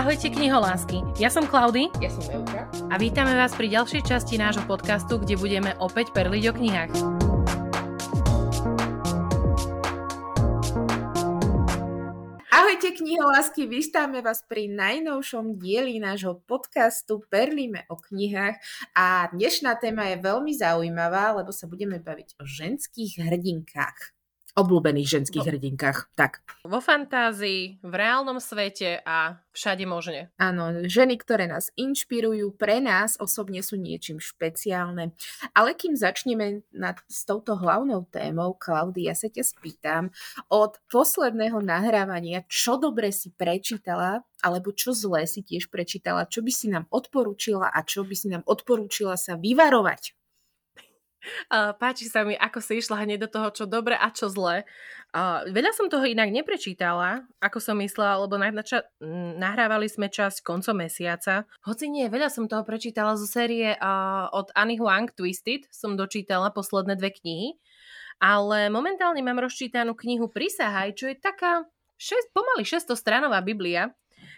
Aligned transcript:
Ahojte 0.00 0.32
kniholásky, 0.32 1.04
ja 1.20 1.28
som 1.28 1.44
Klaudy 1.44 1.92
Ja 2.00 2.08
som 2.08 2.24
Euka. 2.40 2.64
a 2.88 2.96
vítame 2.96 3.36
vás 3.36 3.52
pri 3.52 3.68
ďalšej 3.68 4.08
časti 4.08 4.40
nášho 4.40 4.64
podcastu, 4.64 5.20
kde 5.20 5.36
budeme 5.36 5.76
opäť 5.76 6.16
perliť 6.16 6.44
o 6.48 6.52
knihách. 6.56 6.92
Ahojte 12.48 12.96
kniholásky, 12.96 13.68
vítame 13.68 14.24
vás 14.24 14.40
pri 14.48 14.72
najnovšom 14.72 15.60
dieli 15.60 16.00
nášho 16.00 16.40
podcastu 16.48 17.20
Perlíme 17.28 17.84
o 17.92 18.00
knihách 18.00 18.56
a 18.96 19.28
dnešná 19.36 19.76
téma 19.76 20.16
je 20.16 20.24
veľmi 20.24 20.56
zaujímavá, 20.56 21.36
lebo 21.36 21.52
sa 21.52 21.68
budeme 21.68 22.00
baviť 22.00 22.40
o 22.40 22.48
ženských 22.48 23.28
hrdinkách. 23.28 24.16
Obľúbených 24.58 25.08
ženských 25.08 25.46
No. 25.46 25.50
hrdinkách, 25.54 26.10
tak. 26.18 26.42
Vo 26.66 26.82
fantázii, 26.82 27.82
v 27.82 27.94
reálnom 27.94 28.42
svete 28.42 28.98
a 29.06 29.38
všade 29.54 29.86
možne. 29.86 30.30
Áno, 30.38 30.86
ženy, 30.86 31.18
ktoré 31.18 31.46
nás 31.46 31.70
inšpirujú, 31.74 32.54
pre 32.58 32.78
nás 32.82 33.18
osobne 33.18 33.62
sú 33.62 33.78
niečím 33.78 34.18
špeciálne. 34.18 35.14
Ale 35.54 35.74
kým 35.74 35.94
začneme 35.94 36.62
nad, 36.74 36.98
s 37.06 37.26
touto 37.26 37.54
hlavnou 37.58 38.06
témou, 38.10 38.54
Klaudia, 38.58 39.10
ja 39.10 39.14
sa 39.16 39.26
ťa 39.32 39.42
spýtam, 39.42 40.04
od 40.52 40.78
posledného 40.92 41.58
nahrávania, 41.64 42.46
čo 42.46 42.78
dobre 42.78 43.10
si 43.10 43.34
prečítala, 43.34 44.22
alebo 44.44 44.70
čo 44.70 44.94
zlé 44.94 45.26
si 45.26 45.42
tiež 45.42 45.68
prečítala, 45.72 46.28
čo 46.30 46.40
by 46.44 46.52
si 46.52 46.70
nám 46.70 46.86
odporúčila 46.94 47.68
a 47.70 47.80
čo 47.82 48.06
by 48.06 48.14
si 48.14 48.28
nám 48.30 48.44
odporúčila 48.46 49.16
sa 49.18 49.34
vyvarovať. 49.40 50.19
Páči 51.50 52.08
sa 52.08 52.24
mi, 52.24 52.32
ako 52.34 52.58
si 52.64 52.80
išla 52.80 53.04
hneď 53.04 53.26
do 53.26 53.28
toho, 53.28 53.48
čo 53.52 53.64
dobre 53.68 53.96
a 53.96 54.08
čo. 54.08 54.30
Uh, 54.30 55.42
veľa 55.50 55.74
som 55.74 55.90
toho 55.90 56.06
inak 56.06 56.30
neprečítala, 56.30 57.26
ako 57.42 57.58
som 57.58 57.74
myslela, 57.82 58.22
lebo 58.22 58.38
na, 58.38 58.54
nača- 58.54 58.86
m, 59.02 59.34
nahrávali 59.42 59.90
sme 59.90 60.06
časť 60.06 60.46
koncom 60.46 60.86
mesiaca. 60.86 61.50
Hoci 61.66 61.90
nie, 61.90 62.06
veľa 62.06 62.30
som 62.30 62.46
toho 62.46 62.62
prečítala 62.62 63.18
zo 63.18 63.26
série 63.26 63.74
od 64.30 64.54
Annie 64.54 64.78
Huang 64.78 65.10
Twisted, 65.10 65.66
som 65.74 65.98
dočítala 65.98 66.54
posledné 66.54 66.94
dve 66.94 67.10
knihy, 67.10 67.58
ale 68.22 68.70
momentálne 68.70 69.18
mám 69.26 69.42
rozčítanú 69.42 69.98
knihu 69.98 70.30
Prisahaj, 70.30 70.94
čo 70.94 71.10
je 71.10 71.18
taká 71.18 71.66
šest, 71.98 72.30
pomaly 72.30 72.62
600 72.62 72.94
stranová 72.94 73.42
Biblia, 73.42 73.90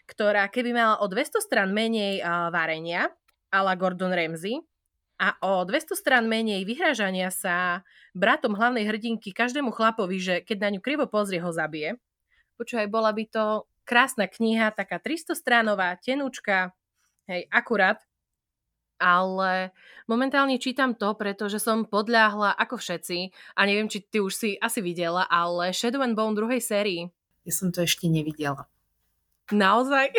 ktorá 0.09 0.49
keby 0.49 0.73
mala 0.73 0.97
o 0.99 1.07
200 1.07 1.37
stran 1.45 1.71
menej 1.71 2.25
varenia, 2.49 3.13
ala 3.53 3.77
Gordon 3.77 4.11
Ramsay, 4.11 4.65
a 5.21 5.39
o 5.41 5.63
200 5.63 5.95
strán 5.95 6.25
menej 6.27 6.67
vyhrážania 6.67 7.31
sa 7.31 7.87
bratom 8.17 8.57
hlavnej 8.59 8.85
hrdinky 8.89 9.31
každému 9.31 9.71
chlapovi, 9.71 10.19
že 10.19 10.35
keď 10.43 10.59
na 10.59 10.69
ňu 10.77 10.81
krivo 10.83 11.05
pozrie, 11.07 11.39
ho 11.39 11.53
zabije. 11.55 11.97
Počúvaj, 12.59 12.89
bola 12.91 13.11
by 13.15 13.25
to 13.31 13.45
krásna 13.83 14.27
kniha, 14.31 14.75
taká 14.75 14.99
300 14.99 15.35
stránová, 15.35 15.95
tenúčka, 15.99 16.75
hej, 17.27 17.47
akurát. 17.51 18.03
Ale 19.03 19.75
momentálne 20.07 20.63
čítam 20.63 20.95
to, 20.95 21.11
pretože 21.19 21.59
som 21.59 21.83
podľahla 21.83 22.55
ako 22.55 22.79
všetci, 22.79 23.35
a 23.59 23.61
neviem, 23.67 23.91
či 23.91 23.99
ty 24.07 24.23
už 24.23 24.31
si 24.31 24.51
asi 24.63 24.79
videla, 24.79 25.27
ale 25.27 25.75
Shadow 25.75 26.07
and 26.07 26.15
Bone 26.15 26.39
druhej 26.39 26.63
sérii. 26.63 27.11
Ja 27.43 27.51
som 27.51 27.75
to 27.75 27.83
ešte 27.83 28.07
nevidela. 28.07 28.71
Naozaj? 29.51 30.15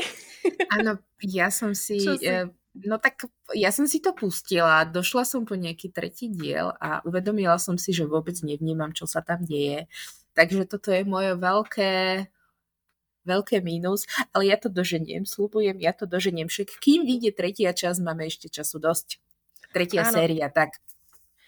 Áno, 0.75 0.99
ja 1.23 1.47
som 1.47 1.71
si... 1.83 2.03
Si? 2.03 2.27
eh, 2.27 2.51
No 2.73 2.97
tak 2.97 3.29
ja 3.53 3.69
som 3.69 3.85
si 3.85 4.01
to 4.01 4.17
pustila, 4.17 4.81
došla 4.81 5.29
som 5.29 5.45
po 5.45 5.53
nejaký 5.53 5.93
tretí 5.93 6.25
diel 6.25 6.73
a 6.81 7.05
uvedomila 7.05 7.61
som 7.61 7.77
si, 7.77 7.93
že 7.93 8.09
vôbec 8.09 8.33
nevnímam, 8.41 8.89
čo 8.89 9.05
sa 9.05 9.21
tam 9.21 9.45
deje. 9.45 9.85
Takže 10.33 10.65
toto 10.65 10.89
je 10.89 11.05
moje 11.05 11.37
veľké, 11.37 12.25
veľké 13.29 13.61
mínus, 13.61 14.09
ale 14.33 14.49
ja 14.49 14.57
to 14.57 14.73
doženiem, 14.73 15.29
slúbujem, 15.29 15.77
ja 15.77 15.93
to 15.93 16.09
doženiem. 16.09 16.49
Však 16.49 16.81
kým 16.81 17.05
vyjde 17.05 17.37
tretia 17.37 17.77
časť, 17.77 18.01
máme 18.01 18.25
ešte 18.25 18.49
času 18.49 18.81
dosť. 18.81 19.21
Tretia 19.69 20.09
Áno. 20.09 20.17
séria, 20.17 20.49
tak. 20.49 20.81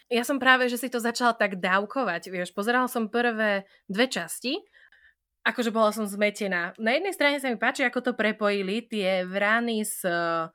Ja 0.06 0.22
som 0.22 0.38
práve, 0.38 0.70
že 0.70 0.78
si 0.78 0.86
to 0.86 1.02
začala 1.02 1.34
tak 1.34 1.58
dávkovať, 1.58 2.30
vieš, 2.30 2.54
pozerala 2.54 2.86
som 2.86 3.10
prvé 3.10 3.66
dve 3.90 4.06
časti, 4.06 4.62
akože 5.42 5.74
bola 5.74 5.90
som 5.90 6.06
zmetená. 6.06 6.78
Na 6.78 6.94
jednej 6.94 7.10
strane 7.10 7.42
sa 7.42 7.50
mi 7.50 7.58
páči, 7.58 7.82
ako 7.82 7.98
to 8.02 8.12
prepojili, 8.14 8.86
tie 8.86 9.26
vrany 9.26 9.82
s 9.82 10.06
uh, 10.06 10.46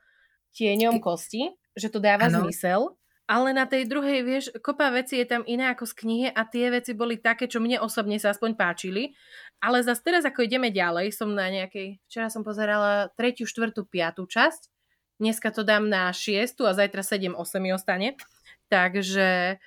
tieňom 0.56 1.00
kosti, 1.00 1.52
že 1.76 1.88
to 1.88 2.04
dáva 2.04 2.28
Áno. 2.28 2.44
zmysel, 2.44 2.96
ale 3.32 3.56
na 3.56 3.64
tej 3.64 3.88
druhej, 3.88 4.28
vieš, 4.28 4.46
kopa 4.60 4.92
veci 4.92 5.16
je 5.16 5.24
tam 5.24 5.48
iné 5.48 5.72
ako 5.72 5.88
z 5.88 5.94
knihy 6.04 6.28
a 6.36 6.44
tie 6.44 6.68
veci 6.68 6.92
boli 6.92 7.16
také, 7.16 7.48
čo 7.48 7.64
mne 7.64 7.80
osobne 7.80 8.20
sa 8.20 8.36
aspoň 8.36 8.60
páčili, 8.60 9.16
ale 9.64 9.80
zase 9.86 10.04
teraz, 10.04 10.28
ako 10.28 10.44
ideme 10.44 10.68
ďalej, 10.68 11.16
som 11.16 11.32
na 11.32 11.48
nejakej, 11.48 12.04
včera 12.12 12.28
som 12.28 12.44
pozerala 12.44 13.08
tretiu, 13.16 13.48
štvrtú, 13.48 13.88
piatú 13.88 14.28
časť, 14.28 14.68
dneska 15.22 15.48
to 15.56 15.64
dám 15.64 15.88
na 15.88 16.12
šiestu 16.12 16.68
a 16.68 16.76
zajtra 16.76 17.08
7, 17.08 17.32
8 17.32 17.64
mi 17.64 17.72
ostane, 17.72 18.20
takže 18.68 19.62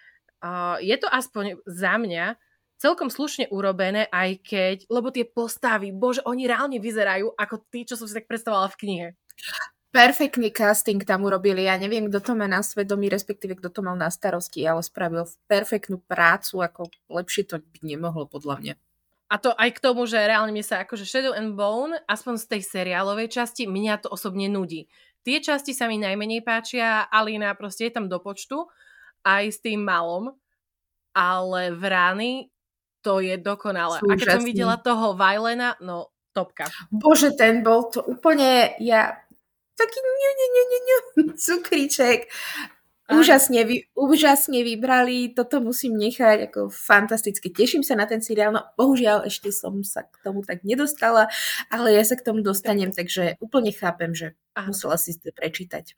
uh, 0.45 0.77
je 0.85 0.97
to 1.01 1.09
aspoň 1.09 1.65
za 1.65 1.97
mňa 1.97 2.37
celkom 2.77 3.09
slušne 3.09 3.49
urobené, 3.49 4.11
aj 4.13 4.45
keď, 4.45 4.77
lebo 4.93 5.09
tie 5.09 5.25
postavy, 5.25 5.89
bože, 5.89 6.21
oni 6.29 6.45
reálne 6.45 6.77
vyzerajú 6.83 7.33
ako 7.33 7.65
tí, 7.73 7.89
čo 7.89 7.97
som 7.97 8.05
si 8.05 8.13
tak 8.13 8.29
predstavovala 8.29 8.69
v 8.75 8.81
knihe. 8.83 9.09
Perfektný 9.95 10.51
casting 10.51 10.99
tam 11.07 11.23
urobili. 11.23 11.71
Ja 11.71 11.79
neviem, 11.79 12.11
kto 12.11 12.19
to 12.19 12.33
má 12.35 12.51
na 12.51 12.67
svedomí, 12.67 13.07
respektíve 13.07 13.55
kto 13.55 13.71
to 13.71 13.81
mal 13.87 13.95
na 13.95 14.11
starosti, 14.11 14.67
ale 14.67 14.83
spravil 14.83 15.23
perfektnú 15.47 16.03
prácu, 16.03 16.67
ako 16.67 16.91
lepšie 17.07 17.47
to 17.47 17.63
byť 17.63 17.83
nemohlo 17.87 18.27
podľa 18.27 18.57
mňa. 18.59 18.75
A 19.31 19.39
to 19.39 19.55
aj 19.55 19.71
k 19.79 19.83
tomu, 19.83 20.03
že 20.11 20.19
reálne 20.19 20.51
mi 20.51 20.67
sa 20.67 20.83
akože 20.83 21.07
Shadow 21.07 21.31
and 21.31 21.55
Bone, 21.55 21.95
aspoň 22.11 22.35
z 22.43 22.45
tej 22.51 22.63
seriálovej 22.67 23.31
časti, 23.31 23.71
mňa 23.71 24.03
to 24.03 24.11
osobne 24.11 24.51
nudí. 24.51 24.91
Tie 25.23 25.39
časti 25.39 25.71
sa 25.71 25.87
mi 25.87 25.97
najmenej 26.03 26.43
páčia, 26.43 27.07
Alina 27.07 27.55
proste 27.55 27.87
je 27.87 27.95
tam 27.95 28.11
do 28.11 28.19
počtu, 28.19 28.67
aj 29.23 29.47
s 29.47 29.59
tým 29.63 29.81
malom, 29.81 30.35
ale 31.15 31.71
v 31.71 31.83
rány 31.87 32.31
to 33.01 33.23
je 33.23 33.39
dokonalé. 33.39 34.03
Sú 34.03 34.11
A 34.11 34.19
keď 34.19 34.43
som 34.43 34.45
videla 34.45 34.77
toho 34.77 35.15
Vajlena, 35.15 35.79
no 35.81 36.13
topka. 36.35 36.67
Bože, 36.91 37.33
ten 37.39 37.63
bol 37.63 37.89
to 37.89 38.03
úplne, 38.03 38.75
ja, 38.83 39.24
taký 39.77 39.99
ňu, 40.01 40.13
ňu, 40.15 40.33
ňu, 40.35 40.49
ňu, 40.55 40.79
ňu, 40.87 40.99
cukriček. 41.45 42.31
Úžasne, 43.05 43.69
vy, 43.69 43.85
úžasne 43.93 44.65
vybrali, 44.65 45.37
toto 45.37 45.61
musím 45.61 46.01
nechať 46.01 46.49
ako 46.49 46.73
fantasticky. 46.73 47.53
Teším 47.53 47.85
sa 47.85 48.01
na 48.01 48.09
ten 48.09 48.25
seriál, 48.25 48.49
no 48.49 48.65
bohužiaľ 48.81 49.29
ešte 49.29 49.53
som 49.53 49.85
sa 49.85 50.09
k 50.09 50.25
tomu 50.25 50.41
tak 50.41 50.65
nedostala, 50.65 51.29
ale 51.69 51.93
ja 51.93 52.01
sa 52.01 52.17
k 52.17 52.25
tomu 52.25 52.41
dostanem, 52.41 52.97
takže 52.97 53.37
úplne 53.45 53.77
chápem, 53.77 54.17
že 54.17 54.33
Áno. 54.57 54.73
musela 54.73 54.97
si 54.97 55.13
to 55.21 55.29
prečítať. 55.37 55.93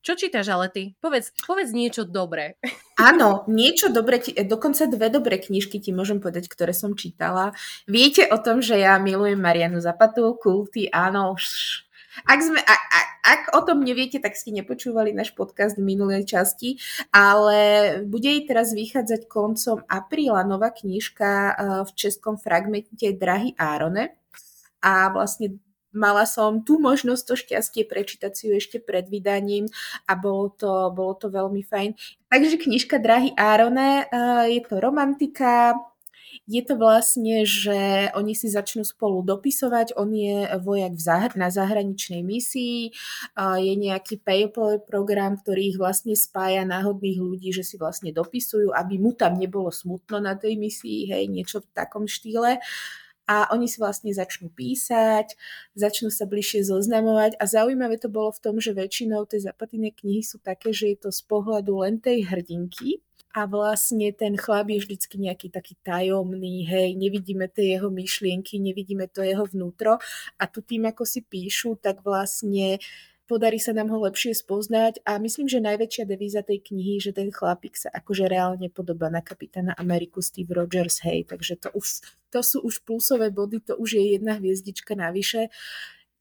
Čo 0.00 0.16
čítaš 0.16 0.48
ale 0.48 0.72
ty? 0.72 0.96
Povedz, 1.04 1.36
povedz 1.44 1.74
niečo 1.76 2.08
dobré. 2.08 2.56
Áno, 2.96 3.44
niečo 3.44 3.92
dobre, 3.92 4.16
ti, 4.16 4.32
dokonca 4.32 4.88
dve 4.88 5.12
dobré 5.12 5.36
knižky 5.36 5.84
ti 5.84 5.92
môžem 5.92 6.16
povedať, 6.16 6.48
ktoré 6.48 6.72
som 6.72 6.96
čítala. 6.96 7.52
Viete 7.84 8.24
o 8.24 8.40
tom, 8.40 8.64
že 8.64 8.80
ja 8.80 8.96
milujem 8.96 9.36
Marianu 9.36 9.84
Zapatu, 9.84 10.32
kulty, 10.40 10.88
áno. 10.88 11.36
š- 11.36 11.84
Ak, 12.24 12.40
sme, 12.42 12.58
a, 12.58 12.74
a, 12.74 13.00
ak 13.28 13.40
o 13.54 13.60
tom 13.62 13.84
neviete, 13.84 14.18
tak 14.18 14.34
ste 14.34 14.50
nepočúvali 14.56 15.12
náš 15.12 15.36
podcast 15.36 15.76
v 15.76 15.84
minulej 15.84 16.24
časti, 16.24 16.80
ale 17.12 17.58
bude 18.08 18.26
jej 18.26 18.42
teraz 18.48 18.72
vychádzať 18.72 19.28
koncom 19.28 19.84
apríla 19.84 20.42
nová 20.48 20.72
knižka 20.72 21.30
eh, 21.30 21.54
v 21.84 21.90
českom 21.94 22.40
fragmente 22.40 23.12
Drahy 23.14 23.54
Árone. 23.54 24.16
A 24.78 25.10
vlastne 25.10 25.58
mala 25.90 26.28
som 26.28 26.62
tú 26.62 26.78
možnosť, 26.78 27.22
to 27.26 27.34
šťastie 27.34 27.82
prečítať 27.88 28.32
si 28.32 28.46
ju 28.48 28.52
ešte 28.54 28.78
pred 28.78 29.08
vydaním 29.10 29.66
a 30.06 30.14
bolo 30.14 30.54
to, 30.54 30.92
bolo 30.94 31.18
to 31.18 31.32
veľmi 31.32 31.64
fajn. 31.64 31.98
Takže 32.30 32.56
knižka 32.60 33.02
Drahy 33.02 33.34
Árone, 33.34 34.06
eh, 34.06 34.44
je 34.56 34.60
to 34.64 34.78
romantika, 34.78 35.74
je 36.48 36.62
to 36.64 36.80
vlastne, 36.80 37.44
že 37.44 38.08
oni 38.16 38.32
si 38.32 38.48
začnú 38.48 38.80
spolu 38.80 39.20
dopisovať, 39.20 39.96
on 40.00 40.12
je 40.16 40.48
vojak 40.60 40.96
v 40.96 41.02
zahr- 41.02 41.36
na 41.36 41.52
zahraničnej 41.52 42.24
misii, 42.24 42.92
je 43.36 43.72
nejaký 43.76 44.20
PayPal 44.24 44.80
program, 44.80 45.36
ktorý 45.36 45.76
ich 45.76 45.78
vlastne 45.78 46.16
spája 46.16 46.64
náhodných 46.64 47.20
ľudí, 47.20 47.52
že 47.52 47.64
si 47.64 47.76
vlastne 47.76 48.16
dopisujú, 48.16 48.72
aby 48.72 48.96
mu 48.96 49.12
tam 49.12 49.36
nebolo 49.36 49.68
smutno 49.68 50.24
na 50.24 50.36
tej 50.36 50.56
misii, 50.56 51.12
hej, 51.12 51.28
niečo 51.28 51.60
v 51.60 51.68
takom 51.76 52.08
štýle. 52.08 52.60
A 53.28 53.52
oni 53.52 53.68
si 53.68 53.76
vlastne 53.76 54.08
začnú 54.08 54.48
písať, 54.48 55.36
začnú 55.76 56.08
sa 56.08 56.24
bližšie 56.24 56.64
zoznamovať 56.64 57.36
a 57.36 57.44
zaujímavé 57.44 58.00
to 58.00 58.08
bolo 58.08 58.32
v 58.32 58.40
tom, 58.40 58.56
že 58.56 58.72
väčšinou 58.72 59.28
tie 59.28 59.36
zapatené 59.36 59.92
knihy 59.92 60.24
sú 60.24 60.40
také, 60.40 60.72
že 60.72 60.96
je 60.96 60.98
to 61.04 61.10
z 61.12 61.28
pohľadu 61.28 61.84
len 61.84 62.00
tej 62.00 62.24
hrdinky, 62.24 63.04
a 63.38 63.46
vlastne 63.46 64.10
ten 64.10 64.34
chlap 64.34 64.66
je 64.66 64.82
vždycky 64.82 65.14
nejaký 65.22 65.54
taký 65.54 65.78
tajomný, 65.86 66.66
hej, 66.66 66.98
nevidíme 66.98 67.46
tie 67.46 67.78
jeho 67.78 67.86
myšlienky, 67.86 68.58
nevidíme 68.58 69.06
to 69.06 69.22
jeho 69.22 69.46
vnútro 69.46 70.02
a 70.34 70.44
tu 70.50 70.58
tým, 70.58 70.90
ako 70.90 71.06
si 71.06 71.22
píšu, 71.22 71.78
tak 71.78 72.02
vlastne 72.02 72.82
podarí 73.30 73.62
sa 73.62 73.70
nám 73.70 73.94
ho 73.94 74.02
lepšie 74.02 74.34
spoznať 74.34 75.06
a 75.06 75.22
myslím, 75.22 75.46
že 75.46 75.62
najväčšia 75.62 76.04
devíza 76.08 76.42
tej 76.42 76.66
knihy, 76.66 76.98
že 76.98 77.14
ten 77.14 77.30
chlapík 77.30 77.78
sa 77.78 77.94
akože 77.94 78.26
reálne 78.26 78.66
podobá 78.74 79.06
na 79.06 79.22
kapitána 79.22 79.70
Ameriku 79.78 80.18
Steve 80.18 80.50
Rogers, 80.50 80.98
hej, 81.06 81.30
takže 81.30 81.62
to, 81.62 81.68
už, 81.78 82.02
to 82.34 82.42
sú 82.42 82.58
už 82.66 82.82
plusové 82.82 83.30
body, 83.30 83.62
to 83.62 83.78
už 83.78 84.02
je 84.02 84.18
jedna 84.18 84.34
hviezdička 84.34 84.98
navyše. 84.98 85.46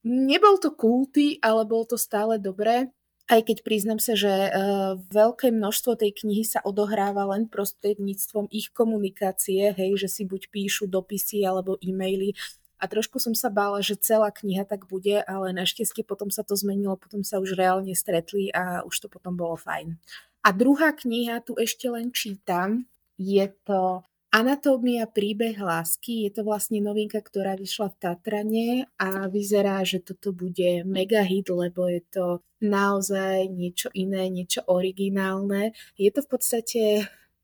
Nebol 0.06 0.62
to 0.62 0.70
kulty, 0.70 1.42
ale 1.42 1.66
bol 1.66 1.82
to 1.90 1.98
stále 1.98 2.38
dobré. 2.38 2.94
Aj 3.28 3.44
keď 3.44 3.60
priznám 3.68 4.00
sa, 4.00 4.16
že 4.16 4.32
uh, 4.32 4.96
veľké 5.12 5.52
množstvo 5.52 6.00
tej 6.00 6.16
knihy 6.16 6.48
sa 6.48 6.64
odohráva 6.64 7.28
len 7.36 7.52
prostredníctvom 7.52 8.48
ich 8.56 8.72
komunikácie, 8.72 9.76
hej, 9.76 10.00
že 10.00 10.08
si 10.08 10.24
buď 10.24 10.48
píšu 10.48 10.88
dopisy 10.88 11.44
alebo 11.44 11.76
e-maily. 11.84 12.32
A 12.80 12.88
trošku 12.88 13.20
som 13.20 13.36
sa 13.36 13.52
bála, 13.52 13.84
že 13.84 14.00
celá 14.00 14.32
kniha 14.32 14.64
tak 14.64 14.88
bude, 14.88 15.20
ale 15.28 15.52
našťastie 15.52 16.08
potom 16.08 16.32
sa 16.32 16.46
to 16.48 16.56
zmenilo, 16.56 16.96
potom 16.96 17.20
sa 17.26 17.44
už 17.44 17.58
reálne 17.58 17.92
stretli 17.98 18.48
a 18.54 18.86
už 18.88 18.96
to 18.96 19.08
potom 19.12 19.36
bolo 19.36 19.60
fajn. 19.60 20.00
A 20.46 20.56
druhá 20.56 20.96
kniha, 20.96 21.44
tu 21.44 21.58
ešte 21.60 21.92
len 21.92 22.16
čítam, 22.16 22.88
je 23.20 23.44
to 23.68 24.08
Anatómia 24.38 25.10
príbeh 25.10 25.58
lásky 25.58 26.30
je 26.30 26.38
to 26.38 26.46
vlastne 26.46 26.78
novinka, 26.78 27.18
ktorá 27.18 27.58
vyšla 27.58 27.90
v 27.90 27.98
Tatrane 27.98 28.70
a 29.02 29.26
vyzerá, 29.26 29.82
že 29.82 29.98
toto 29.98 30.30
bude 30.30 30.86
mega 30.86 31.26
hit, 31.26 31.50
lebo 31.50 31.90
je 31.90 32.06
to 32.06 32.46
naozaj 32.62 33.50
niečo 33.50 33.90
iné, 33.98 34.30
niečo 34.30 34.62
originálne. 34.70 35.74
Je 35.98 36.14
to 36.14 36.22
v 36.22 36.30
podstate 36.30 36.82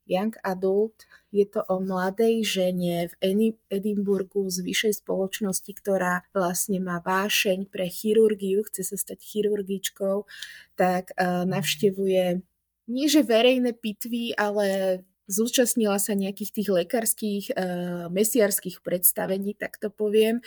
young 0.06 0.38
adult, 0.46 1.10
je 1.34 1.42
to 1.50 1.66
o 1.66 1.82
mladej 1.82 2.46
žene 2.46 3.10
v 3.10 3.14
Edimburgu 3.74 4.46
z 4.46 4.62
vyššej 4.62 5.02
spoločnosti, 5.02 5.72
ktorá 5.74 6.22
vlastne 6.30 6.78
má 6.78 7.02
vášeň 7.02 7.74
pre 7.74 7.90
chirurgiu, 7.90 8.62
chce 8.70 8.86
sa 8.86 8.94
stať 8.94 9.18
chirurgičkou, 9.18 10.30
tak 10.78 11.10
uh, 11.18 11.42
navštevuje 11.42 12.38
nie 12.84 13.08
že 13.08 13.24
verejné 13.24 13.74
pitvy, 13.80 14.36
ale 14.36 15.00
zúčastnila 15.26 15.96
sa 15.96 16.12
nejakých 16.12 16.50
tých 16.52 16.68
lekárskych, 16.70 17.44
e, 17.52 17.54
mesiarských 18.12 18.80
predstavení, 18.84 19.56
tak 19.56 19.80
to 19.80 19.88
poviem. 19.88 20.44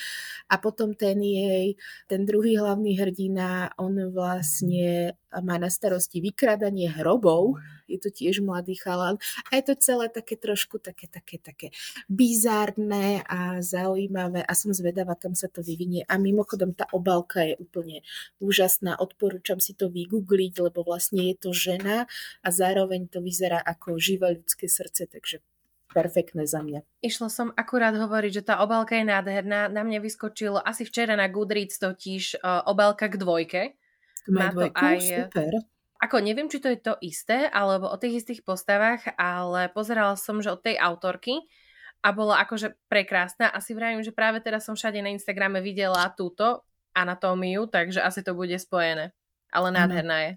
A 0.49 0.55
potom 0.61 0.93
ten 0.93 1.17
jej, 1.21 1.75
ten 2.05 2.25
druhý 2.25 2.57
hlavný 2.57 2.97
hrdina, 2.97 3.73
on 3.77 3.97
vlastne 4.13 5.17
má 5.43 5.59
na 5.59 5.67
starosti 5.67 6.23
vykradanie 6.23 6.87
hrobov, 6.91 7.59
je 7.87 7.99
to 7.99 8.11
tiež 8.11 8.43
mladý 8.43 8.75
chalan 8.75 9.15
a 9.47 9.59
je 9.59 9.63
to 9.71 9.73
celé 9.79 10.11
také 10.11 10.35
trošku 10.35 10.79
také, 10.79 11.07
také, 11.07 11.39
také 11.39 11.67
bizárne 12.11 13.23
a 13.27 13.63
zaujímavé 13.63 14.43
a 14.43 14.53
som 14.55 14.75
zvedavá, 14.75 15.15
kam 15.15 15.35
sa 15.35 15.47
to 15.47 15.63
vyvinie. 15.63 16.03
A 16.07 16.19
mimochodom 16.19 16.75
tá 16.75 16.87
obálka 16.91 17.43
je 17.43 17.55
úplne 17.59 18.03
úžasná, 18.43 18.99
odporúčam 18.99 19.63
si 19.63 19.71
to 19.75 19.87
vygoogliť, 19.87 20.53
lebo 20.59 20.83
vlastne 20.83 21.31
je 21.31 21.35
to 21.39 21.49
žena 21.55 22.05
a 22.43 22.47
zároveň 22.51 23.07
to 23.07 23.23
vyzerá 23.23 23.59
ako 23.63 23.99
živé 23.99 24.35
ľudské 24.35 24.67
srdce, 24.67 25.07
takže 25.07 25.39
perfektné 25.95 26.43
za 26.45 26.61
mňa. 26.61 26.83
Išla 27.01 27.29
som 27.31 27.47
akurát 27.55 27.95
hovoriť, 27.95 28.43
že 28.43 28.47
tá 28.53 28.59
obálka 28.61 28.93
je 28.99 29.07
nádherná. 29.07 29.71
Na 29.71 29.81
mne 29.81 30.03
vyskočilo 30.03 30.59
asi 30.59 30.83
včera 30.83 31.15
na 31.15 31.31
Goodreads 31.31 31.79
totiž 31.79 32.37
uh, 32.37 32.67
obálka 32.67 33.07
k 33.07 33.17
dvojke. 33.17 33.61
Má 34.27 34.51
to 34.51 34.67
aj, 34.71 34.97
super. 35.01 35.51
Ako 35.97 36.21
neviem, 36.21 36.45
či 36.45 36.61
to 36.61 36.69
je 36.69 36.79
to 36.79 36.93
isté, 37.01 37.49
alebo 37.49 37.89
o 37.89 37.97
tých 37.97 38.21
istých 38.21 38.45
postavách, 38.45 39.17
ale 39.17 39.73
pozerala 39.73 40.13
som, 40.13 40.37
že 40.43 40.53
od 40.53 40.61
tej 40.61 40.77
autorky 40.77 41.41
a 42.05 42.13
bola 42.13 42.37
akože 42.45 42.77
prekrásna. 42.85 43.49
Asi 43.49 43.73
vravím, 43.73 44.05
že 44.05 44.13
práve 44.13 44.37
teraz 44.39 44.69
som 44.69 44.77
všade 44.77 45.01
na 45.01 45.09
Instagrame 45.09 45.57
videla 45.59 46.13
túto 46.13 46.61
anatómiu, 46.93 47.65
takže 47.65 48.01
asi 48.01 48.21
to 48.21 48.37
bude 48.37 48.53
spojené. 48.61 49.13
Ale 49.49 49.73
nádherná 49.73 50.17
je. 50.21 50.31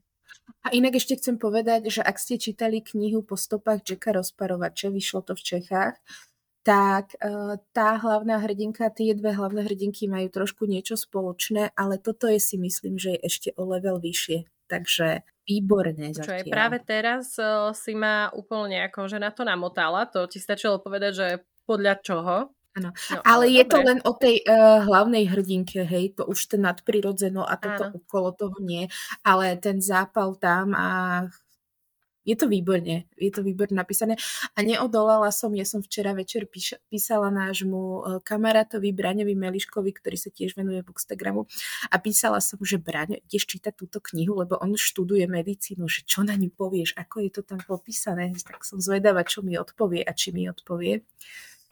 A 0.60 0.68
inak 0.76 0.96
ešte 0.98 1.16
chcem 1.16 1.40
povedať, 1.40 1.88
že 1.88 2.02
ak 2.04 2.16
ste 2.20 2.36
čítali 2.36 2.84
knihu 2.84 3.24
po 3.24 3.38
stopách 3.38 3.84
Jacka 3.86 4.12
Rozparovače, 4.16 4.92
vyšlo 4.92 5.24
to 5.24 5.32
v 5.36 5.42
Čechách, 5.42 5.96
tak 6.60 7.16
uh, 7.24 7.56
tá 7.72 7.96
hlavná 7.96 8.36
hrdinka, 8.44 8.92
tie 8.92 9.16
dve 9.16 9.32
hlavné 9.32 9.64
hrdinky 9.64 10.06
majú 10.06 10.28
trošku 10.28 10.68
niečo 10.68 10.96
spoločné, 10.96 11.72
ale 11.72 11.96
toto 11.96 12.28
je 12.28 12.36
si 12.36 12.60
myslím, 12.60 13.00
že 13.00 13.16
je 13.16 13.20
ešte 13.24 13.48
o 13.56 13.64
level 13.64 13.96
vyššie. 13.96 14.44
Takže 14.70 15.26
výborné 15.50 16.14
Čo 16.14 16.30
je 16.30 16.46
práve 16.46 16.78
teraz 16.84 17.34
uh, 17.40 17.74
si 17.74 17.96
ma 17.96 18.30
úplne 18.30 18.86
ako, 18.86 19.10
že 19.10 19.18
na 19.18 19.34
to 19.34 19.42
namotala, 19.42 20.06
to 20.06 20.28
ti 20.30 20.38
stačilo 20.38 20.78
povedať, 20.78 21.12
že 21.16 21.28
podľa 21.66 21.94
čoho. 22.04 22.36
Áno, 22.70 22.94
no, 22.94 23.18
ale, 23.26 23.26
ale 23.26 23.44
je 23.50 23.64
dobre. 23.66 23.72
to 23.74 23.78
len 23.82 23.98
o 24.06 24.12
tej 24.14 24.36
uh, 24.46 24.86
hlavnej 24.86 25.26
hrdinke, 25.26 25.82
hej, 25.82 26.14
to 26.14 26.22
už 26.22 26.54
ten 26.54 26.62
nadprirodzeno 26.62 27.42
a 27.42 27.58
toto 27.58 27.90
Áno. 27.90 27.98
okolo 27.98 28.30
toho 28.30 28.56
nie, 28.62 28.86
ale 29.26 29.58
ten 29.58 29.82
zápal 29.82 30.38
tam 30.38 30.70
a 30.78 30.86
je 32.24 32.36
to 32.36 32.46
výborne, 32.46 33.08
je 33.16 33.30
to 33.32 33.40
výborne 33.40 33.72
napísané 33.72 34.20
a 34.52 34.58
neodolala 34.60 35.32
som, 35.32 35.52
ja 35.56 35.64
som 35.64 35.80
včera 35.80 36.12
večer 36.12 36.44
píš, 36.44 36.76
písala 36.92 37.32
nášmu 37.32 37.80
e, 37.80 38.00
kamarátovi 38.20 38.92
Braňovi 38.92 39.32
Meliškovi, 39.32 39.90
ktorý 39.96 40.16
sa 40.20 40.28
tiež 40.28 40.52
venuje 40.52 40.84
Bookstagramu 40.84 41.48
a 41.88 41.96
písala 41.96 42.44
som, 42.44 42.60
že 42.60 42.76
Braňo, 42.76 43.16
ideš 43.24 43.48
čítať 43.56 43.72
túto 43.72 44.04
knihu, 44.12 44.36
lebo 44.36 44.60
on 44.60 44.76
študuje 44.76 45.24
medicínu, 45.24 45.88
že 45.88 46.04
čo 46.04 46.20
na 46.20 46.36
ňu 46.36 46.52
povieš, 46.52 46.96
ako 47.00 47.24
je 47.24 47.30
to 47.32 47.42
tam 47.42 47.60
popísané, 47.64 48.36
tak 48.44 48.68
som 48.68 48.76
zvedavá, 48.76 49.24
čo 49.24 49.40
mi 49.40 49.56
odpovie 49.56 50.04
a 50.04 50.12
či 50.12 50.36
mi 50.36 50.44
odpovie. 50.44 51.00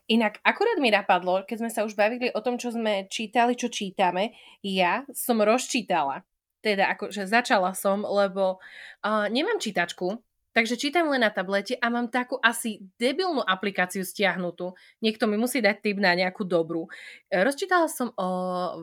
Inak 0.08 0.40
akurát 0.40 0.80
mi 0.80 0.88
napadlo, 0.88 1.44
keď 1.44 1.56
sme 1.60 1.70
sa 1.70 1.84
už 1.84 1.92
bavili 1.92 2.32
o 2.32 2.40
tom, 2.40 2.56
čo 2.56 2.72
sme 2.72 3.04
čítali, 3.12 3.52
čo 3.52 3.68
čítame, 3.68 4.32
ja 4.64 5.04
som 5.12 5.36
rozčítala. 5.44 6.24
Teda 6.64 6.88
akože 6.96 7.28
začala 7.28 7.76
som, 7.76 8.02
lebo 8.02 8.56
uh, 9.04 9.28
nemám 9.28 9.60
čítačku, 9.60 10.16
Takže 10.58 10.74
čítam 10.74 11.06
len 11.06 11.22
na 11.22 11.30
tablete 11.30 11.78
a 11.78 11.86
mám 11.86 12.10
takú 12.10 12.34
asi 12.42 12.82
debilnú 12.98 13.46
aplikáciu 13.46 14.02
stiahnutú. 14.02 14.74
Niekto 14.98 15.30
mi 15.30 15.38
musí 15.38 15.62
dať 15.62 15.86
tip 15.86 16.02
na 16.02 16.18
nejakú 16.18 16.42
dobrú. 16.42 16.90
E, 17.30 17.46
rozčítala 17.46 17.86
som 17.86 18.10
o 18.18 18.26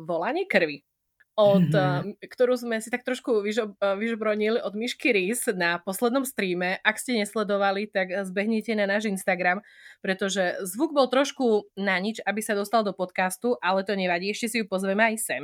volanie 0.08 0.48
krvi 0.48 0.88
od, 1.36 1.68
mm-hmm. 1.68 2.24
ktorú 2.32 2.56
sme 2.56 2.80
si 2.80 2.88
tak 2.88 3.04
trošku 3.04 3.44
vyžob, 3.44 3.76
e, 3.76 3.92
vyžobronili 4.00 4.64
od 4.64 4.72
Myšky 4.72 5.12
Rís 5.12 5.44
na 5.52 5.84
poslednom 5.84 6.24
streame. 6.24 6.80
Ak 6.80 6.96
ste 6.96 7.20
nesledovali, 7.20 7.92
tak 7.92 8.24
zbehnite 8.24 8.72
na 8.72 8.88
náš 8.88 9.12
Instagram, 9.12 9.60
pretože 10.00 10.56
zvuk 10.64 10.96
bol 10.96 11.12
trošku 11.12 11.68
na 11.76 12.00
nič, 12.00 12.24
aby 12.24 12.40
sa 12.40 12.56
dostal 12.56 12.88
do 12.88 12.96
podcastu, 12.96 13.60
ale 13.60 13.84
to 13.84 14.00
nevadí, 14.00 14.32
ešte 14.32 14.48
si 14.48 14.58
ju 14.64 14.66
pozveme 14.72 15.04
aj 15.12 15.16
sem. 15.20 15.44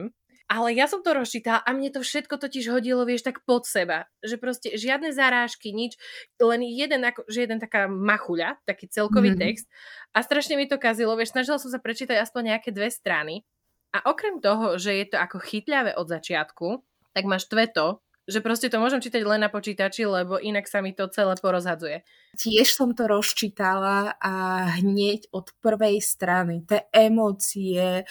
Ale 0.52 0.76
ja 0.76 0.84
som 0.84 1.00
to 1.00 1.16
rozčítala 1.16 1.64
a 1.64 1.72
mne 1.72 1.96
to 1.96 2.04
všetko 2.04 2.36
totiž 2.36 2.68
hodilo, 2.68 3.08
vieš, 3.08 3.24
tak 3.24 3.40
pod 3.48 3.64
seba. 3.64 4.12
Že 4.20 4.36
proste 4.36 4.68
žiadne 4.76 5.16
zarážky, 5.16 5.72
nič, 5.72 5.96
len 6.44 6.60
jeden, 6.68 7.08
ako, 7.08 7.24
že 7.32 7.48
jeden 7.48 7.64
taká 7.64 7.88
machuľa, 7.88 8.60
taký 8.68 8.92
celkový 8.92 9.32
mm-hmm. 9.32 9.48
text. 9.48 9.72
A 10.12 10.20
strašne 10.20 10.60
mi 10.60 10.68
to 10.68 10.76
kazilo, 10.76 11.16
vieš, 11.16 11.32
snažila 11.32 11.56
som 11.56 11.72
sa 11.72 11.80
prečítať 11.80 12.20
aspoň 12.20 12.52
nejaké 12.52 12.76
dve 12.76 12.92
strany. 12.92 13.48
A 13.96 14.04
okrem 14.12 14.44
toho, 14.44 14.76
že 14.76 14.92
je 14.92 15.16
to 15.16 15.24
ako 15.24 15.40
chytľavé 15.40 15.96
od 15.96 16.12
začiatku, 16.12 16.84
tak 17.16 17.24
máš 17.24 17.48
tve 17.48 17.72
to, 17.72 18.04
že 18.28 18.44
proste 18.44 18.68
to 18.68 18.78
môžem 18.80 19.02
čítať 19.02 19.24
len 19.24 19.44
na 19.44 19.50
počítači, 19.50 20.04
lebo 20.06 20.38
inak 20.38 20.68
sa 20.68 20.84
mi 20.84 20.92
to 20.92 21.08
celé 21.12 21.36
porozhadzuje. 21.40 22.04
Tiež 22.38 22.72
som 22.72 22.92
to 22.96 23.08
rozčítala 23.10 24.16
a 24.20 24.34
hneď 24.80 25.32
od 25.32 25.52
prvej 25.60 26.00
strany, 26.00 26.64
tie 26.64 26.88
emócie, 26.94 28.08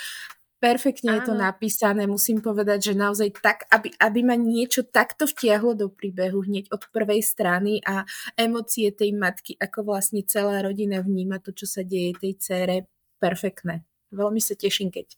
Perfektne 0.61 1.17
Áno. 1.17 1.17
je 1.17 1.23
to 1.33 1.35
napísané, 1.41 2.05
musím 2.05 2.45
povedať, 2.45 2.93
že 2.93 2.95
naozaj 2.95 3.41
tak, 3.41 3.65
aby, 3.73 3.97
aby 3.97 4.21
ma 4.21 4.37
niečo 4.37 4.85
takto 4.85 5.25
vtiahlo 5.25 5.73
do 5.73 5.89
príbehu 5.89 6.45
hneď 6.45 6.69
od 6.69 6.85
prvej 6.93 7.25
strany 7.25 7.81
a 7.81 8.05
emócie 8.37 8.93
tej 8.93 9.17
matky, 9.17 9.57
ako 9.57 9.89
vlastne 9.89 10.21
celá 10.29 10.61
rodina 10.61 11.01
vníma 11.01 11.41
to, 11.41 11.57
čo 11.57 11.65
sa 11.65 11.81
deje 11.81 12.13
tej 12.13 12.37
cére, 12.37 12.77
perfektné. 13.17 13.89
Veľmi 14.13 14.37
sa 14.45 14.53
teším, 14.53 14.93
keď, 14.93 15.17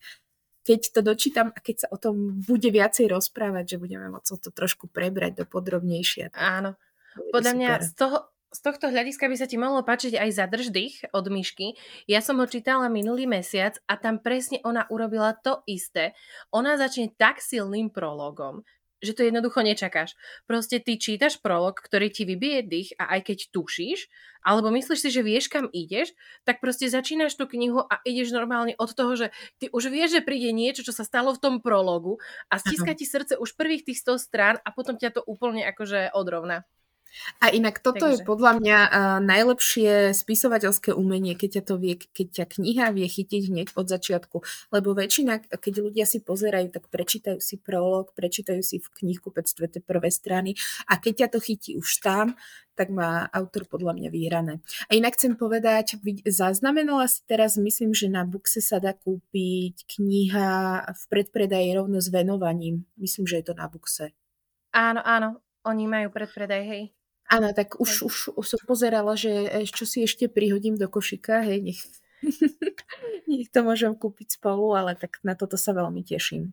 keď 0.62 0.80
to 0.94 1.00
dočítam 1.02 1.50
a 1.50 1.58
keď 1.58 1.76
sa 1.84 1.88
o 1.90 1.98
tom 1.98 2.38
bude 2.38 2.70
viacej 2.70 3.10
rozprávať, 3.10 3.74
že 3.74 3.80
budeme 3.82 4.06
môcť 4.14 4.46
to 4.46 4.54
trošku 4.54 4.86
prebrať 4.94 5.42
do 5.42 5.44
podrobnejšia. 5.50 6.30
Áno. 6.38 6.78
Podľa 7.34 7.52
mňa 7.58 7.70
z 7.82 7.92
toho, 7.98 8.31
z 8.52 8.60
tohto 8.60 8.92
hľadiska 8.92 9.32
by 9.32 9.36
sa 9.40 9.48
ti 9.48 9.56
mohlo 9.56 9.80
páčiť 9.80 10.20
aj 10.20 10.30
Zadrž 10.36 10.68
dých 10.68 11.08
od 11.16 11.24
Myšky. 11.32 11.72
Ja 12.04 12.20
som 12.20 12.36
ho 12.36 12.44
čítala 12.44 12.92
minulý 12.92 13.24
mesiac 13.24 13.80
a 13.88 13.96
tam 13.96 14.20
presne 14.20 14.60
ona 14.60 14.84
urobila 14.92 15.32
to 15.32 15.64
isté. 15.64 16.12
Ona 16.52 16.76
začne 16.76 17.08
tak 17.16 17.40
silným 17.40 17.88
prologom, 17.88 18.60
že 19.00 19.16
to 19.16 19.24
jednoducho 19.24 19.64
nečakáš. 19.64 20.12
Proste 20.44 20.84
ty 20.84 21.00
čítaš 21.00 21.40
prolog, 21.40 21.80
ktorý 21.80 22.12
ti 22.12 22.28
vybije 22.28 22.60
dých 22.68 22.90
a 23.00 23.16
aj 23.16 23.32
keď 23.32 23.38
tušíš, 23.56 24.12
alebo 24.44 24.68
myslíš 24.68 25.00
si, 25.00 25.08
že 25.08 25.24
vieš, 25.24 25.48
kam 25.48 25.72
ideš, 25.72 26.12
tak 26.44 26.60
proste 26.60 26.92
začínaš 26.92 27.40
tú 27.40 27.48
knihu 27.48 27.80
a 27.88 28.04
ideš 28.04 28.36
normálne 28.36 28.76
od 28.76 28.92
toho, 28.92 29.16
že 29.16 29.32
ty 29.56 29.72
už 29.72 29.88
vieš, 29.88 30.20
že 30.20 30.26
príde 30.26 30.52
niečo, 30.52 30.84
čo 30.84 30.92
sa 30.92 31.08
stalo 31.08 31.32
v 31.32 31.40
tom 31.40 31.54
prologu 31.64 32.20
a 32.52 32.60
stiska 32.60 32.92
ti 32.92 33.08
srdce 33.08 33.40
už 33.40 33.56
prvých 33.56 33.88
tých 33.88 34.04
100 34.04 34.20
strán 34.20 34.56
a 34.60 34.68
potom 34.76 35.00
ťa 35.00 35.16
to 35.16 35.20
úplne 35.24 35.64
akože 35.64 36.12
odrovná. 36.12 36.68
A 37.44 37.52
inak 37.52 37.78
toto 37.78 38.08
Takže. 38.08 38.22
je 38.22 38.26
podľa 38.26 38.52
mňa 38.62 38.78
uh, 38.88 38.92
najlepšie 39.20 40.16
spisovateľské 40.16 40.96
umenie, 40.96 41.36
keď 41.36 41.60
ťa 41.60 41.62
to 41.68 41.74
vie, 41.76 41.94
keď 41.98 42.26
ťa 42.42 42.44
kniha 42.58 42.86
vie 42.96 43.06
chytiť 43.06 43.42
hneď 43.52 43.68
od 43.76 43.86
začiatku. 43.86 44.36
Lebo 44.72 44.96
väčšina, 44.96 45.52
keď 45.52 45.74
ľudia 45.82 46.04
si 46.08 46.24
pozerajú, 46.24 46.72
tak 46.72 46.88
prečítajú 46.88 47.38
si 47.38 47.60
prolog, 47.60 48.10
prečítajú 48.16 48.62
si 48.64 48.80
v 48.80 48.88
knihkupectve 48.88 49.64
tie 49.68 49.82
prvé 49.84 50.08
strany 50.08 50.56
a 50.88 50.96
keď 50.96 51.26
ťa 51.26 51.28
to 51.34 51.38
chytí 51.38 51.70
už 51.76 52.00
tam, 52.00 52.34
tak 52.72 52.88
má 52.88 53.28
autor 53.28 53.68
podľa 53.68 53.92
mňa 53.92 54.08
vyhrané. 54.08 54.54
A 54.88 54.96
inak 54.96 55.20
chcem 55.20 55.36
povedať, 55.36 56.00
zaznamenala 56.24 57.04
si 57.04 57.20
teraz, 57.28 57.60
myslím, 57.60 57.92
že 57.92 58.08
na 58.08 58.24
Buxe 58.24 58.64
sa 58.64 58.80
dá 58.80 58.96
kúpiť 58.96 59.84
kniha 59.98 60.80
v 60.88 61.02
predpredaji 61.12 61.68
rovno 61.76 62.00
s 62.00 62.08
venovaním. 62.08 62.88
Myslím, 62.96 63.28
že 63.28 63.44
je 63.44 63.52
to 63.52 63.54
na 63.54 63.68
Buxe. 63.68 64.16
Áno, 64.72 65.04
áno, 65.04 65.44
oni 65.68 65.84
majú 65.84 66.08
predpredaj, 66.08 66.62
hej. 66.64 66.84
Áno, 67.32 67.48
tak 67.56 67.80
už, 67.80 68.04
už, 68.04 68.16
už 68.36 68.44
som 68.44 68.60
pozerala, 68.68 69.16
že 69.16 69.32
e, 69.48 69.64
čo 69.64 69.88
si 69.88 70.04
ešte 70.04 70.28
prihodím 70.28 70.76
do 70.76 70.84
košika, 70.84 71.40
hej, 71.48 71.64
nech, 71.64 71.80
nech 73.32 73.48
to 73.48 73.64
môžem 73.64 73.96
kúpiť 73.96 74.36
spolu, 74.36 74.76
ale 74.76 74.92
tak 75.00 75.16
na 75.24 75.32
toto 75.32 75.56
sa 75.56 75.72
veľmi 75.72 76.04
teším. 76.04 76.52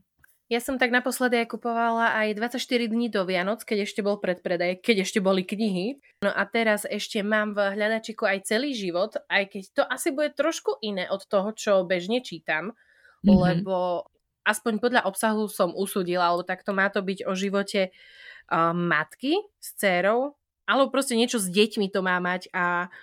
Ja 0.49 0.57
som 0.57 0.81
tak 0.81 0.89
naposledy 0.89 1.45
aj 1.45 1.53
kupovala 1.53 2.17
aj 2.25 2.33
24 2.57 2.89
dní 2.89 3.13
do 3.13 3.21
Vianoc, 3.21 3.61
keď 3.61 3.85
ešte 3.85 4.01
bol 4.01 4.17
predpredaj, 4.17 4.81
keď 4.81 5.05
ešte 5.05 5.21
boli 5.21 5.45
knihy. 5.45 6.01
No 6.25 6.33
a 6.33 6.41
teraz 6.49 6.89
ešte 6.89 7.21
mám 7.21 7.53
v 7.53 7.77
hľadačiku 7.77 8.25
aj 8.25 8.49
celý 8.49 8.73
život, 8.73 9.13
aj 9.29 9.45
keď 9.45 9.63
to 9.77 9.83
asi 9.85 10.09
bude 10.09 10.33
trošku 10.33 10.81
iné 10.81 11.05
od 11.05 11.21
toho, 11.29 11.53
čo 11.53 11.85
bežne 11.85 12.25
čítam, 12.25 12.73
mm-hmm. 12.73 13.29
lebo 13.29 14.09
aspoň 14.41 14.81
podľa 14.81 15.01
obsahu 15.05 15.45
som 15.45 15.69
usudila, 15.77 16.33
alebo 16.33 16.41
takto 16.41 16.73
má 16.73 16.89
to 16.89 17.05
byť 17.05 17.29
o 17.29 17.37
živote 17.37 17.93
uh, 17.93 18.73
matky 18.73 19.37
s 19.61 19.77
dcerou, 19.77 20.38
alebo 20.69 20.93
proste 20.93 21.17
niečo 21.17 21.41
s 21.41 21.49
deťmi 21.49 21.89
to 21.89 22.05
má 22.05 22.21
mať 22.21 22.53
a 22.53 22.93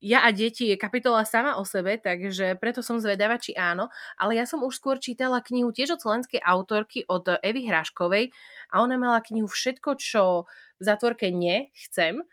ja 0.00 0.24
a 0.24 0.32
deti 0.32 0.72
je 0.72 0.80
kapitola 0.80 1.28
sama 1.28 1.60
o 1.60 1.64
sebe, 1.68 2.00
takže 2.00 2.56
preto 2.56 2.80
som 2.80 2.96
zvedavá, 2.96 3.36
či 3.36 3.52
áno, 3.52 3.92
ale 4.16 4.40
ja 4.40 4.48
som 4.48 4.64
už 4.64 4.80
skôr 4.80 4.96
čítala 4.96 5.44
knihu 5.44 5.76
tiež 5.76 6.00
od 6.00 6.00
slovenskej 6.00 6.40
autorky 6.40 7.04
od 7.04 7.28
Evy 7.44 7.68
Hraškovej 7.68 8.32
a 8.72 8.80
ona 8.80 8.96
mala 8.96 9.20
knihu 9.20 9.44
Všetko, 9.44 10.00
čo 10.00 10.48
v 10.80 10.82
zatvorke 10.82 11.28
nechcem. 11.28 12.24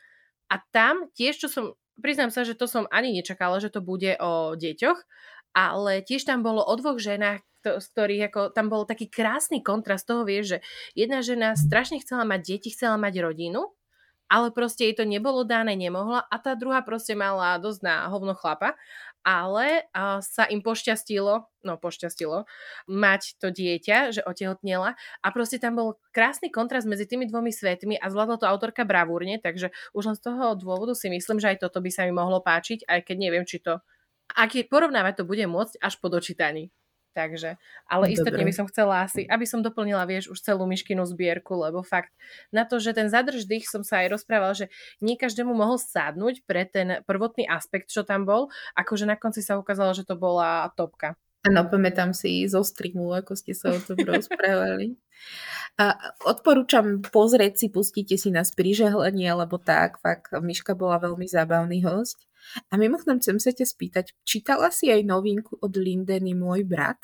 A 0.48 0.64
tam 0.72 1.12
tiež, 1.12 1.44
čo 1.44 1.52
som, 1.52 1.76
priznám 2.00 2.32
sa, 2.32 2.48
že 2.48 2.56
to 2.56 2.72
som 2.72 2.88
ani 2.88 3.12
nečakala, 3.12 3.60
že 3.60 3.68
to 3.68 3.84
bude 3.84 4.16
o 4.16 4.56
deťoch, 4.56 5.04
ale 5.52 6.00
tiež 6.08 6.24
tam 6.24 6.48
bolo 6.48 6.64
o 6.64 6.74
dvoch 6.80 7.04
ženách, 7.04 7.44
z 7.68 7.86
ktorých 7.92 8.32
ako, 8.32 8.42
tam 8.56 8.72
bol 8.72 8.88
taký 8.88 9.12
krásny 9.12 9.60
kontrast 9.60 10.08
toho, 10.08 10.24
vieš, 10.24 10.56
že 10.56 10.58
jedna 10.96 11.20
žena 11.20 11.60
strašne 11.60 12.00
chcela 12.00 12.24
mať 12.24 12.48
deti, 12.48 12.72
chcela 12.72 12.96
mať 12.96 13.28
rodinu 13.28 13.76
ale 14.28 14.52
proste 14.52 14.88
jej 14.88 14.96
to 14.96 15.08
nebolo 15.08 15.48
dané, 15.48 15.76
nemohla 15.76 16.28
a 16.28 16.36
tá 16.40 16.54
druhá 16.54 16.84
proste 16.84 17.16
mala 17.16 17.56
dosť 17.60 17.80
na 17.84 17.96
hovno 18.12 18.36
chlapa, 18.36 18.76
ale 19.28 19.84
uh, 19.92 20.24
sa 20.24 20.48
im 20.48 20.64
pošťastilo, 20.64 21.52
no 21.68 21.74
pošťastilo, 21.76 22.48
mať 22.88 23.36
to 23.44 23.52
dieťa, 23.52 24.16
že 24.16 24.22
otehotnela 24.24 24.96
a 24.96 25.28
proste 25.36 25.60
tam 25.60 25.76
bol 25.76 26.00
krásny 26.16 26.48
kontrast 26.48 26.88
medzi 26.88 27.04
tými 27.04 27.28
dvomi 27.28 27.52
svetmi 27.52 28.00
a 28.00 28.08
zvládla 28.08 28.40
to 28.40 28.48
autorka 28.48 28.88
bravúrne, 28.88 29.44
takže 29.44 29.76
už 29.92 30.04
len 30.12 30.16
z 30.16 30.24
toho 30.32 30.56
dôvodu 30.56 30.96
si 30.96 31.12
myslím, 31.12 31.44
že 31.44 31.52
aj 31.56 31.68
toto 31.68 31.84
by 31.84 31.92
sa 31.92 32.08
mi 32.08 32.16
mohlo 32.16 32.40
páčiť, 32.40 32.88
aj 32.88 33.00
keď 33.04 33.16
neviem, 33.20 33.44
či 33.44 33.60
to, 33.60 33.84
ak 34.32 34.56
je 34.56 34.64
porovnávať 34.64 35.24
to 35.24 35.28
bude 35.28 35.44
môcť 35.44 35.76
až 35.84 36.00
po 36.00 36.08
dočítaní. 36.08 36.72
Takže, 37.18 37.58
ale 37.90 38.14
istotne 38.14 38.46
by 38.46 38.54
som 38.54 38.70
chcela 38.70 39.02
asi, 39.02 39.26
aby 39.26 39.42
som 39.50 39.66
doplnila, 39.66 40.06
vieš, 40.06 40.30
už 40.30 40.38
celú 40.38 40.70
myškinu 40.70 41.02
zbierku, 41.02 41.58
lebo 41.58 41.82
fakt 41.82 42.14
na 42.54 42.62
to, 42.62 42.78
že 42.78 42.94
ten 42.94 43.10
zadrž 43.10 43.50
dých 43.50 43.66
som 43.66 43.82
sa 43.82 44.06
aj 44.06 44.14
rozprával, 44.14 44.54
že 44.54 44.70
nie 45.02 45.18
každému 45.18 45.50
mohol 45.50 45.82
sádnuť 45.82 46.46
pre 46.46 46.70
ten 46.70 47.02
prvotný 47.10 47.50
aspekt, 47.50 47.90
čo 47.90 48.06
tam 48.06 48.30
bol, 48.30 48.54
akože 48.78 49.10
na 49.10 49.18
konci 49.18 49.42
sa 49.42 49.58
ukázalo, 49.58 49.98
že 49.98 50.06
to 50.06 50.14
bola 50.14 50.70
topka. 50.78 51.18
Áno, 51.42 51.66
pamätám 51.66 52.14
si 52.14 52.46
zo 52.46 52.62
streamu, 52.62 53.10
ako 53.18 53.34
ste 53.34 53.58
sa 53.58 53.74
o 53.74 53.80
tom 53.82 53.98
rozprávali. 54.14 54.94
A 55.82 55.98
odporúčam 56.22 57.02
pozrieť 57.02 57.66
si, 57.66 57.68
pustite 57.74 58.14
si 58.14 58.30
nás 58.30 58.54
pri 58.54 58.78
žehlení, 58.78 59.26
alebo 59.26 59.58
tak, 59.58 59.98
fakt, 60.06 60.38
Miška 60.38 60.78
bola 60.78 61.02
veľmi 61.02 61.26
zábavný 61.26 61.82
host. 61.82 62.30
A 62.70 62.80
mimochodom 62.80 63.20
chcem 63.24 63.38
sa 63.40 63.52
ťa 63.54 63.66
spýtať, 63.66 64.06
čítala 64.28 64.72
si 64.74 64.92
aj 64.92 65.04
novinku 65.04 65.58
od 65.60 65.74
Lindeny 65.76 66.36
Môj 66.36 66.68
brat? 66.68 67.00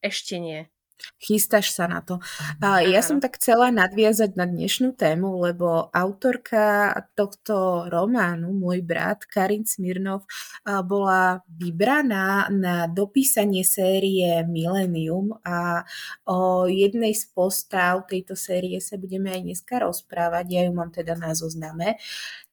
Ešte 0.00 0.40
nie. 0.40 0.68
Chystáš 1.16 1.72
sa 1.72 1.88
na 1.88 2.04
to. 2.04 2.20
A 2.60 2.84
ja 2.84 3.00
som 3.00 3.24
tak 3.24 3.40
chcela 3.40 3.72
nadviazať 3.72 4.36
na 4.36 4.44
dnešnú 4.44 4.92
tému, 4.92 5.48
lebo 5.48 5.88
autorka 5.96 6.92
tohto 7.16 7.88
románu, 7.88 8.52
môj 8.52 8.84
brat, 8.84 9.24
Karin 9.24 9.64
Smirnov, 9.64 10.28
bola 10.60 11.40
vybraná 11.48 12.52
na 12.52 12.84
dopísanie 12.84 13.64
série 13.64 14.44
Millennium 14.44 15.40
a 15.40 15.88
o 16.28 16.68
jednej 16.68 17.16
z 17.16 17.32
postav 17.32 18.04
tejto 18.04 18.36
série 18.36 18.76
sa 18.84 19.00
budeme 19.00 19.32
aj 19.32 19.40
dneska 19.40 19.80
rozprávať. 19.80 20.52
Ja 20.52 20.68
ju 20.68 20.72
mám 20.76 20.92
teda 20.92 21.16
na 21.16 21.32
zozname 21.32 21.96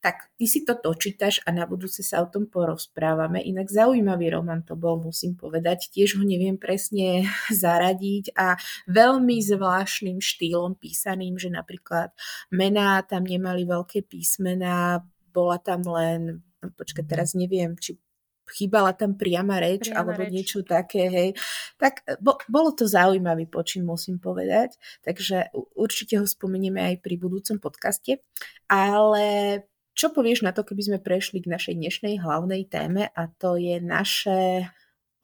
tak 0.07 0.31
ty 0.39 0.47
si 0.47 0.63
to 0.63 0.79
dočítaš 0.79 1.43
a 1.43 1.51
na 1.51 1.67
budúce 1.67 1.99
sa 1.99 2.23
o 2.23 2.31
tom 2.31 2.47
porozprávame. 2.47 3.43
Inak 3.43 3.67
zaujímavý 3.67 4.31
román 4.31 4.63
to 4.63 4.79
bol, 4.79 4.95
musím 5.03 5.35
povedať. 5.35 5.91
Tiež 5.91 6.15
ho 6.15 6.23
neviem 6.23 6.55
presne 6.55 7.27
zaradiť 7.51 8.31
a 8.39 8.55
veľmi 8.87 9.35
zvláštnym 9.43 10.23
štýlom 10.23 10.79
písaným, 10.79 11.35
že 11.35 11.51
napríklad 11.51 12.15
mená 12.55 13.03
tam 13.03 13.27
nemali 13.27 13.67
veľké 13.67 14.07
písmená, 14.07 15.03
bola 15.35 15.59
tam 15.59 15.83
len, 15.83 16.39
počkaj, 16.63 17.03
teraz 17.03 17.35
neviem, 17.35 17.75
či 17.75 17.99
chýbala 18.47 18.95
tam 18.95 19.19
priama 19.19 19.59
reč 19.59 19.91
priama 19.91 20.07
alebo 20.07 20.23
reč. 20.23 20.31
niečo 20.31 20.63
také, 20.63 21.11
hej. 21.11 21.29
Tak 21.75 22.07
bo, 22.23 22.39
bolo 22.47 22.71
to 22.71 22.87
zaujímavý 22.87 23.43
počin, 23.51 23.83
musím 23.83 24.23
povedať, 24.23 24.79
takže 25.03 25.51
určite 25.75 26.15
ho 26.15 26.23
spomenieme 26.23 26.79
aj 26.79 27.03
pri 27.03 27.19
budúcom 27.19 27.59
podcaste, 27.59 28.23
ale 28.71 29.67
čo 29.97 30.13
povieš 30.13 30.45
na 30.45 30.53
to, 30.53 30.61
keby 30.61 30.81
sme 30.85 30.99
prešli 31.01 31.41
k 31.41 31.49
našej 31.49 31.73
dnešnej 31.81 32.21
hlavnej 32.21 32.69
téme 32.69 33.09
a 33.09 33.23
to 33.41 33.57
je 33.57 33.81
naše 33.81 34.69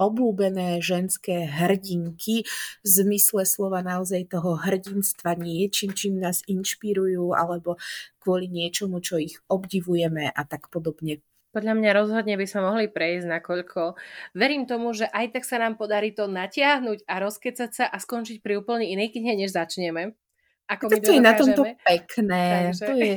obľúbené 0.01 0.81
ženské 0.81 1.45
hrdinky 1.45 2.41
v 2.81 2.87
zmysle 2.87 3.45
slova 3.45 3.85
naozaj 3.85 4.33
toho 4.33 4.57
hrdinstva 4.57 5.37
niečím, 5.37 5.93
čím 5.93 6.17
nás 6.17 6.41
inšpirujú 6.49 7.37
alebo 7.37 7.77
kvôli 8.17 8.49
niečomu, 8.49 8.97
čo 8.97 9.21
ich 9.21 9.37
obdivujeme 9.45 10.33
a 10.33 10.41
tak 10.49 10.73
podobne. 10.73 11.21
Podľa 11.53 11.77
mňa 11.77 11.89
rozhodne 11.93 12.33
by 12.33 12.49
sa 12.49 12.65
mohli 12.65 12.89
prejsť, 12.89 13.29
nakoľko 13.29 13.93
verím 14.33 14.65
tomu, 14.65 14.89
že 14.97 15.05
aj 15.05 15.37
tak 15.37 15.45
sa 15.45 15.61
nám 15.61 15.77
podarí 15.77 16.09
to 16.09 16.25
natiahnuť 16.25 17.05
a 17.05 17.21
rozkecať 17.21 17.69
sa 17.69 17.85
a 17.85 18.01
skončiť 18.01 18.41
pri 18.41 18.57
úplne 18.57 18.89
inej 18.89 19.13
knihe, 19.13 19.37
než 19.37 19.53
začneme. 19.53 20.17
Ako 20.63 20.88
to 20.88 21.12
je 21.12 21.20
na 21.20 21.36
tomto 21.36 21.67
pekné. 21.84 22.72
Takže... 22.72 22.86
To 22.88 22.93
je... 22.96 23.13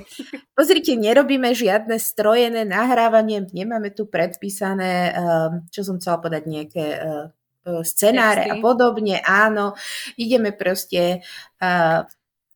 Pozrite, 0.58 0.92
nerobíme 0.98 1.54
žiadne 1.54 1.94
strojené 1.96 2.66
nahrávanie, 2.66 3.46
nemáme 3.54 3.94
tu 3.94 4.10
predpísané, 4.10 5.14
ehm, 5.14 5.52
čo 5.70 5.86
som 5.86 6.02
chcela 6.02 6.18
povedať, 6.18 6.42
nejaké 6.50 6.84
eh, 6.98 7.24
eh, 7.70 7.82
scenáre 7.86 8.50
Texty. 8.50 8.52
a 8.52 8.54
podobne. 8.58 9.16
Áno, 9.22 9.78
ideme 10.18 10.50
proste 10.50 11.22
uh, 11.62 12.02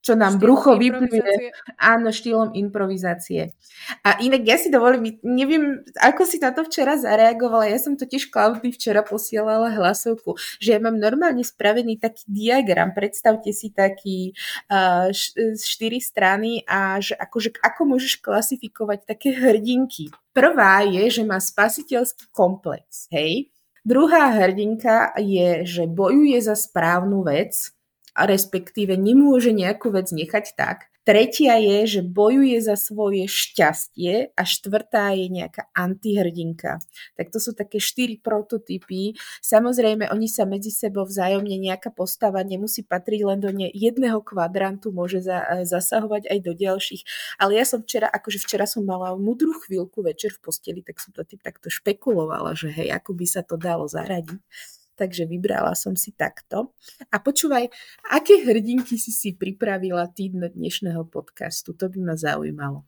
čo 0.01 0.17
nám 0.17 0.41
brucho 0.41 0.81
vypluje. 0.81 1.53
Áno, 1.77 2.09
štýlom 2.09 2.57
improvizácie. 2.57 3.53
A 4.01 4.17
inak 4.21 4.43
ja 4.49 4.57
si 4.57 4.73
dovolím, 4.73 5.21
neviem, 5.21 5.85
ako 6.01 6.25
si 6.25 6.41
na 6.41 6.57
to 6.57 6.65
včera 6.65 6.97
zareagovala, 6.97 7.69
ja 7.69 7.77
som 7.77 8.01
totiž 8.01 8.33
Klaudy 8.33 8.73
včera 8.73 9.05
posielala 9.05 9.73
hlasovku, 9.77 10.37
že 10.61 10.77
ja 10.77 10.81
mám 10.81 10.97
normálne 10.97 11.45
spravený 11.45 12.01
taký 12.01 12.25
diagram, 12.29 12.97
predstavte 12.97 13.53
si 13.53 13.73
taký 13.73 14.33
uh, 14.73 15.13
štyri 15.57 16.01
strany 16.01 16.65
a 16.65 17.01
že 17.01 17.17
akože, 17.17 17.61
ako 17.61 17.81
môžeš 17.97 18.25
klasifikovať 18.25 19.05
také 19.05 19.37
hrdinky. 19.37 20.09
Prvá 20.33 20.81
je, 20.87 21.21
že 21.21 21.23
má 21.29 21.37
spasiteľský 21.37 22.33
komplex, 22.33 23.11
hej? 23.13 23.53
Druhá 23.81 24.29
hrdinka 24.37 25.17
je, 25.17 25.65
že 25.65 25.89
bojuje 25.89 26.37
za 26.45 26.53
správnu 26.53 27.25
vec, 27.25 27.73
a 28.15 28.27
respektíve 28.27 28.95
nemôže 28.99 29.55
nejakú 29.55 29.95
vec 29.95 30.11
nechať 30.11 30.57
tak. 30.57 30.91
Tretia 31.01 31.57
je, 31.57 31.99
že 31.99 32.01
bojuje 32.05 32.61
za 32.61 32.77
svoje 32.77 33.25
šťastie 33.25 34.37
a 34.37 34.43
štvrtá 34.45 35.17
je 35.17 35.33
nejaká 35.33 35.73
antihrdinka. 35.73 36.77
Tak 37.17 37.33
to 37.33 37.41
sú 37.41 37.57
také 37.57 37.81
štyri 37.81 38.21
prototypy. 38.21 39.17
Samozrejme, 39.41 40.13
oni 40.13 40.29
sa 40.29 40.45
medzi 40.45 40.69
sebou 40.69 41.09
vzájomne 41.09 41.57
nejaká 41.57 41.89
postava 41.89 42.45
nemusí 42.45 42.85
patriť 42.85 43.21
len 43.25 43.41
do 43.41 43.49
jedného 43.51 44.21
kvadrantu, 44.21 44.93
môže 44.93 45.25
za, 45.25 45.65
zasahovať 45.65 46.29
aj 46.29 46.39
do 46.45 46.53
ďalších. 46.53 47.03
Ale 47.41 47.57
ja 47.57 47.65
som 47.65 47.81
včera, 47.81 48.07
akože 48.07 48.37
včera 48.37 48.69
som 48.69 48.85
mala 48.85 49.17
mudrú 49.17 49.57
chvíľku 49.57 50.05
večer 50.05 50.37
v 50.37 50.53
posteli, 50.53 50.81
tak 50.85 51.01
som 51.01 51.17
to 51.17 51.25
tým 51.25 51.41
takto 51.41 51.73
špekulovala, 51.73 52.53
že 52.53 52.69
hej, 52.71 52.93
ako 52.93 53.17
by 53.17 53.25
sa 53.25 53.41
to 53.41 53.57
dalo 53.57 53.89
zaradiť 53.89 54.80
takže 55.01 55.25
vybrala 55.25 55.73
som 55.73 55.97
si 55.97 56.13
takto. 56.13 56.77
A 57.09 57.17
počúvaj, 57.17 57.73
aké 58.13 58.45
hrdinky 58.45 59.01
si 59.01 59.09
si 59.09 59.33
pripravila 59.33 60.13
do 60.13 60.49
dnešného 60.53 61.09
podcastu? 61.09 61.73
To 61.73 61.89
by 61.89 61.99
ma 62.05 62.15
zaujímalo. 62.21 62.85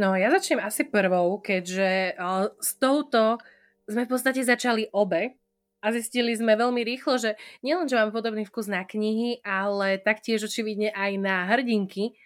No, 0.00 0.16
ja 0.16 0.32
začnem 0.32 0.64
asi 0.64 0.88
prvou, 0.88 1.44
keďže 1.44 2.16
s 2.56 2.70
touto 2.80 3.36
sme 3.84 4.08
v 4.08 4.10
podstate 4.16 4.40
začali 4.40 4.88
obe 4.96 5.36
a 5.84 5.92
zistili 5.92 6.32
sme 6.32 6.56
veľmi 6.56 6.80
rýchlo, 6.80 7.20
že 7.20 7.36
nielen, 7.60 7.84
že 7.84 8.00
mám 8.00 8.08
podobný 8.08 8.48
vkus 8.48 8.64
na 8.64 8.88
knihy, 8.88 9.44
ale 9.44 10.00
taktiež 10.00 10.40
očividne 10.48 10.88
aj 10.96 11.20
na 11.20 11.44
hrdinky, 11.52 12.16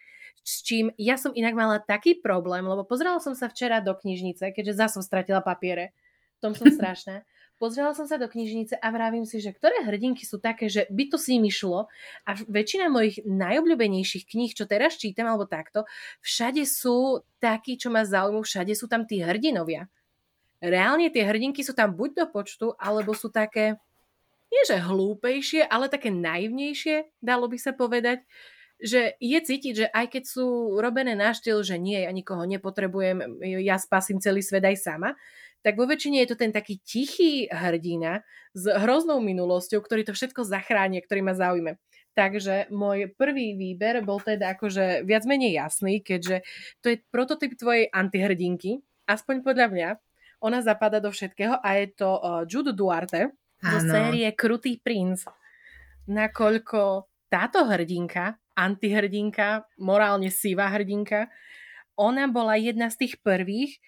s 0.44 0.60
čím 0.60 0.92
ja 1.00 1.16
som 1.16 1.32
inak 1.32 1.56
mala 1.56 1.80
taký 1.80 2.20
problém, 2.20 2.68
lebo 2.68 2.84
pozerala 2.84 3.16
som 3.18 3.32
sa 3.32 3.48
včera 3.48 3.80
do 3.80 3.96
knižnice, 3.96 4.52
keďže 4.52 4.76
zase 4.76 4.92
som 5.00 5.02
stratila 5.02 5.40
papiere. 5.40 5.96
V 6.38 6.40
tom 6.44 6.52
som 6.52 6.68
strašná. 6.76 7.24
Pozrela 7.54 7.94
som 7.94 8.04
sa 8.04 8.18
do 8.18 8.26
knižnice 8.26 8.76
a 8.82 8.88
vravím 8.90 9.24
si, 9.24 9.38
že 9.38 9.54
ktoré 9.54 9.86
hrdinky 9.86 10.26
sú 10.26 10.42
také, 10.42 10.66
že 10.66 10.90
by 10.90 11.06
to 11.06 11.16
si 11.16 11.38
mi 11.38 11.54
šlo 11.54 11.86
a 12.26 12.30
väčšina 12.34 12.90
mojich 12.90 13.22
najobľúbenejších 13.24 14.26
kníh, 14.26 14.52
čo 14.52 14.66
teraz 14.66 14.98
čítam 14.98 15.30
alebo 15.30 15.46
takto, 15.46 15.86
všade 16.18 16.66
sú 16.66 17.22
takí, 17.38 17.78
čo 17.78 17.94
ma 17.94 18.02
zaujímujú, 18.02 18.42
všade 18.42 18.74
sú 18.74 18.90
tam 18.90 19.06
tí 19.06 19.22
hrdinovia. 19.22 19.86
Reálne 20.58 21.14
tie 21.14 21.22
hrdinky 21.22 21.62
sú 21.62 21.78
tam 21.78 21.94
buď 21.94 22.10
do 22.20 22.26
počtu, 22.34 22.66
alebo 22.74 23.14
sú 23.14 23.30
také, 23.30 23.78
nie 24.50 24.62
že 24.66 24.82
hlúpejšie, 24.82 25.62
ale 25.70 25.86
také 25.86 26.10
naivnejšie, 26.10 27.22
dalo 27.22 27.46
by 27.46 27.56
sa 27.56 27.70
povedať 27.70 28.26
že 28.82 29.16
je 29.22 29.38
cítiť, 29.38 29.74
že 29.74 29.86
aj 29.88 30.06
keď 30.18 30.24
sú 30.26 30.76
robené 30.78 31.14
na 31.14 31.30
štýl, 31.32 31.62
že 31.62 31.78
nie, 31.78 32.02
ja 32.04 32.10
nikoho 32.10 32.42
nepotrebujem, 32.44 33.40
ja 33.62 33.78
spasím 33.78 34.18
celý 34.18 34.42
svet 34.42 34.66
aj 34.66 34.76
sama, 34.76 35.10
tak 35.64 35.80
vo 35.80 35.88
väčšine 35.88 36.20
je 36.20 36.28
to 36.28 36.36
ten 36.36 36.52
taký 36.52 36.76
tichý 36.84 37.48
hrdina 37.48 38.20
s 38.52 38.68
hroznou 38.68 39.24
minulosťou, 39.24 39.80
ktorý 39.80 40.04
to 40.04 40.12
všetko 40.12 40.44
zachráni, 40.44 41.00
ktorý 41.00 41.24
ma 41.24 41.32
zaujme. 41.32 41.80
Takže 42.14 42.70
môj 42.70 43.10
prvý 43.16 43.56
výber 43.58 44.04
bol 44.04 44.22
teda 44.22 44.54
akože 44.54 45.02
viac 45.02 45.24
menej 45.26 45.58
jasný, 45.58 46.04
keďže 46.04 46.46
to 46.84 46.94
je 46.94 47.02
prototyp 47.10 47.56
tvojej 47.58 47.90
antihrdinky, 47.90 48.84
aspoň 49.08 49.42
podľa 49.42 49.66
mňa. 49.72 49.88
Ona 50.44 50.60
zapada 50.60 51.00
do 51.00 51.08
všetkého 51.08 51.56
a 51.56 51.68
je 51.80 51.86
to 51.96 52.10
uh, 52.20 52.44
Jude 52.44 52.76
Duarte 52.76 53.32
zo 53.64 53.78
série 53.80 54.28
Krutý 54.36 54.76
princ. 54.76 55.24
Nakoľko 56.04 57.08
táto 57.34 57.66
hrdinka, 57.66 58.38
antihrdinka, 58.54 59.66
morálne 59.82 60.30
sivá 60.30 60.70
hrdinka, 60.70 61.26
ona 61.98 62.30
bola 62.30 62.54
jedna 62.54 62.94
z 62.94 63.06
tých 63.06 63.18
prvých, 63.26 63.82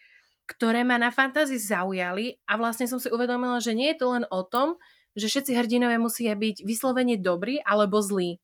ktoré 0.50 0.82
ma 0.82 0.98
na 0.98 1.14
fantázii 1.14 1.62
zaujali 1.62 2.42
a 2.50 2.58
vlastne 2.58 2.90
som 2.90 2.98
si 2.98 3.06
uvedomila, 3.06 3.62
že 3.62 3.70
nie 3.78 3.94
je 3.94 3.98
to 4.02 4.06
len 4.18 4.26
o 4.34 4.42
tom, 4.42 4.74
že 5.14 5.30
všetci 5.30 5.54
hrdinovia 5.54 6.02
musia 6.02 6.34
byť 6.34 6.66
vyslovene 6.66 7.14
dobrí 7.22 7.62
alebo 7.62 8.02
zlí. 8.02 8.42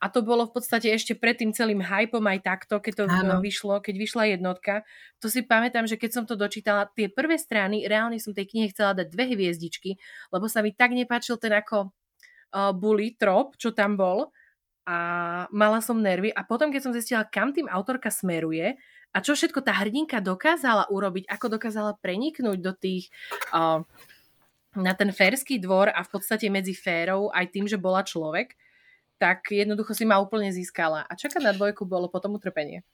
A 0.00 0.08
to 0.08 0.24
bolo 0.24 0.48
v 0.48 0.56
podstate 0.56 0.88
ešte 0.88 1.12
pred 1.12 1.36
tým 1.36 1.52
celým 1.52 1.84
hypom 1.84 2.24
aj 2.24 2.40
takto, 2.40 2.80
keď 2.80 2.92
to 2.96 3.04
Áno. 3.04 3.36
vyšlo, 3.44 3.84
keď 3.84 3.94
vyšla 4.00 4.24
jednotka. 4.32 4.80
To 5.20 5.28
si 5.28 5.44
pamätám, 5.44 5.84
že 5.84 6.00
keď 6.00 6.10
som 6.16 6.24
to 6.24 6.40
dočítala, 6.40 6.88
tie 6.96 7.12
prvé 7.12 7.36
strany, 7.36 7.84
reálne 7.84 8.16
som 8.16 8.32
tej 8.32 8.48
knihe 8.48 8.72
chcela 8.72 8.96
dať 8.96 9.12
dve 9.12 9.36
hviezdičky, 9.36 10.00
lebo 10.32 10.48
sa 10.48 10.64
mi 10.64 10.72
tak 10.72 10.96
nepáčil 10.96 11.36
ten 11.36 11.52
ako 11.52 11.92
uh, 12.54 12.74
bully 12.74 13.14
trop, 13.18 13.54
čo 13.56 13.74
tam 13.74 13.98
bol 13.98 14.30
a 14.86 14.98
mala 15.54 15.78
som 15.84 16.00
nervy 16.00 16.34
a 16.34 16.42
potom, 16.42 16.72
keď 16.72 16.80
som 16.82 16.92
zistila, 16.96 17.22
kam 17.26 17.54
tým 17.54 17.70
autorka 17.70 18.10
smeruje, 18.10 18.74
a 19.10 19.18
čo 19.18 19.34
všetko 19.34 19.66
tá 19.66 19.74
hrdinka 19.74 20.22
dokázala 20.22 20.86
urobiť, 20.86 21.26
ako 21.26 21.58
dokázala 21.58 21.98
preniknúť 21.98 22.58
do 22.62 22.72
tých... 22.74 23.10
Uh, 23.50 23.82
na 24.70 24.94
ten 24.94 25.10
férsky 25.10 25.58
dvor 25.58 25.90
a 25.90 25.98
v 26.06 26.10
podstate 26.14 26.46
medzi 26.46 26.78
férou 26.78 27.26
aj 27.34 27.50
tým, 27.50 27.66
že 27.66 27.74
bola 27.74 28.06
človek, 28.06 28.54
tak 29.18 29.50
jednoducho 29.50 29.92
si 29.98 30.06
ma 30.06 30.22
úplne 30.22 30.46
získala. 30.54 31.02
A 31.10 31.12
čakať 31.18 31.42
na 31.42 31.50
dvojku 31.50 31.82
bolo 31.82 32.06
potom 32.06 32.38
utrpenie. 32.38 32.86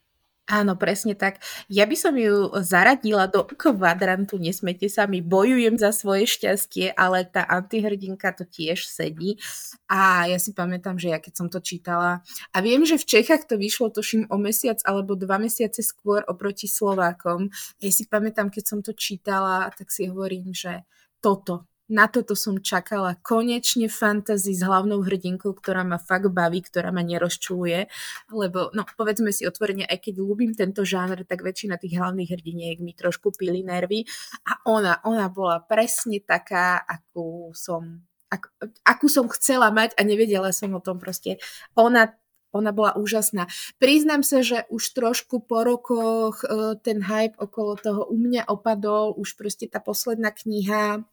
Áno, 0.46 0.78
presne 0.78 1.18
tak. 1.18 1.42
Ja 1.66 1.90
by 1.90 1.96
som 1.98 2.14
ju 2.14 2.54
zaradila 2.62 3.26
do 3.26 3.42
kvadrantu 3.42 4.38
Nesmete 4.38 4.86
sa 4.86 5.10
mi, 5.10 5.18
bojujem 5.18 5.74
za 5.74 5.90
svoje 5.90 6.30
šťastie, 6.30 6.94
ale 6.94 7.26
tá 7.26 7.42
antihrdinka 7.42 8.30
to 8.30 8.46
tiež 8.46 8.86
sedí. 8.86 9.42
A 9.90 10.30
ja 10.30 10.38
si 10.38 10.54
pamätám, 10.54 11.02
že 11.02 11.10
ja 11.10 11.18
keď 11.18 11.34
som 11.34 11.48
to 11.50 11.58
čítala, 11.58 12.22
a 12.54 12.62
viem, 12.62 12.86
že 12.86 12.94
v 12.94 13.08
Čechách 13.10 13.50
to 13.50 13.58
vyšlo 13.58 13.90
toším 13.90 14.30
o 14.30 14.38
mesiac 14.38 14.78
alebo 14.86 15.18
dva 15.18 15.42
mesiace 15.42 15.82
skôr 15.82 16.22
oproti 16.30 16.70
Slovákom. 16.70 17.50
Ja 17.82 17.90
si 17.90 18.06
pamätám, 18.06 18.46
keď 18.54 18.64
som 18.70 18.78
to 18.86 18.94
čítala, 18.94 19.66
tak 19.74 19.90
si 19.90 20.06
hovorím, 20.06 20.54
že 20.54 20.86
toto, 21.18 21.66
na 21.86 22.10
toto 22.10 22.34
som 22.34 22.58
čakala. 22.58 23.14
Konečne 23.22 23.86
fantasy 23.86 24.58
s 24.58 24.62
hlavnou 24.62 25.06
hrdinkou, 25.06 25.54
ktorá 25.54 25.86
ma 25.86 26.02
fakt 26.02 26.30
baví, 26.34 26.62
ktorá 26.66 26.90
ma 26.90 27.06
nerozčuluje. 27.06 27.86
Lebo, 28.34 28.74
no, 28.74 28.82
povedzme 28.98 29.30
si 29.30 29.46
otvorene, 29.46 29.86
aj 29.86 30.10
keď 30.10 30.14
ľúbim 30.18 30.52
tento 30.58 30.82
žánr, 30.82 31.22
tak 31.22 31.46
väčšina 31.46 31.78
tých 31.78 31.94
hlavných 31.94 32.30
hrdiniek 32.34 32.82
mi 32.82 32.90
trošku 32.90 33.34
pili 33.38 33.62
nervy. 33.62 34.02
A 34.50 34.66
ona, 34.66 34.98
ona 35.06 35.30
bola 35.30 35.62
presne 35.62 36.18
taká, 36.18 36.82
akú 36.82 37.54
som 37.54 38.02
ak, 38.26 38.50
akú 38.82 39.06
som 39.06 39.30
chcela 39.30 39.70
mať 39.70 39.94
a 39.94 40.02
nevedela 40.02 40.50
som 40.50 40.74
o 40.74 40.82
tom 40.82 40.98
proste. 40.98 41.38
Ona 41.78 42.10
ona 42.56 42.72
bola 42.72 42.96
úžasná. 42.96 43.52
Priznám 43.76 44.24
sa, 44.24 44.40
že 44.40 44.64
už 44.72 44.96
trošku 44.96 45.44
po 45.44 45.60
rokoch 45.60 46.40
e, 46.40 46.80
ten 46.80 47.04
hype 47.04 47.36
okolo 47.36 47.76
toho 47.76 48.08
u 48.08 48.16
mňa 48.16 48.48
opadol, 48.48 49.12
už 49.12 49.36
proste 49.36 49.68
tá 49.68 49.76
posledná 49.76 50.32
kniha 50.32 51.04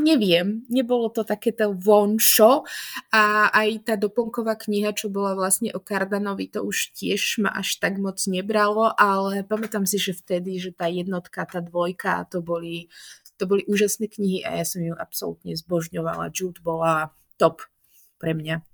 neviem, 0.00 0.64
nebolo 0.72 1.12
to 1.12 1.22
takéto 1.22 1.76
vonšo 1.76 2.64
a 3.12 3.52
aj 3.52 3.86
tá 3.86 3.94
doplnková 4.00 4.56
kniha, 4.56 4.96
čo 4.96 5.12
bola 5.12 5.36
vlastne 5.36 5.70
o 5.76 5.80
Cardanovi, 5.80 6.48
to 6.48 6.64
už 6.64 6.96
tiež 6.96 7.44
ma 7.44 7.52
až 7.52 7.76
tak 7.76 8.00
moc 8.00 8.16
nebralo, 8.24 8.90
ale 8.96 9.44
pamätám 9.44 9.84
si, 9.84 10.00
že 10.00 10.16
vtedy, 10.16 10.56
že 10.56 10.72
tá 10.72 10.88
jednotka, 10.88 11.44
tá 11.44 11.60
dvojka, 11.60 12.24
to 12.32 12.40
boli, 12.40 12.88
to 13.36 13.44
boli 13.44 13.62
úžasné 13.68 14.08
knihy 14.08 14.42
a 14.42 14.58
ja 14.58 14.64
som 14.64 14.80
ju 14.80 14.96
absolútne 14.96 15.52
zbožňovala. 15.52 16.32
Jude 16.32 16.64
bola 16.64 17.12
top 17.36 17.68
pre 18.16 18.32
mňa. 18.32 18.64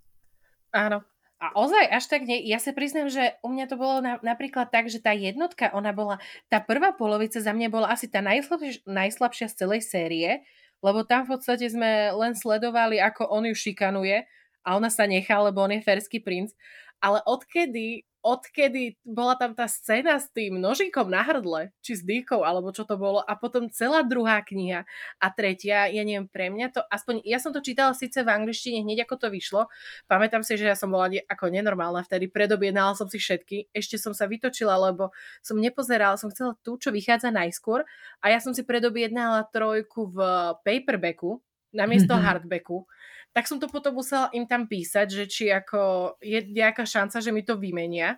Áno, 0.75 1.03
a 1.37 1.53
ozaj 1.53 1.85
až 1.93 2.05
tak 2.09 2.25
nie. 2.25 2.49
Ja 2.49 2.57
sa 2.57 2.73
priznám, 2.73 3.12
že 3.12 3.37
u 3.45 3.53
mňa 3.53 3.69
to 3.69 3.77
bolo 3.77 4.01
na, 4.01 4.17
napríklad 4.25 4.73
tak, 4.73 4.89
že 4.89 5.05
tá 5.05 5.12
jednotka, 5.12 5.69
ona 5.77 5.93
bola, 5.93 6.17
tá 6.49 6.65
prvá 6.65 6.97
polovica 6.97 7.37
za 7.45 7.53
mňa 7.53 7.69
bola 7.69 7.93
asi 7.93 8.09
tá 8.09 8.25
najslabšia, 8.25 8.89
najslabšia 8.89 9.47
z 9.53 9.55
celej 9.55 9.81
série, 9.85 10.41
lebo 10.87 11.03
tam 11.03 11.27
v 11.27 11.35
podstate 11.35 11.66
sme 11.66 12.14
len 12.14 12.38
sledovali, 12.38 13.03
ako 13.03 13.27
on 13.27 13.51
ju 13.51 13.55
šikanuje 13.59 14.22
a 14.62 14.68
ona 14.79 14.87
sa 14.87 15.11
nechá, 15.11 15.35
lebo 15.42 15.66
on 15.66 15.75
je 15.75 15.83
ferský 15.83 16.22
princ. 16.22 16.55
Ale 17.03 17.18
odkedy 17.27 18.06
odkedy 18.27 18.99
bola 19.07 19.39
tam 19.39 19.55
tá 19.55 19.71
scéna 19.71 20.19
s 20.19 20.27
tým 20.35 20.59
nožíkom 20.59 21.07
na 21.07 21.23
hrdle, 21.23 21.71
či 21.79 21.95
s 21.95 22.03
dýchou, 22.03 22.43
alebo 22.43 22.75
čo 22.75 22.83
to 22.83 22.99
bolo, 22.99 23.23
a 23.23 23.39
potom 23.39 23.71
celá 23.71 24.03
druhá 24.03 24.43
kniha. 24.43 24.83
A 25.23 25.27
tretia, 25.31 25.87
ja 25.87 26.03
neviem, 26.03 26.27
pre 26.27 26.51
mňa 26.51 26.75
to, 26.75 26.83
aspoň 26.91 27.23
ja 27.23 27.39
som 27.39 27.55
to 27.55 27.62
čítala 27.62 27.95
síce 27.95 28.27
v 28.27 28.35
angličtine 28.35 28.83
hneď 28.83 29.07
ako 29.07 29.15
to 29.23 29.29
vyšlo, 29.31 29.71
pamätám 30.11 30.43
si, 30.43 30.59
že 30.59 30.67
ja 30.67 30.75
som 30.75 30.91
bola 30.91 31.07
ako 31.31 31.55
nenormálna 31.55 32.03
vtedy, 32.03 32.27
predobjednala 32.27 32.99
som 32.99 33.07
si 33.07 33.23
všetky, 33.23 33.71
ešte 33.71 33.95
som 33.95 34.11
sa 34.11 34.27
vytočila, 34.27 34.75
lebo 34.75 35.15
som 35.39 35.55
nepozerala, 35.55 36.19
som 36.19 36.35
chcela 36.35 36.59
tú, 36.67 36.75
čo 36.83 36.91
vychádza 36.91 37.31
najskôr. 37.31 37.87
A 38.19 38.35
ja 38.35 38.43
som 38.43 38.51
si 38.51 38.67
predobjednala 38.67 39.47
trojku 39.55 40.11
v 40.11 40.19
paperbacku, 40.67 41.39
namiesto 41.71 42.17
mm-hmm. 42.17 42.27
hardbacku 42.27 42.91
tak 43.37 43.44
som 43.44 43.61
to 43.61 43.68
potom 43.68 43.92
musela 44.01 44.33
im 44.33 44.49
tam 44.49 44.64
písať, 44.64 45.12
že 45.12 45.25
či 45.29 45.44
ako 45.53 46.16
je 46.25 46.40
nejaká 46.40 46.88
šanca, 46.88 47.20
že 47.20 47.37
mi 47.37 47.44
to 47.44 47.61
vymenia. 47.61 48.16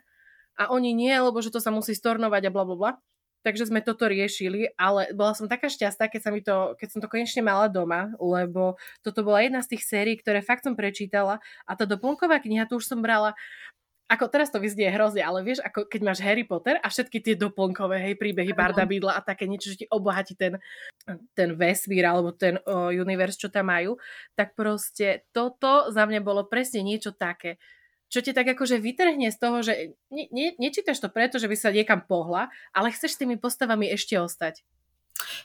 A 0.55 0.71
oni 0.71 0.95
nie, 0.95 1.11
lebo 1.11 1.43
že 1.43 1.51
to 1.51 1.59
sa 1.59 1.75
musí 1.75 1.91
stornovať 1.91 2.47
a 2.47 2.55
bla 2.55 2.63
bla 2.63 2.77
bla. 2.79 2.93
Takže 3.43 3.67
sme 3.67 3.83
toto 3.83 4.07
riešili, 4.07 4.71
ale 4.79 5.11
bola 5.15 5.35
som 5.35 5.51
taká 5.51 5.67
šťastná, 5.67 6.07
keď, 6.07 6.21
sa 6.23 6.31
mi 6.31 6.39
to, 6.39 6.79
keď 6.79 6.89
som 6.95 7.01
to 7.03 7.11
konečne 7.11 7.43
mala 7.43 7.67
doma, 7.67 8.15
lebo 8.23 8.79
toto 9.03 9.27
bola 9.27 9.43
jedna 9.43 9.59
z 9.63 9.75
tých 9.75 9.87
sérií, 9.91 10.15
ktoré 10.19 10.39
fakt 10.39 10.67
som 10.67 10.79
prečítala 10.79 11.43
a 11.67 11.73
tá 11.75 11.87
doplnková 11.87 12.39
kniha, 12.39 12.71
tu 12.71 12.79
už 12.79 12.87
som 12.87 13.03
brala 13.03 13.35
ako 14.09 14.25
teraz 14.33 14.49
to 14.49 14.57
vyznie 14.57 14.89
hrozne, 14.89 15.21
ale 15.21 15.45
vieš, 15.45 15.61
ako 15.61 15.85
keď 15.85 16.01
máš 16.01 16.25
Harry 16.25 16.49
Potter 16.49 16.81
a 16.81 16.89
všetky 16.89 17.21
tie 17.21 17.37
doplnkové, 17.37 18.01
hej, 18.01 18.15
príbehy 18.17 18.57
Barda 18.57 18.89
Bidla 18.89 19.21
a 19.21 19.21
také 19.21 19.45
niečo, 19.45 19.69
že 19.69 19.85
ti 19.85 19.87
obohatí 19.93 20.33
ten, 20.33 20.57
ten 21.37 21.53
vesmír 21.53 22.09
alebo 22.09 22.33
ten 22.33 22.57
uh, 22.65 22.89
univerz, 22.89 23.37
čo 23.37 23.53
tam 23.53 23.69
majú, 23.69 24.01
tak 24.33 24.57
proste 24.57 25.29
toto 25.37 25.93
za 25.93 26.09
mňa 26.09 26.25
bolo 26.25 26.49
presne 26.49 26.81
niečo 26.81 27.13
také, 27.13 27.61
čo 28.09 28.25
ti 28.25 28.33
tak 28.33 28.49
akože 28.49 28.81
vytrhne 28.81 29.29
z 29.29 29.37
toho, 29.37 29.61
že 29.61 29.93
ne, 30.09 30.25
ne, 30.33 30.57
nečítaš 30.57 31.05
to 31.05 31.13
preto, 31.13 31.37
že 31.37 31.45
by 31.45 31.57
sa 31.61 31.69
niekam 31.69 32.01
pohla, 32.01 32.49
ale 32.73 32.89
chceš 32.89 33.13
s 33.13 33.21
tými 33.21 33.37
postavami 33.37 33.93
ešte 33.93 34.17
ostať. 34.17 34.65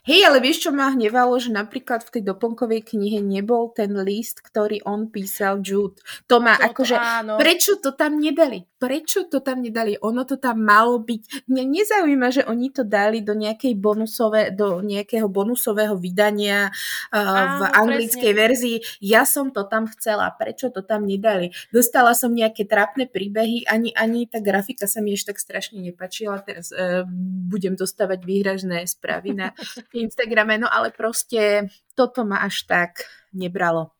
Hej, 0.04 0.28
ale 0.28 0.44
vieš, 0.44 0.68
čo 0.68 0.72
ma 0.76 0.92
hnevalo, 0.92 1.40
že 1.40 1.48
napríklad 1.48 2.04
v 2.04 2.20
tej 2.20 2.24
doplnkovej 2.28 2.92
knihe 2.92 3.24
nebol 3.24 3.72
ten 3.72 3.96
list, 4.04 4.44
ktorý 4.44 4.84
on 4.84 5.08
písal 5.08 5.64
Jude. 5.64 5.96
To 6.28 6.44
má 6.44 6.60
to, 6.60 6.76
akože, 6.76 6.96
áno. 7.00 7.40
prečo 7.40 7.80
to 7.80 7.96
tam 7.96 8.20
nedali? 8.20 8.68
Prečo 8.84 9.32
to 9.32 9.40
tam 9.40 9.64
nedali? 9.64 9.96
Ono 10.04 10.28
to 10.28 10.36
tam 10.36 10.60
malo 10.60 11.00
byť. 11.00 11.48
Mňa 11.48 11.64
nezaujíma, 11.64 12.28
že 12.36 12.44
oni 12.44 12.68
to 12.76 12.84
dali 12.84 13.24
do 13.24 13.32
nejakej 13.32 13.80
bonusové, 13.80 14.52
do 14.52 14.84
nejakého 14.84 15.32
bonusového 15.32 15.96
vydania 15.96 16.68
uh, 16.68 17.16
áno, 17.16 17.64
v 17.64 17.64
anglickej 17.72 18.34
presne. 18.36 18.44
verzii. 18.44 18.78
Ja 19.00 19.24
som 19.24 19.56
to 19.56 19.64
tam 19.72 19.88
chcela. 19.88 20.36
Prečo 20.36 20.68
to 20.68 20.84
tam 20.84 21.08
nedali? 21.08 21.56
Dostala 21.72 22.12
som 22.12 22.36
nejaké 22.36 22.68
trápne 22.68 23.08
príbehy, 23.08 23.72
ani, 23.72 23.96
ani 23.96 24.28
tá 24.28 24.44
grafika 24.44 24.84
sa 24.84 25.00
mi 25.00 25.16
ešte 25.16 25.32
tak 25.32 25.40
strašne 25.40 25.80
nepačila. 25.80 26.44
Teraz 26.44 26.76
uh, 26.76 27.08
budem 27.48 27.80
dostávať 27.80 28.20
výhražné 28.28 28.84
správy 28.84 29.32
na 29.32 29.56
Instagrame, 29.96 30.60
no 30.62 30.68
ale 30.70 30.94
proste 30.94 31.70
toto 31.98 32.24
ma 32.28 32.44
až 32.44 32.68
tak 32.68 33.08
nebralo. 33.34 33.94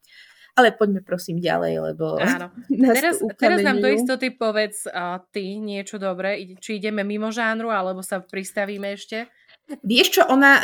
Ale 0.54 0.70
poďme 0.70 1.02
prosím 1.02 1.42
ďalej, 1.42 1.74
lebo 1.94 2.22
Áno. 2.22 2.54
teraz, 2.94 3.18
teraz 3.42 3.60
nám 3.66 3.82
do 3.82 3.90
istoty 3.90 4.30
povedz 4.30 4.86
uh, 4.86 5.18
ty 5.34 5.58
niečo 5.58 5.98
dobré, 5.98 6.38
či 6.62 6.78
ideme 6.78 7.02
mimo 7.02 7.34
žánru, 7.34 7.74
alebo 7.74 8.06
sa 8.06 8.22
pristavíme 8.22 8.94
ešte. 8.94 9.34
Vieš 9.82 10.08
čo, 10.20 10.22
ona 10.30 10.62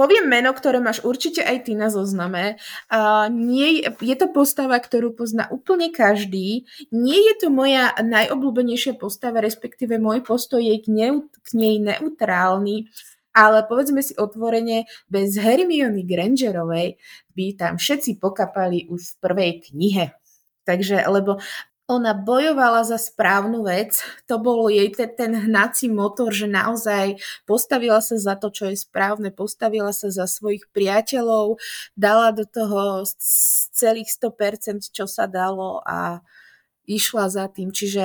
Poviem 0.00 0.32
meno, 0.32 0.56
ktoré 0.56 0.80
máš 0.80 1.04
určite 1.04 1.44
aj 1.44 1.68
ty 1.68 1.76
na 1.76 1.92
zozname. 1.92 2.56
Uh, 2.88 3.28
nie, 3.28 3.84
je 3.84 4.16
to 4.16 4.32
postava, 4.32 4.80
ktorú 4.80 5.12
pozná 5.12 5.44
úplne 5.52 5.92
každý. 5.92 6.64
Nie 6.88 7.20
je 7.20 7.44
to 7.44 7.52
moja 7.52 7.92
najobľúbenejšia 8.00 8.96
postava, 8.96 9.44
respektíve 9.44 10.00
môj 10.00 10.24
postoj 10.24 10.56
je 10.56 10.80
k, 10.80 10.88
ne, 10.88 11.08
k 11.28 11.48
nej 11.52 11.76
neutrálny 11.84 12.88
ale 13.30 13.66
povedzme 13.66 14.02
si 14.02 14.14
otvorene, 14.18 14.90
bez 15.06 15.38
Hermiony 15.38 16.02
Grangerovej 16.06 16.98
by 17.34 17.44
tam 17.54 17.74
všetci 17.78 18.18
pokapali 18.18 18.90
už 18.90 19.16
v 19.16 19.18
prvej 19.22 19.52
knihe. 19.70 20.04
Takže, 20.68 21.08
lebo 21.08 21.40
ona 21.90 22.14
bojovala 22.14 22.86
za 22.86 23.02
správnu 23.02 23.66
vec, 23.66 23.98
to 24.30 24.38
bol 24.38 24.70
jej 24.70 24.94
ten, 24.94 25.10
ten 25.10 25.32
hnací 25.34 25.90
motor, 25.90 26.30
že 26.30 26.46
naozaj 26.46 27.18
postavila 27.50 27.98
sa 27.98 28.14
za 28.14 28.38
to, 28.38 28.54
čo 28.54 28.70
je 28.70 28.78
správne, 28.78 29.34
postavila 29.34 29.90
sa 29.90 30.06
za 30.06 30.30
svojich 30.30 30.70
priateľov, 30.70 31.58
dala 31.98 32.30
do 32.30 32.46
toho 32.46 33.02
celých 33.74 34.06
100%, 34.06 34.86
čo 34.94 35.10
sa 35.10 35.26
dalo 35.26 35.82
a 35.82 36.22
išla 36.90 37.30
za 37.30 37.46
tým, 37.46 37.70
čiže 37.70 38.02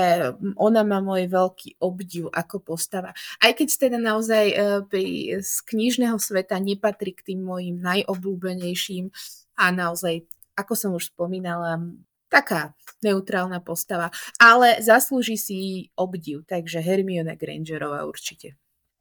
ona 0.61 0.85
má 0.85 1.01
môj 1.01 1.25
veľký 1.25 1.81
obdiv 1.81 2.29
ako 2.29 2.61
postava. 2.61 3.17
Aj 3.41 3.51
keď 3.57 3.89
teda 3.89 3.97
naozaj 3.97 4.45
e, 4.45 4.55
pri, 4.85 5.05
z 5.41 5.53
knižného 5.65 6.21
sveta 6.21 6.61
nepatrí 6.61 7.17
k 7.17 7.33
tým 7.33 7.41
mojim 7.41 7.81
najobľúbenejším 7.81 9.09
a 9.57 9.65
naozaj, 9.73 10.29
ako 10.53 10.73
som 10.77 10.91
už 10.93 11.09
spomínala, 11.17 11.81
taká 12.29 12.77
neutrálna 13.01 13.57
postava, 13.65 14.13
ale 14.37 14.77
zaslúži 14.85 15.37
si 15.39 15.57
obdiv, 15.97 16.45
takže 16.45 16.83
Hermione 16.83 17.33
Grangerová 17.33 18.05
určite. 18.05 18.53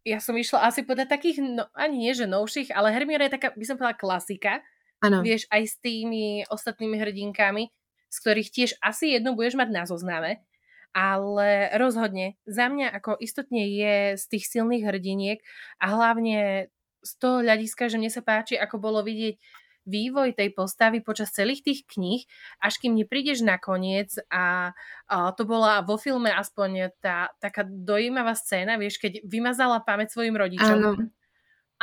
Ja 0.05 0.21
som 0.21 0.37
išla 0.37 0.69
asi 0.69 0.85
podľa 0.85 1.09
takých, 1.09 1.41
no, 1.41 1.65
ani 1.73 2.09
nie 2.09 2.13
že 2.13 2.29
novších, 2.29 2.73
ale 2.73 2.93
Hermione 2.93 3.29
je 3.29 3.37
taká, 3.37 3.53
by 3.57 3.65
som 3.65 3.77
povedala, 3.77 3.97
klasika. 3.97 4.53
Ano. 5.01 5.21
Vieš, 5.21 5.49
aj 5.53 5.63
s 5.69 5.77
tými 5.85 6.49
ostatnými 6.49 6.97
hrdinkami 6.97 7.69
z 8.15 8.17
ktorých 8.23 8.51
tiež 8.55 8.71
asi 8.79 9.11
jednu 9.11 9.35
budeš 9.35 9.59
mať 9.59 9.69
na 9.75 9.83
zozname, 9.91 10.47
ale 10.95 11.75
rozhodne 11.75 12.39
za 12.47 12.71
mňa 12.71 12.95
ako 12.95 13.19
istotne 13.19 13.67
je 13.67 14.15
z 14.15 14.25
tých 14.31 14.47
silných 14.47 14.87
hrdiniek 14.87 15.43
a 15.83 15.91
hlavne 15.91 16.71
z 17.03 17.13
toho 17.19 17.43
hľadiska, 17.43 17.91
že 17.91 17.99
mne 17.99 18.15
sa 18.15 18.23
páči, 18.23 18.55
ako 18.55 18.79
bolo 18.79 19.03
vidieť 19.03 19.37
vývoj 19.85 20.33
tej 20.33 20.57
postavy 20.57 21.05
počas 21.05 21.35
celých 21.37 21.61
tých 21.61 21.85
kníh, 21.85 22.25
až 22.63 22.81
kým 22.81 22.97
neprídeš 22.97 23.45
na 23.45 23.61
koniec 23.61 24.17
a, 24.33 24.73
a 25.11 25.17
to 25.37 25.45
bola 25.45 25.85
vo 25.85 26.01
filme 26.01 26.33
aspoň 26.33 26.97
tá 27.05 27.29
taká 27.37 27.69
dojímavá 27.69 28.33
scéna, 28.33 28.81
vieš, 28.81 28.97
keď 28.97 29.21
vymazala 29.29 29.85
pamäť 29.85 30.17
svojim 30.17 30.39
rodičom. 30.39 30.79
Áno 30.81 31.13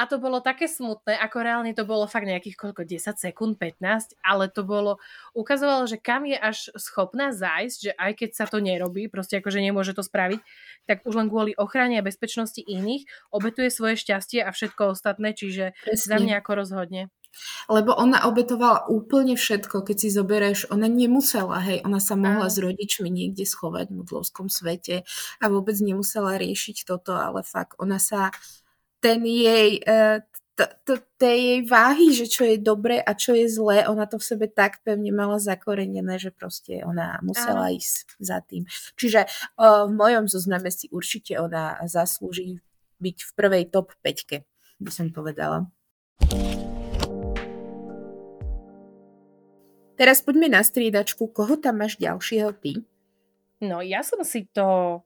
a 0.01 0.09
to 0.09 0.17
bolo 0.17 0.41
také 0.41 0.65
smutné, 0.65 1.13
ako 1.13 1.37
reálne 1.45 1.77
to 1.77 1.85
bolo 1.85 2.09
fakt 2.09 2.25
nejakých 2.25 2.57
koľko, 2.57 2.89
10 2.89 3.21
sekúnd, 3.21 3.61
15, 3.61 4.17
ale 4.25 4.49
to 4.49 4.65
bolo, 4.65 4.97
ukazovalo, 5.37 5.85
že 5.85 6.01
kam 6.01 6.25
je 6.25 6.33
až 6.33 6.73
schopná 6.73 7.29
zájsť, 7.29 7.77
že 7.77 7.91
aj 7.93 8.11
keď 8.17 8.29
sa 8.33 8.45
to 8.49 8.57
nerobí, 8.57 9.13
proste 9.13 9.37
akože 9.37 9.61
nemôže 9.61 9.93
to 9.93 10.01
spraviť, 10.01 10.41
tak 10.89 11.05
už 11.05 11.13
len 11.13 11.29
kvôli 11.29 11.53
ochrane 11.53 12.01
a 12.01 12.03
bezpečnosti 12.03 12.57
iných 12.57 13.05
obetuje 13.29 13.69
svoje 13.69 14.01
šťastie 14.01 14.41
a 14.41 14.49
všetko 14.49 14.97
ostatné, 14.97 15.37
čiže 15.37 15.77
Presne. 15.85 16.09
za 16.09 16.17
mňa 16.17 16.35
ako 16.41 16.51
rozhodne. 16.57 17.13
Lebo 17.71 17.95
ona 17.95 18.27
obetovala 18.27 18.91
úplne 18.91 19.39
všetko, 19.39 19.87
keď 19.87 19.97
si 20.03 20.09
zoberieš, 20.11 20.67
ona 20.67 20.91
nemusela, 20.91 21.63
hej, 21.63 21.79
ona 21.87 22.03
sa 22.03 22.19
mohla 22.19 22.51
s 22.51 22.59
rodičmi 22.59 23.07
niekde 23.07 23.47
schovať 23.47 23.87
v 23.87 24.03
mudlovskom 24.03 24.51
svete 24.51 25.07
a 25.39 25.45
vôbec 25.47 25.79
nemusela 25.79 26.35
riešiť 26.35 26.83
toto, 26.83 27.15
ale 27.15 27.45
fakt, 27.47 27.79
ona 27.79 28.03
sa 28.03 28.35
ten 29.01 29.25
jej, 29.25 29.81
uh, 29.83 30.21
tej 31.17 31.39
jej 31.41 31.61
váhy, 31.65 32.13
že 32.13 32.29
čo 32.29 32.45
je 32.45 32.61
dobré 32.61 33.01
a 33.01 33.17
čo 33.17 33.33
je 33.33 33.49
zlé, 33.49 33.89
ona 33.89 34.05
to 34.05 34.21
v 34.21 34.27
sebe 34.29 34.45
tak 34.45 34.85
pevne 34.85 35.09
mala 35.09 35.41
zakorenené, 35.41 36.21
že 36.21 36.29
proste 36.29 36.85
ona 36.85 37.17
musela 37.25 37.67
Áno. 37.67 37.73
ísť 37.73 38.21
za 38.21 38.45
tým. 38.45 38.69
Čiže 38.95 39.25
uh, 39.57 39.89
v 39.89 39.93
mojom 39.97 40.29
zozname 40.29 40.69
si 40.69 40.85
určite 40.93 41.41
ona 41.41 41.81
zaslúži 41.89 42.61
byť 43.01 43.17
v 43.25 43.31
prvej 43.33 43.63
top 43.73 43.97
5, 44.05 44.45
by 44.77 44.91
som 44.93 45.09
povedala. 45.09 45.65
Teraz 49.97 50.25
poďme 50.25 50.49
na 50.49 50.65
striedačku. 50.65 51.29
Koho 51.29 51.61
tam 51.61 51.85
máš 51.85 52.01
ďalšieho 52.01 52.57
ty? 52.57 52.81
No, 53.61 53.85
ja 53.85 54.01
som 54.01 54.25
si 54.25 54.49
to 54.49 55.01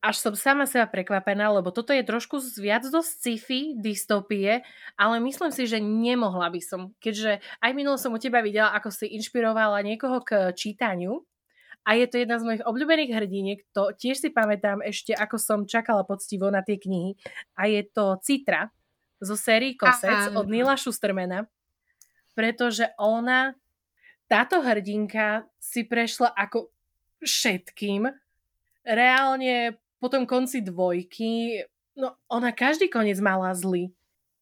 až 0.00 0.16
som 0.16 0.32
sama 0.32 0.64
seba 0.64 0.88
prekvapená, 0.88 1.52
lebo 1.52 1.68
toto 1.68 1.92
je 1.92 2.00
trošku 2.00 2.40
viac 2.56 2.88
do 2.88 3.04
sci-fi, 3.04 3.76
dystopie, 3.76 4.64
ale 4.96 5.20
myslím 5.20 5.52
si, 5.52 5.68
že 5.68 5.76
nemohla 5.76 6.48
by 6.48 6.60
som, 6.64 6.80
keďže 7.04 7.44
aj 7.60 7.70
minulo 7.76 8.00
som 8.00 8.16
u 8.16 8.18
teba 8.18 8.40
videla, 8.40 8.72
ako 8.72 8.88
si 8.88 9.12
inšpirovala 9.12 9.84
niekoho 9.84 10.24
k 10.24 10.56
čítaniu 10.56 11.20
a 11.84 12.00
je 12.00 12.08
to 12.08 12.16
jedna 12.16 12.40
z 12.40 12.46
mojich 12.48 12.64
obľúbených 12.64 13.12
hrdiniek, 13.12 13.60
to 13.76 13.92
tiež 13.92 14.16
si 14.24 14.28
pamätám 14.32 14.80
ešte, 14.80 15.12
ako 15.12 15.36
som 15.36 15.68
čakala 15.68 16.04
poctivo 16.08 16.48
na 16.48 16.64
tie 16.64 16.80
knihy 16.80 17.20
a 17.60 17.68
je 17.68 17.84
to 17.84 18.16
Citra 18.24 18.72
zo 19.20 19.36
sérii 19.36 19.76
Kosec 19.76 20.32
Aha. 20.32 20.36
od 20.36 20.48
Nila 20.48 20.80
Schustermana, 20.80 21.44
pretože 22.32 22.88
ona, 22.96 23.52
táto 24.32 24.64
hrdinka 24.64 25.44
si 25.60 25.84
prešla 25.84 26.32
ako 26.32 26.72
všetkým, 27.20 28.08
reálne 28.80 29.76
po 30.00 30.08
tom 30.08 30.24
konci 30.24 30.64
dvojky, 30.64 31.62
no 32.00 32.16
ona 32.32 32.50
každý 32.56 32.88
koniec 32.88 33.20
mala 33.20 33.52
zlý. 33.52 33.92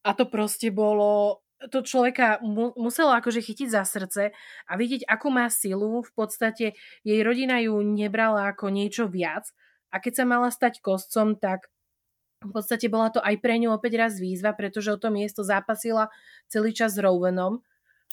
A 0.07 0.15
to 0.15 0.25
proste 0.31 0.71
bolo, 0.71 1.43
to 1.69 1.83
človeka 1.83 2.39
mu, 2.41 2.71
muselo 2.79 3.11
akože 3.13 3.43
chytiť 3.43 3.69
za 3.69 3.83
srdce 3.83 4.31
a 4.65 4.73
vidieť, 4.79 5.05
akú 5.11 5.29
má 5.29 5.51
silu. 5.51 6.07
V 6.07 6.13
podstate 6.15 6.79
jej 7.03 7.21
rodina 7.27 7.59
ju 7.59 7.83
nebrala 7.83 8.55
ako 8.55 8.71
niečo 8.71 9.11
viac. 9.11 9.51
A 9.91 9.99
keď 9.99 10.23
sa 10.23 10.25
mala 10.25 10.49
stať 10.55 10.79
kostcom, 10.79 11.35
tak 11.35 11.67
v 12.39 12.55
podstate 12.55 12.87
bola 12.87 13.11
to 13.11 13.19
aj 13.19 13.35
pre 13.43 13.59
ňu 13.59 13.75
opäť 13.75 13.99
raz 13.99 14.15
výzva, 14.23 14.55
pretože 14.55 14.95
o 14.95 15.01
to 15.01 15.11
miesto 15.11 15.43
zápasila 15.43 16.07
celý 16.47 16.71
čas 16.71 16.95
s 16.95 17.03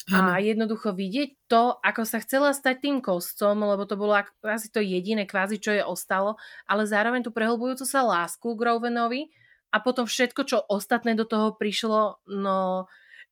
A 0.06 0.38
jednoducho 0.38 0.94
vidieť 0.94 1.50
to, 1.50 1.82
ako 1.82 2.06
sa 2.06 2.22
chcela 2.22 2.54
stať 2.54 2.86
tým 2.86 2.98
kostcom, 3.02 3.58
lebo 3.58 3.90
to 3.90 3.98
bolo 3.98 4.14
asi 4.46 4.70
to 4.70 4.78
jediné 4.78 5.26
kvázi, 5.26 5.58
čo 5.58 5.74
je 5.74 5.82
ostalo, 5.82 6.38
ale 6.70 6.86
zároveň 6.86 7.26
tú 7.26 7.34
prehlbujúcu 7.34 7.90
sa 7.90 8.06
lásku 8.06 8.46
k 8.46 8.62
Rovenovi 8.62 9.34
a 9.74 9.82
potom 9.82 10.06
všetko, 10.06 10.42
čo 10.46 10.62
ostatné 10.70 11.18
do 11.18 11.26
toho 11.26 11.58
prišlo, 11.58 12.22
no 12.30 12.86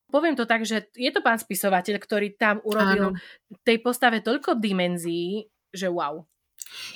poviem 0.09 0.33
to 0.33 0.49
tak, 0.49 0.65
že 0.65 0.89
je 0.97 1.13
to 1.13 1.21
pán 1.21 1.37
spisovateľ, 1.37 2.01
ktorý 2.01 2.33
tam 2.41 2.57
urobil 2.65 3.13
Áno. 3.13 3.21
tej 3.61 3.77
postave 3.85 4.25
toľko 4.25 4.57
dimenzií, 4.57 5.45
že 5.69 5.93
wow. 5.93 6.25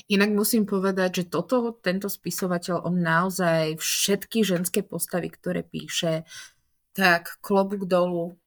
Inak 0.09 0.33
musím 0.33 0.65
povedať, 0.65 1.21
že 1.21 1.23
toto, 1.29 1.77
tento 1.85 2.09
spisovateľ, 2.09 2.81
on 2.81 2.97
naozaj 2.97 3.77
všetky 3.77 4.41
ženské 4.41 4.81
postavy, 4.81 5.29
ktoré 5.29 5.61
píše, 5.61 6.25
tak 6.97 7.37
klobúk 7.45 7.85
dolu 7.85 8.41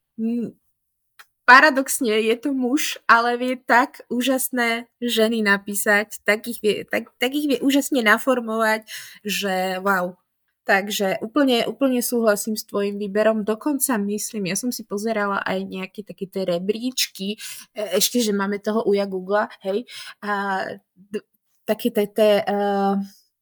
paradoxne 1.51 2.15
je 2.15 2.37
to 2.39 2.55
muž, 2.55 3.03
ale 3.11 3.35
vie 3.35 3.59
tak 3.59 4.07
úžasné 4.07 4.87
ženy 5.03 5.43
napísať, 5.43 6.23
tak 6.23 6.47
ich 6.47 6.63
vie, 6.63 6.87
tak, 6.87 7.11
tak 7.19 7.35
ich 7.35 7.51
vie 7.51 7.59
úžasne 7.59 8.07
naformovať, 8.07 8.87
že 9.27 9.83
wow. 9.83 10.15
Takže 10.63 11.19
úplne, 11.19 11.67
úplne 11.67 11.99
súhlasím 11.99 12.55
s 12.55 12.63
tvojim 12.63 12.95
výberom. 13.03 13.43
Dokonca 13.43 13.99
myslím, 13.99 14.55
ja 14.55 14.57
som 14.61 14.71
si 14.71 14.87
pozerala 14.87 15.43
aj 15.43 15.67
nejaké 15.67 16.07
také 16.07 16.31
tie 16.31 16.47
rebríčky, 16.47 17.35
e, 17.75 17.99
ešte, 17.99 18.23
že 18.23 18.31
máme 18.31 18.63
toho 18.63 18.87
uja 18.87 19.11
Google, 19.11 19.51
hej, 19.67 19.91
a 20.23 20.63
také 21.67 21.91
tie, 21.91 22.47
uh, 22.47 22.95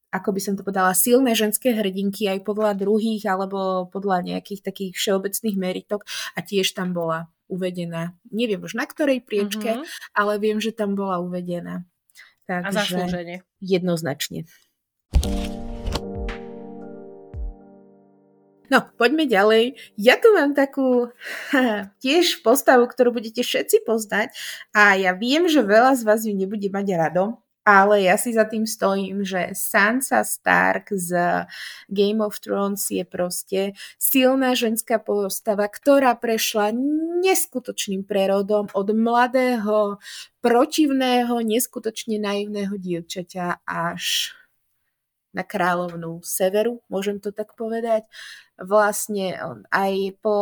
ako 0.09 0.29
by 0.33 0.41
som 0.41 0.57
to 0.57 0.65
povedala, 0.65 0.97
silné 0.97 1.37
ženské 1.37 1.77
hrdinky 1.77 2.29
aj 2.29 2.45
podľa 2.49 2.73
druhých 2.77 3.29
alebo 3.29 3.89
podľa 3.93 4.25
nejakých 4.25 4.65
takých 4.65 4.93
všeobecných 4.97 5.57
meritok 5.61 6.09
a 6.33 6.41
tiež 6.41 6.73
tam 6.73 6.97
bola 6.97 7.29
uvedená. 7.49 8.15
Neviem 8.29 8.63
už 8.63 8.77
na 8.77 8.85
ktorej 8.85 9.25
priečke, 9.25 9.81
mm-hmm. 9.81 10.15
ale 10.15 10.39
viem, 10.39 10.61
že 10.61 10.77
tam 10.77 10.95
bola 10.95 11.19
uvedená. 11.19 11.89
Takže 12.49 12.65
a 12.65 12.71
zaslúženie. 12.73 13.37
Jednoznačne. 13.61 14.49
No, 18.69 18.85
poďme 19.01 19.25
ďalej. 19.25 19.81
Ja 19.97 20.21
tu 20.21 20.29
mám 20.37 20.53
takú 20.53 21.09
tiež 22.05 22.45
postavu, 22.45 22.85
ktorú 22.85 23.17
budete 23.17 23.41
všetci 23.41 23.89
poznať 23.89 24.33
a 24.77 24.97
ja 24.97 25.17
viem, 25.17 25.49
že 25.49 25.65
veľa 25.65 25.97
z 25.97 26.03
vás 26.05 26.21
ju 26.29 26.37
nebude 26.37 26.69
mať 26.69 26.87
rado, 26.97 27.41
ale 27.69 28.09
ja 28.09 28.17
si 28.17 28.33
za 28.33 28.49
tým 28.49 28.65
stojím, 28.65 29.29
že 29.29 29.53
Sansa 29.53 30.25
Stark 30.25 30.89
z 30.97 31.45
Game 31.93 32.25
of 32.25 32.41
Thrones 32.41 32.89
je 32.89 33.05
proste 33.05 33.77
silná 34.01 34.57
ženská 34.57 34.97
postava, 34.97 35.69
ktorá 35.69 36.17
prešla 36.17 36.73
neskutočným 37.21 38.09
prerodom 38.09 38.73
od 38.73 38.89
mladého, 38.97 40.01
protivného, 40.41 41.45
neskutočne 41.45 42.17
naivného 42.17 42.73
dievčaťa 42.81 43.61
až 43.69 44.33
na 45.39 45.47
kráľovnú 45.47 46.19
severu, 46.27 46.83
môžem 46.91 47.23
to 47.23 47.31
tak 47.31 47.55
povedať. 47.55 48.11
Vlastne 48.59 49.39
aj 49.71 50.19
po 50.19 50.37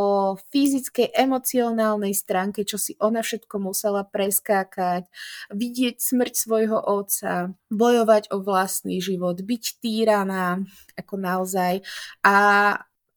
fyzickej, 0.48 1.12
emocionálnej 1.12 2.16
stránke, 2.16 2.64
čo 2.64 2.80
si 2.80 2.96
ona 2.96 3.20
všetko 3.20 3.60
musela 3.60 4.08
preskákať, 4.08 5.04
vidieť 5.52 6.00
smrť 6.00 6.32
svojho 6.32 6.80
otca, 6.80 7.52
bojovať 7.68 8.32
o 8.32 8.40
vlastný 8.40 9.04
život, 9.04 9.36
byť 9.36 9.64
týraná, 9.84 10.64
ako 10.96 11.14
naozaj. 11.20 11.84
A, 12.24 12.36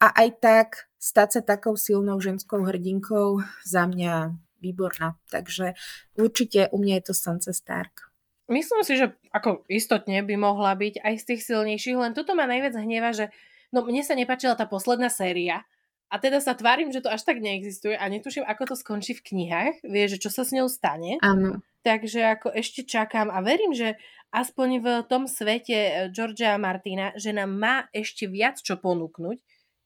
a 0.03 0.07
aj 0.19 0.29
tak 0.43 0.67
stať 0.99 1.39
sa 1.39 1.41
takou 1.55 1.79
silnou 1.79 2.19
ženskou 2.19 2.59
hrdinkou 2.67 3.39
za 3.63 3.87
mňa 3.87 4.35
výborná. 4.59 5.15
Takže 5.31 5.79
určite 6.19 6.67
u 6.75 6.77
mňa 6.83 6.99
je 6.99 7.03
to 7.07 7.13
Sansa 7.15 7.55
Stark. 7.55 8.11
Myslím 8.49 8.81
si, 8.83 8.97
že 8.97 9.15
ako 9.29 9.65
istotne 9.69 10.25
by 10.25 10.35
mohla 10.35 10.73
byť 10.73 11.05
aj 11.05 11.13
z 11.21 11.23
tých 11.33 11.41
silnejších, 11.45 11.97
len 11.97 12.17
toto 12.17 12.33
ma 12.33 12.49
najviac 12.49 12.73
hneva, 12.77 13.13
že 13.13 13.29
no 13.69 13.85
mne 13.85 14.01
sa 14.01 14.17
nepáčila 14.17 14.57
tá 14.57 14.65
posledná 14.65 15.09
séria 15.13 15.65
a 16.09 16.17
teda 16.17 16.41
sa 16.41 16.57
tvárim, 16.57 16.89
že 16.89 17.05
to 17.05 17.13
až 17.13 17.21
tak 17.21 17.37
neexistuje 17.37 17.93
a 17.93 18.09
netuším, 18.09 18.41
ako 18.41 18.73
to 18.73 18.75
skončí 18.75 19.13
v 19.13 19.25
knihách, 19.29 19.75
vie, 19.85 20.05
že 20.09 20.17
čo 20.17 20.33
sa 20.33 20.41
s 20.41 20.49
ňou 20.49 20.65
stane. 20.65 21.21
Áno. 21.21 21.61
Takže 21.85 22.35
ako 22.35 22.49
ešte 22.51 22.83
čakám 22.83 23.29
a 23.29 23.39
verím, 23.45 23.71
že 23.77 23.95
aspoň 24.33 24.69
v 24.81 24.87
tom 25.05 25.29
svete 25.29 25.77
eh, 25.77 25.93
Georgia 26.09 26.57
Martina, 26.57 27.13
že 27.13 27.29
nám 27.29 27.53
má 27.53 27.75
ešte 27.93 28.25
viac 28.25 28.57
čo 28.57 28.81
ponúknuť, 28.81 29.37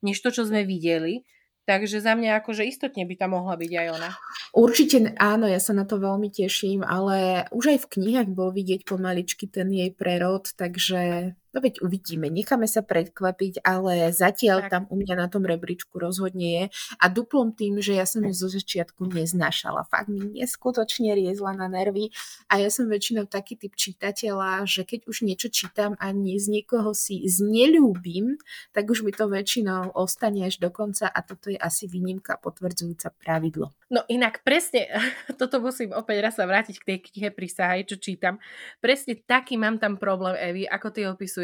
než 0.03 0.19
to, 0.23 0.32
čo 0.32 0.47
sme 0.47 0.63
videli 0.63 1.27
Takže 1.63 2.04
za 2.04 2.19
mňa 2.19 2.43
akože 2.43 2.67
istotne 2.67 3.08
by 3.08 3.15
tam 3.15 3.39
mohla 3.39 3.56
byť 3.56 3.71
aj 3.71 3.88
ona. 3.95 4.10
Určite 4.52 5.15
áno, 5.15 5.47
ja 5.47 5.63
sa 5.63 5.71
na 5.71 5.88
to 5.88 5.95
veľmi 5.95 6.28
teším, 6.28 6.84
ale 6.84 7.47
už 7.56 7.78
aj 7.78 7.80
v 7.88 7.89
knihách 7.97 8.30
bol 8.36 8.52
vidieť 8.52 8.84
pomaličky 8.84 9.47
ten 9.47 9.71
jej 9.71 9.95
prerod, 9.95 10.52
takže 10.60 11.34
No 11.53 11.61
veď 11.61 11.85
uvidíme, 11.85 12.33
necháme 12.33 12.65
sa 12.65 12.81
predkvapiť, 12.81 13.61
ale 13.61 14.09
zatiaľ 14.09 14.65
tak. 14.65 14.71
tam 14.73 14.83
u 14.89 14.97
mňa 14.97 15.15
na 15.21 15.27
tom 15.29 15.45
rebríčku 15.45 16.01
rozhodne 16.01 16.49
je. 16.49 16.63
A 16.97 17.05
duplom 17.13 17.53
tým, 17.53 17.77
že 17.77 17.93
ja 17.93 18.09
som 18.09 18.25
ju 18.25 18.33
zo 18.33 18.49
začiatku 18.49 19.05
neznášala. 19.05 19.85
Fakt 19.85 20.09
mi 20.09 20.33
neskutočne 20.33 21.13
riezla 21.13 21.53
na 21.53 21.69
nervy 21.69 22.09
a 22.49 22.57
ja 22.57 22.73
som 22.73 22.89
väčšinou 22.89 23.29
taký 23.29 23.53
typ 23.61 23.77
čitateľa, 23.77 24.65
že 24.65 24.81
keď 24.81 25.05
už 25.05 25.21
niečo 25.21 25.53
čítam 25.53 25.93
a 26.01 26.09
nie 26.09 26.41
z 26.41 26.49
niekoho 26.49 26.97
si 26.97 27.21
znelúbim, 27.21 28.41
tak 28.73 28.89
už 28.89 29.05
mi 29.05 29.13
to 29.13 29.29
väčšinou 29.29 29.93
ostane 29.93 30.49
až 30.49 30.57
do 30.57 30.73
konca 30.73 31.05
a 31.05 31.21
toto 31.21 31.53
je 31.53 31.57
asi 31.61 31.85
výnimka 31.85 32.41
potvrdzujúca 32.41 33.13
pravidlo. 33.21 33.69
No 33.93 34.01
inak 34.09 34.41
presne, 34.41 34.89
toto 35.39 35.61
musím 35.61 35.93
opäť 35.93 36.17
raz 36.25 36.33
sa 36.33 36.49
vrátiť 36.49 36.81
k 36.81 36.87
tej 36.89 36.97
knihe 37.05 37.29
Prisahaj, 37.29 37.85
čo 37.85 38.01
čítam. 38.01 38.41
Presne 38.81 39.21
taký 39.21 39.53
mám 39.53 39.77
tam 39.77 40.01
problém, 40.01 40.33
Evi, 40.41 40.65
ako 40.65 40.87
ty 40.89 41.05
opisuješ, 41.05 41.42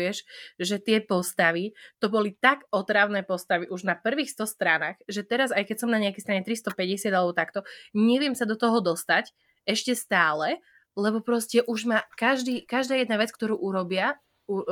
že 0.59 0.77
tie 0.79 1.03
postavy, 1.03 1.75
to 1.99 2.07
boli 2.07 2.35
tak 2.37 2.65
otravné 2.71 3.27
postavy 3.27 3.67
už 3.67 3.83
na 3.83 3.95
prvých 3.99 4.31
100 4.33 4.55
stranách, 4.55 4.97
že 5.05 5.27
teraz, 5.27 5.51
aj 5.51 5.67
keď 5.67 5.77
som 5.77 5.89
na 5.91 5.99
nejakej 5.99 6.23
strane 6.23 6.41
350 6.45 7.11
alebo 7.11 7.35
takto, 7.35 7.67
neviem 7.91 8.33
sa 8.33 8.47
do 8.47 8.55
toho 8.55 8.79
dostať 8.79 9.31
ešte 9.67 9.93
stále, 9.93 10.63
lebo 10.97 11.23
proste 11.23 11.61
už 11.67 11.85
ma 11.87 11.99
každý, 12.17 12.65
každá 12.65 12.97
jedna 12.97 13.19
vec, 13.19 13.29
ktorú 13.31 13.55
urobia, 13.59 14.17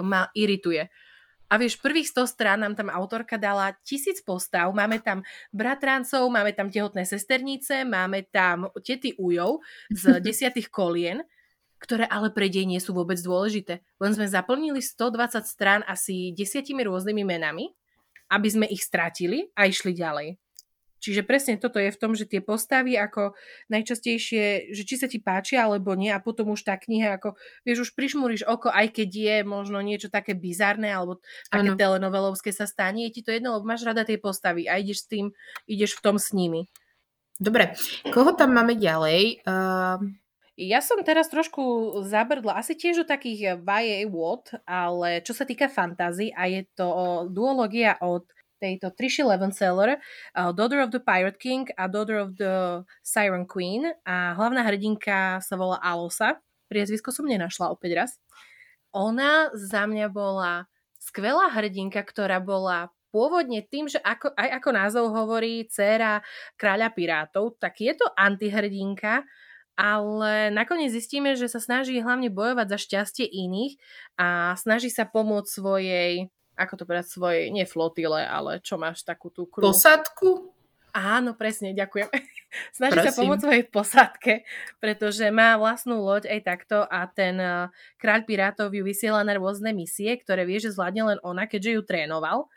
ma 0.02 0.34
irituje. 0.34 0.90
A 1.48 1.56
vieš, 1.56 1.80
prvých 1.80 2.12
100 2.12 2.28
strán 2.28 2.60
nám 2.60 2.76
tam 2.76 2.92
autorka 2.92 3.40
dala 3.40 3.72
tisíc 3.88 4.20
postav, 4.20 4.68
máme 4.76 5.00
tam 5.00 5.24
bratrancov, 5.56 6.28
máme 6.28 6.52
tam 6.52 6.68
tehotné 6.68 7.08
sesternice, 7.08 7.88
máme 7.88 8.28
tam 8.28 8.68
tety 8.84 9.16
ujov 9.16 9.63
z 9.88 10.04
desiatých 10.28 10.68
kolien, 10.68 11.24
ktoré 11.78 12.10
ale 12.10 12.34
pre 12.34 12.50
dej 12.50 12.66
nie 12.66 12.82
sú 12.82 12.94
vôbec 12.94 13.18
dôležité. 13.22 13.86
Len 14.02 14.12
sme 14.13 14.26
zaplnili 14.26 14.82
120 14.82 15.46
strán 15.46 15.82
asi 15.86 16.34
desiatimi 16.34 16.82
rôznymi 16.86 17.24
menami, 17.24 17.74
aby 18.34 18.48
sme 18.50 18.66
ich 18.68 18.84
stratili 18.84 19.50
a 19.54 19.70
išli 19.70 19.94
ďalej. 19.94 20.42
Čiže 20.98 21.22
presne 21.22 21.62
toto 21.62 21.78
je 21.78 21.94
v 21.94 22.00
tom, 22.02 22.18
že 22.18 22.26
tie 22.26 22.42
postavy 22.42 22.98
ako 22.98 23.38
najčastejšie, 23.70 24.74
že 24.74 24.84
či 24.84 24.96
sa 24.98 25.06
ti 25.06 25.22
páčia 25.22 25.70
alebo 25.70 25.94
nie 25.94 26.10
a 26.10 26.18
potom 26.18 26.50
už 26.58 26.66
tá 26.66 26.74
kniha 26.74 27.22
ako, 27.22 27.38
vieš, 27.62 27.90
už 27.90 27.92
prišmúriš 27.94 28.50
oko, 28.50 28.74
aj 28.74 28.98
keď 28.98 29.10
je 29.13 29.38
možno 29.46 29.78
niečo 29.86 30.10
také 30.10 30.34
bizarné 30.34 30.90
alebo 30.90 31.22
také 31.54 31.70
ano. 31.70 31.78
telenovelovské 31.78 32.50
sa 32.50 32.66
stane, 32.66 33.06
je 33.08 33.13
ti 33.13 33.22
to 33.22 33.30
jedno, 33.30 33.56
lebo 33.56 33.70
máš 33.70 33.86
rada 33.86 34.02
tie 34.02 34.18
postavy 34.18 34.66
a 34.66 34.82
ideš 34.82 35.06
s 35.06 35.08
tým, 35.08 35.26
ideš 35.70 36.02
v 36.02 36.04
tom 36.04 36.18
s 36.18 36.34
nimi. 36.34 36.66
Dobre, 37.38 37.78
koho 38.10 38.34
tam 38.34 38.58
máme 38.58 38.74
ďalej? 38.74 39.46
Uh... 39.46 40.02
Ja 40.58 40.82
som 40.82 40.98
teraz 41.06 41.30
trošku 41.30 41.62
zabrdla, 42.02 42.58
asi 42.58 42.74
tiež 42.74 43.06
o 43.06 43.06
takých 43.06 43.62
YA 43.62 44.10
What, 44.10 44.58
ale 44.65 45.22
čo 45.22 45.38
sa 45.38 45.46
týka 45.46 45.70
fantázy 45.70 46.34
a 46.34 46.50
je 46.50 46.65
to 46.74 46.89
duológia 47.30 47.93
od 48.02 48.26
tejto 48.58 48.89
Trishi 48.89 49.22
Levenseller, 49.22 50.02
uh, 50.34 50.50
Daughter 50.50 50.82
of 50.82 50.89
the 50.89 50.98
Pirate 50.98 51.38
King 51.38 51.70
a 51.78 51.86
Daughter 51.86 52.17
of 52.17 52.41
the 52.41 52.82
Siren 53.06 53.46
Queen 53.46 53.86
a 54.02 54.34
hlavná 54.34 54.65
hrdinka 54.65 55.46
sa 55.46 55.54
volá 55.54 55.78
Alosa. 55.78 56.41
Priezvisko 56.74 57.13
som 57.13 57.30
nenašla 57.30 57.70
opäť 57.70 57.91
raz. 57.93 58.12
Ona 58.98 59.54
za 59.54 59.86
mňa 59.86 60.10
bola 60.10 60.65
skvelá 60.98 61.54
hrdinka, 61.54 62.02
ktorá 62.02 62.41
bola 62.41 62.89
pôvodne 63.13 63.62
tým, 63.62 63.88
že 63.88 64.02
ako, 64.02 64.34
aj 64.34 64.50
ako 64.58 64.70
názov 64.74 65.06
hovorí 65.13 65.70
dcéra 65.70 66.26
kráľa 66.58 66.91
pirátov, 66.98 67.62
tak 67.62 67.78
je 67.78 67.93
to 67.93 68.10
antihrdinka, 68.17 69.24
ale 69.78 70.50
nakoniec 70.50 70.90
zistíme, 70.90 71.38
že 71.38 71.48
sa 71.48 71.62
snaží 71.62 72.02
hlavne 72.02 72.34
bojovať 72.34 72.68
za 72.74 72.78
šťastie 72.82 73.26
iných 73.30 73.78
a 74.18 74.58
snaží 74.58 74.90
sa 74.90 75.06
pomôcť 75.06 75.48
svojej 75.48 76.12
ako 76.58 76.74
to 76.74 76.84
povedať, 76.90 77.06
svojej, 77.06 77.44
nie 77.54 77.70
flotile, 77.70 78.26
ale 78.26 78.58
čo 78.66 78.82
máš 78.82 79.06
takú 79.06 79.30
tú 79.30 79.46
krú. 79.46 79.62
Posadku? 79.62 80.58
Áno, 80.98 81.38
presne, 81.38 81.78
ďakujem. 81.78 82.10
Snaží 82.78 82.98
Prosím. 82.98 83.10
sa 83.13 83.18
pomôcť 83.22 83.44
svojej 83.46 83.66
posádke, 83.70 84.34
pretože 84.82 85.30
má 85.30 85.54
vlastnú 85.62 86.02
loď 86.02 86.26
aj 86.34 86.40
takto 86.42 86.78
a 86.90 87.06
ten 87.06 87.38
uh, 87.38 87.70
kráľ 88.02 88.26
pirátov 88.26 88.74
ju 88.74 88.82
vysiela 88.82 89.22
na 89.22 89.38
rôzne 89.38 89.78
misie, 89.78 90.18
ktoré 90.18 90.50
vie, 90.50 90.58
že 90.58 90.74
zvládne 90.74 91.13
len 91.13 91.20
ona, 91.22 91.46
keďže 91.46 91.72
ju 91.78 91.82
trénoval. 91.86 92.50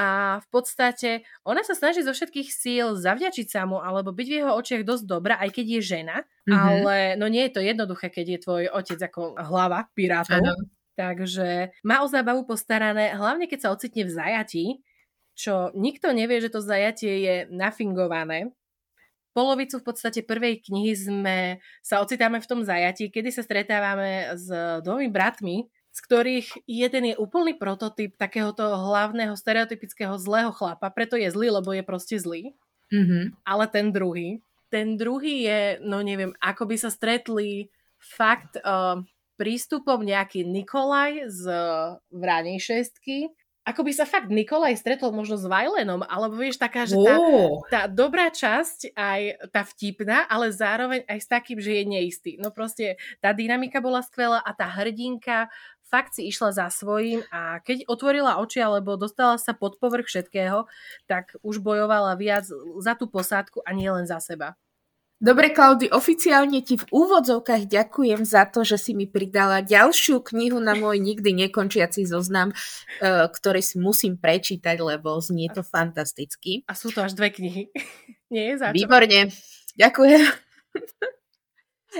A 0.00 0.40
v 0.40 0.48
podstate 0.48 1.28
ona 1.44 1.60
sa 1.60 1.76
snaží 1.76 2.00
zo 2.00 2.16
všetkých 2.16 2.48
síl 2.48 2.96
zavďačiť 2.96 3.52
sa 3.52 3.68
mu 3.68 3.84
alebo 3.84 4.16
byť 4.16 4.26
v 4.32 4.36
jeho 4.40 4.52
očiach 4.56 4.80
dosť 4.88 5.04
dobrá, 5.04 5.36
aj 5.36 5.52
keď 5.52 5.66
je 5.76 5.80
žena, 5.84 6.24
mm-hmm. 6.24 6.56
ale 6.56 6.96
no 7.20 7.28
nie 7.28 7.44
je 7.44 7.52
to 7.52 7.60
jednoduché, 7.60 8.08
keď 8.08 8.26
je 8.32 8.38
tvoj 8.40 8.62
otec 8.72 8.96
ako 8.96 9.36
hlava 9.36 9.92
pirátov. 9.92 10.40
Ano. 10.40 10.56
Takže 10.96 11.76
má 11.84 12.00
o 12.00 12.08
zábavu 12.08 12.48
postarané, 12.48 13.12
hlavne 13.12 13.44
keď 13.44 13.68
sa 13.68 13.72
ocitne 13.76 14.08
v 14.08 14.12
zajatí, 14.16 14.64
čo 15.36 15.68
nikto 15.76 16.16
nevie, 16.16 16.40
že 16.40 16.52
to 16.52 16.64
zajatie 16.64 17.12
je 17.20 17.34
nafingované. 17.52 18.56
Polovicu 19.36 19.78
v 19.78 19.86
podstate 19.86 20.24
prvej 20.24 20.64
knihy 20.64 20.92
sme 20.96 21.38
sa 21.84 22.00
ocitáme 22.00 22.40
v 22.40 22.48
tom 22.48 22.60
zajatí, 22.64 23.12
kedy 23.12 23.30
sa 23.30 23.44
stretávame 23.44 24.32
s 24.32 24.48
dvomi 24.80 25.12
bratmi, 25.12 25.68
z 25.90 25.98
ktorých 26.06 26.48
jeden 26.70 27.14
je 27.14 27.14
úplný 27.18 27.58
prototyp 27.58 28.14
takéhoto 28.14 28.62
hlavného 28.62 29.34
stereotypického 29.34 30.14
zlého 30.16 30.54
chlapa, 30.54 30.86
preto 30.90 31.18
je 31.18 31.26
zlý, 31.30 31.50
lebo 31.50 31.74
je 31.74 31.82
proste 31.82 32.16
zlý. 32.18 32.54
Mm-hmm. 32.90 33.42
Ale 33.46 33.64
ten 33.70 33.90
druhý, 33.94 34.42
ten 34.70 34.94
druhý 34.94 35.46
je, 35.46 35.60
no 35.82 36.02
neviem, 36.02 36.34
ako 36.38 36.70
by 36.70 36.76
sa 36.78 36.90
stretli 36.90 37.70
fakt 37.98 38.58
uh, 38.62 39.02
prístupom 39.34 40.02
nejaký 40.02 40.46
Nikolaj 40.46 41.26
z 41.30 41.42
Vranej 42.10 42.58
šestky 42.62 43.30
ako 43.60 43.84
by 43.84 43.92
sa 43.92 44.08
fakt 44.08 44.32
Nikolaj 44.32 44.74
stretol 44.80 45.12
možno 45.12 45.36
s 45.36 45.44
Vajlenom, 45.44 46.00
alebo 46.08 46.40
vieš, 46.40 46.56
taká, 46.56 46.88
že 46.88 46.96
tá, 46.96 47.16
tá 47.68 47.80
dobrá 47.86 48.32
časť, 48.32 48.96
aj 48.96 49.52
tá 49.52 49.62
vtipná, 49.68 50.24
ale 50.26 50.48
zároveň 50.48 51.04
aj 51.04 51.18
s 51.20 51.28
takým, 51.28 51.60
že 51.60 51.76
je 51.76 51.84
neistý. 51.84 52.32
No 52.40 52.50
proste 52.50 52.96
tá 53.20 53.36
dynamika 53.36 53.78
bola 53.84 54.00
skvelá 54.00 54.40
a 54.40 54.50
tá 54.56 54.64
hrdinka 54.64 55.52
fakt 55.90 56.14
si 56.14 56.30
išla 56.30 56.54
za 56.54 56.66
svojím 56.70 57.26
a 57.34 57.58
keď 57.60 57.90
otvorila 57.90 58.38
oči 58.38 58.62
alebo 58.62 58.94
dostala 58.94 59.34
sa 59.36 59.50
pod 59.50 59.82
povrch 59.82 60.06
všetkého, 60.06 60.70
tak 61.10 61.34
už 61.42 61.58
bojovala 61.58 62.14
viac 62.14 62.46
za 62.78 62.94
tú 62.94 63.10
posádku 63.10 63.60
a 63.66 63.74
nie 63.74 63.90
len 63.90 64.06
za 64.06 64.22
seba. 64.22 64.54
Dobre, 65.20 65.52
Klaudy, 65.52 65.92
oficiálne 65.92 66.64
ti 66.64 66.80
v 66.80 66.88
úvodzovkách 66.88 67.68
ďakujem 67.68 68.24
za 68.24 68.48
to, 68.48 68.64
že 68.64 68.80
si 68.80 68.96
mi 68.96 69.04
pridala 69.04 69.60
ďalšiu 69.60 70.24
knihu 70.32 70.56
na 70.64 70.72
môj 70.72 70.96
nikdy 70.96 71.36
nekončiaci 71.44 72.08
zoznam, 72.08 72.56
uh, 72.56 73.28
ktorý 73.28 73.60
si 73.60 73.76
musím 73.76 74.16
prečítať, 74.16 74.80
lebo 74.80 75.20
znie 75.20 75.52
to 75.52 75.60
fantasticky. 75.60 76.64
A 76.64 76.72
sú 76.72 76.88
to 76.88 77.04
až 77.04 77.12
dve 77.20 77.36
knihy. 77.36 77.68
Nie 78.32 78.56
je 78.56 78.64
za? 78.64 78.72
Výborne. 78.72 79.28
Ďakujem. 79.76 80.24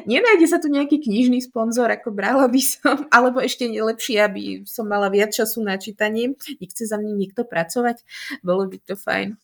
Nenájde 0.07 0.47
sa 0.47 0.63
tu 0.63 0.71
nejaký 0.71 1.03
knižný 1.03 1.43
sponzor, 1.43 1.91
ako 1.91 2.15
brala 2.15 2.47
by 2.47 2.63
som, 2.63 3.07
alebo 3.15 3.43
ešte 3.43 3.67
lepšie, 3.67 4.23
aby 4.23 4.43
som 4.65 4.87
mala 4.87 5.11
viac 5.11 5.35
času 5.35 5.63
na 5.67 5.77
čítanie. 5.77 6.39
Nechce 6.63 6.87
za 6.87 6.97
mňa 6.97 7.13
niekto 7.15 7.43
pracovať? 7.43 8.03
Bolo 8.47 8.71
by 8.71 8.77
to 8.83 8.95
fajn. 8.95 9.35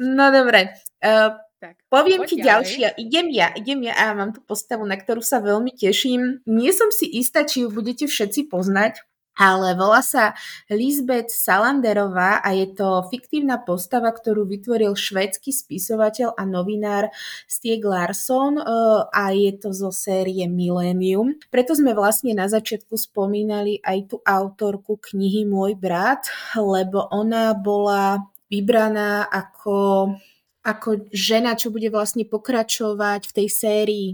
No 0.00 0.28
dobre. 0.32 0.76
Uh, 1.00 1.36
tak, 1.60 1.76
Poviem 1.92 2.24
ti 2.24 2.40
ďalšie. 2.40 2.96
Idem 2.96 3.28
ja, 3.28 3.52
idem 3.52 3.84
ja 3.84 3.92
a 3.92 4.16
mám 4.16 4.32
tu 4.32 4.40
postavu, 4.40 4.88
na 4.88 4.96
ktorú 4.96 5.20
sa 5.20 5.44
veľmi 5.44 5.76
teším. 5.76 6.40
Nie 6.48 6.72
som 6.72 6.88
si 6.88 7.04
istá, 7.04 7.44
či 7.44 7.64
ju 7.64 7.68
budete 7.68 8.08
všetci 8.08 8.48
poznať, 8.48 9.04
ale 9.38 9.78
volá 9.78 10.04
sa 10.04 10.36
Lisbeth 10.68 11.32
Salanderová 11.32 12.42
a 12.42 12.52
je 12.52 12.70
to 12.74 13.06
fiktívna 13.08 13.62
postava, 13.62 14.10
ktorú 14.10 14.44
vytvoril 14.44 14.92
švédsky 14.92 15.54
spisovateľ 15.54 16.34
a 16.36 16.42
novinár 16.44 17.08
Stieg 17.46 17.86
Larsson 17.86 18.60
e, 18.60 18.64
a 19.08 19.24
je 19.32 19.52
to 19.56 19.70
zo 19.72 19.94
série 19.94 20.44
Millennium. 20.50 21.38
Preto 21.48 21.72
sme 21.72 21.96
vlastne 21.96 22.36
na 22.36 22.50
začiatku 22.50 22.98
spomínali 22.98 23.80
aj 23.80 23.98
tú 24.12 24.16
autorku 24.26 25.00
knihy 25.00 25.48
Môj 25.48 25.78
brat, 25.78 26.28
lebo 26.58 27.08
ona 27.08 27.56
bola 27.56 28.20
vybraná 28.50 29.24
ako 29.30 30.12
ako 30.60 31.08
žena, 31.08 31.56
čo 31.56 31.72
bude 31.72 31.88
vlastne 31.88 32.28
pokračovať 32.28 33.32
v 33.32 33.32
tej 33.32 33.48
sérii. 33.48 34.08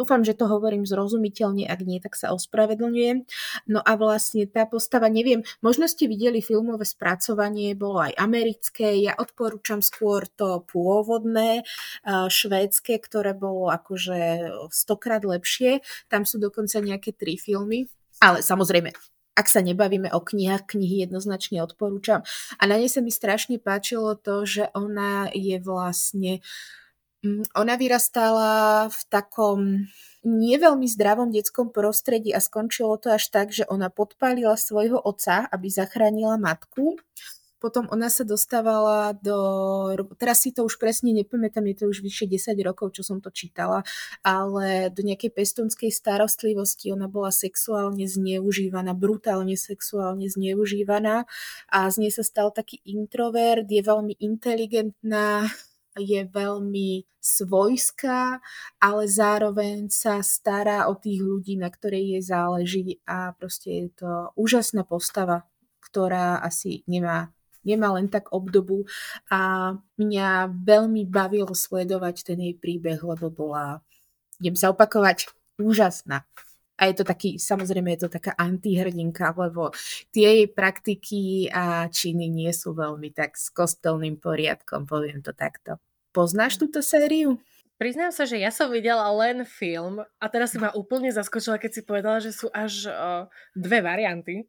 Dúfam, 0.00 0.24
že 0.24 0.32
to 0.32 0.48
hovorím 0.48 0.88
zrozumiteľne, 0.88 1.68
ak 1.68 1.80
nie, 1.84 2.00
tak 2.00 2.16
sa 2.16 2.32
ospravedlňujem. 2.32 3.28
No 3.68 3.84
a 3.84 4.00
vlastne 4.00 4.48
tá 4.48 4.64
postava, 4.64 5.12
neviem, 5.12 5.44
možno 5.60 5.84
ste 5.84 6.08
videli 6.08 6.40
filmové 6.40 6.88
spracovanie, 6.88 7.76
bolo 7.76 8.08
aj 8.08 8.16
americké, 8.16 8.96
ja 8.96 9.12
odporúčam 9.20 9.84
skôr 9.84 10.24
to 10.24 10.64
pôvodné, 10.72 11.68
švédske, 12.08 12.96
ktoré 12.96 13.36
bolo 13.36 13.68
akože 13.68 14.48
stokrát 14.72 15.20
lepšie. 15.20 15.84
Tam 16.08 16.24
sú 16.24 16.40
dokonca 16.40 16.80
nejaké 16.80 17.12
tri 17.12 17.36
filmy, 17.36 17.84
ale 18.24 18.40
samozrejme 18.40 18.96
ak 19.40 19.48
sa 19.48 19.64
nebavíme 19.64 20.12
o 20.12 20.20
knihách, 20.20 20.76
knihy 20.76 21.08
jednoznačne 21.08 21.64
odporúčam. 21.64 22.20
A 22.60 22.68
na 22.68 22.76
nej 22.76 22.92
sa 22.92 23.00
mi 23.00 23.08
strašne 23.08 23.56
páčilo 23.56 24.12
to, 24.12 24.44
že 24.44 24.68
ona 24.76 25.32
je 25.32 25.56
vlastne 25.64 26.44
mm, 26.44 26.79
ona 27.52 27.74
vyrastala 27.76 28.88
v 28.88 29.00
takom 29.12 29.60
nie 30.24 30.56
veľmi 30.60 30.84
zdravom 30.84 31.32
detskom 31.32 31.72
prostredí 31.72 32.32
a 32.32 32.40
skončilo 32.40 33.00
to 33.00 33.12
až 33.16 33.28
tak, 33.32 33.52
že 33.52 33.64
ona 33.68 33.88
podpálila 33.88 34.56
svojho 34.56 35.00
otca, 35.00 35.48
aby 35.48 35.72
zachránila 35.72 36.36
matku. 36.36 37.00
Potom 37.60 37.84
ona 37.92 38.08
sa 38.08 38.24
dostávala 38.24 39.12
do, 39.20 39.36
teraz 40.16 40.48
si 40.48 40.48
to 40.48 40.64
už 40.64 40.80
presne 40.80 41.12
nepamätám, 41.12 41.68
je 41.68 41.76
to 41.76 41.84
už 41.92 42.00
vyše 42.00 42.24
10 42.24 42.56
rokov, 42.64 42.96
čo 42.96 43.04
som 43.04 43.20
to 43.20 43.28
čítala, 43.28 43.84
ale 44.24 44.88
do 44.88 45.04
nejakej 45.04 45.28
pestonskej 45.28 45.92
starostlivosti 45.92 46.88
ona 46.88 47.04
bola 47.04 47.28
sexuálne 47.28 48.08
zneužívaná, 48.08 48.96
brutálne 48.96 49.60
sexuálne 49.60 50.24
zneužívaná 50.32 51.28
a 51.68 51.78
z 51.92 51.96
nej 52.00 52.12
sa 52.16 52.24
stal 52.24 52.48
taký 52.48 52.80
introvert, 52.88 53.68
je 53.68 53.84
veľmi 53.84 54.16
inteligentná, 54.24 55.44
je 55.98 56.22
veľmi 56.28 57.04
svojská, 57.20 58.40
ale 58.80 59.02
zároveň 59.10 59.90
sa 59.92 60.22
stará 60.22 60.88
o 60.88 60.94
tých 60.96 61.20
ľudí, 61.20 61.58
na 61.58 61.68
ktorej 61.68 62.16
jej 62.16 62.22
záleží 62.24 62.86
a 63.04 63.34
proste 63.36 63.68
je 63.70 63.86
to 64.04 64.10
úžasná 64.38 64.86
postava, 64.86 65.44
ktorá 65.82 66.40
asi 66.40 66.86
nemá 66.86 67.32
nemá 67.60 67.92
len 67.92 68.08
tak 68.08 68.32
obdobu 68.32 68.88
a 69.28 69.72
mňa 70.00 70.48
veľmi 70.64 71.04
bavilo 71.04 71.52
sledovať 71.52 72.32
ten 72.32 72.40
jej 72.40 72.56
príbeh, 72.56 72.96
lebo 73.04 73.28
bola, 73.28 73.84
idem 74.40 74.56
sa 74.56 74.72
opakovať, 74.72 75.28
úžasná. 75.60 76.24
A 76.80 76.88
je 76.88 76.94
to 76.96 77.04
taký, 77.04 77.36
samozrejme 77.36 77.92
je 77.92 78.08
to 78.08 78.10
taká 78.10 78.32
antihrdinka, 78.40 79.36
lebo 79.36 79.68
tie 80.16 80.40
jej 80.40 80.48
praktiky 80.48 81.52
a 81.52 81.92
činy 81.92 82.32
nie 82.32 82.48
sú 82.56 82.72
veľmi 82.72 83.12
tak 83.12 83.36
s 83.36 83.52
kostelným 83.52 84.16
poriadkom, 84.16 84.88
poviem 84.88 85.20
to 85.20 85.36
takto. 85.36 85.76
Poznáš 86.16 86.56
túto 86.56 86.80
sériu? 86.80 87.36
Priznám 87.76 88.12
sa, 88.12 88.24
že 88.24 88.36
ja 88.36 88.52
som 88.52 88.72
videla 88.72 89.08
len 89.12 89.44
film 89.44 90.04
a 90.04 90.24
teraz 90.28 90.52
si 90.52 90.58
ma 90.60 90.68
úplne 90.72 91.12
zaskočila, 91.12 91.56
keď 91.56 91.70
si 91.70 91.82
povedala, 91.84 92.18
že 92.20 92.32
sú 92.32 92.48
až 92.52 92.88
uh, 92.88 93.24
dve 93.56 93.80
varianty. 93.80 94.44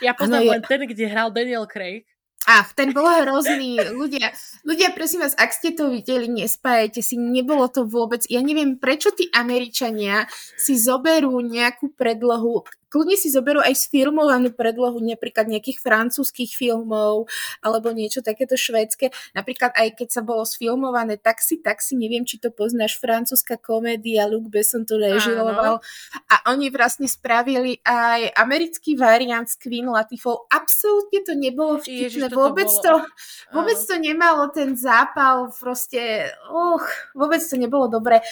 Ja 0.00 0.16
poznám 0.16 0.48
ano, 0.48 0.52
len 0.56 0.62
ten, 0.64 0.80
kde 0.84 1.04
hral 1.08 1.28
Daniel 1.28 1.68
Craig 1.68 2.08
Ach, 2.48 2.72
ten 2.72 2.96
bol 2.96 3.04
hrozný. 3.04 3.76
Ľudia, 3.92 4.32
ľudia, 4.64 4.96
prosím 4.96 5.28
vás, 5.28 5.36
ak 5.36 5.52
ste 5.52 5.76
to 5.76 5.92
videli, 5.92 6.24
nespájajte 6.24 7.04
si, 7.04 7.20
nebolo 7.20 7.68
to 7.68 7.84
vôbec. 7.84 8.24
Ja 8.32 8.40
neviem, 8.40 8.80
prečo 8.80 9.12
tí 9.12 9.28
Američania 9.36 10.24
si 10.56 10.80
zoberú 10.80 11.36
nejakú 11.44 11.92
predlohu, 11.92 12.64
kľudne 12.90 13.14
si 13.14 13.30
zoberú 13.30 13.62
aj 13.62 13.86
sfilmovanú 13.86 14.50
predlohu 14.50 14.98
napríklad 14.98 15.46
nejakých 15.46 15.78
francúzských 15.78 16.52
filmov 16.52 17.30
alebo 17.62 17.94
niečo 17.94 18.20
takéto 18.20 18.58
švédske. 18.58 19.14
Napríklad 19.32 19.72
aj 19.78 19.94
keď 19.94 20.08
sa 20.10 20.22
bolo 20.26 20.42
sfilmované 20.42 21.16
Taxi, 21.16 21.62
Taxi, 21.62 21.94
neviem, 21.94 22.26
či 22.26 22.42
to 22.42 22.50
poznáš, 22.50 22.98
francúzska 22.98 23.56
komédia, 23.56 24.26
Luc 24.26 24.50
Besson 24.50 24.82
to 24.82 24.98
režiloval. 24.98 25.78
A 26.26 26.34
oni 26.50 26.68
vlastne 26.74 27.06
spravili 27.06 27.78
aj 27.86 28.34
americký 28.34 28.98
variant 28.98 29.46
s 29.46 29.54
Queen 29.54 29.86
Latifou. 29.86 30.50
Absolútne 30.50 31.22
to 31.22 31.32
nebolo 31.38 31.78
vtipné. 31.78 32.10
Ježiš, 32.10 32.34
vôbec, 32.34 32.66
to, 32.66 32.90
bolo. 32.90 33.06
to, 33.06 33.54
vôbec 33.54 33.78
to 33.78 33.94
nemalo 34.02 34.50
ten 34.50 34.74
zápal, 34.74 35.54
proste, 35.54 36.26
uh, 36.50 36.82
vôbec 37.14 37.38
to 37.38 37.54
nebolo 37.54 37.86
dobré. 37.86 38.24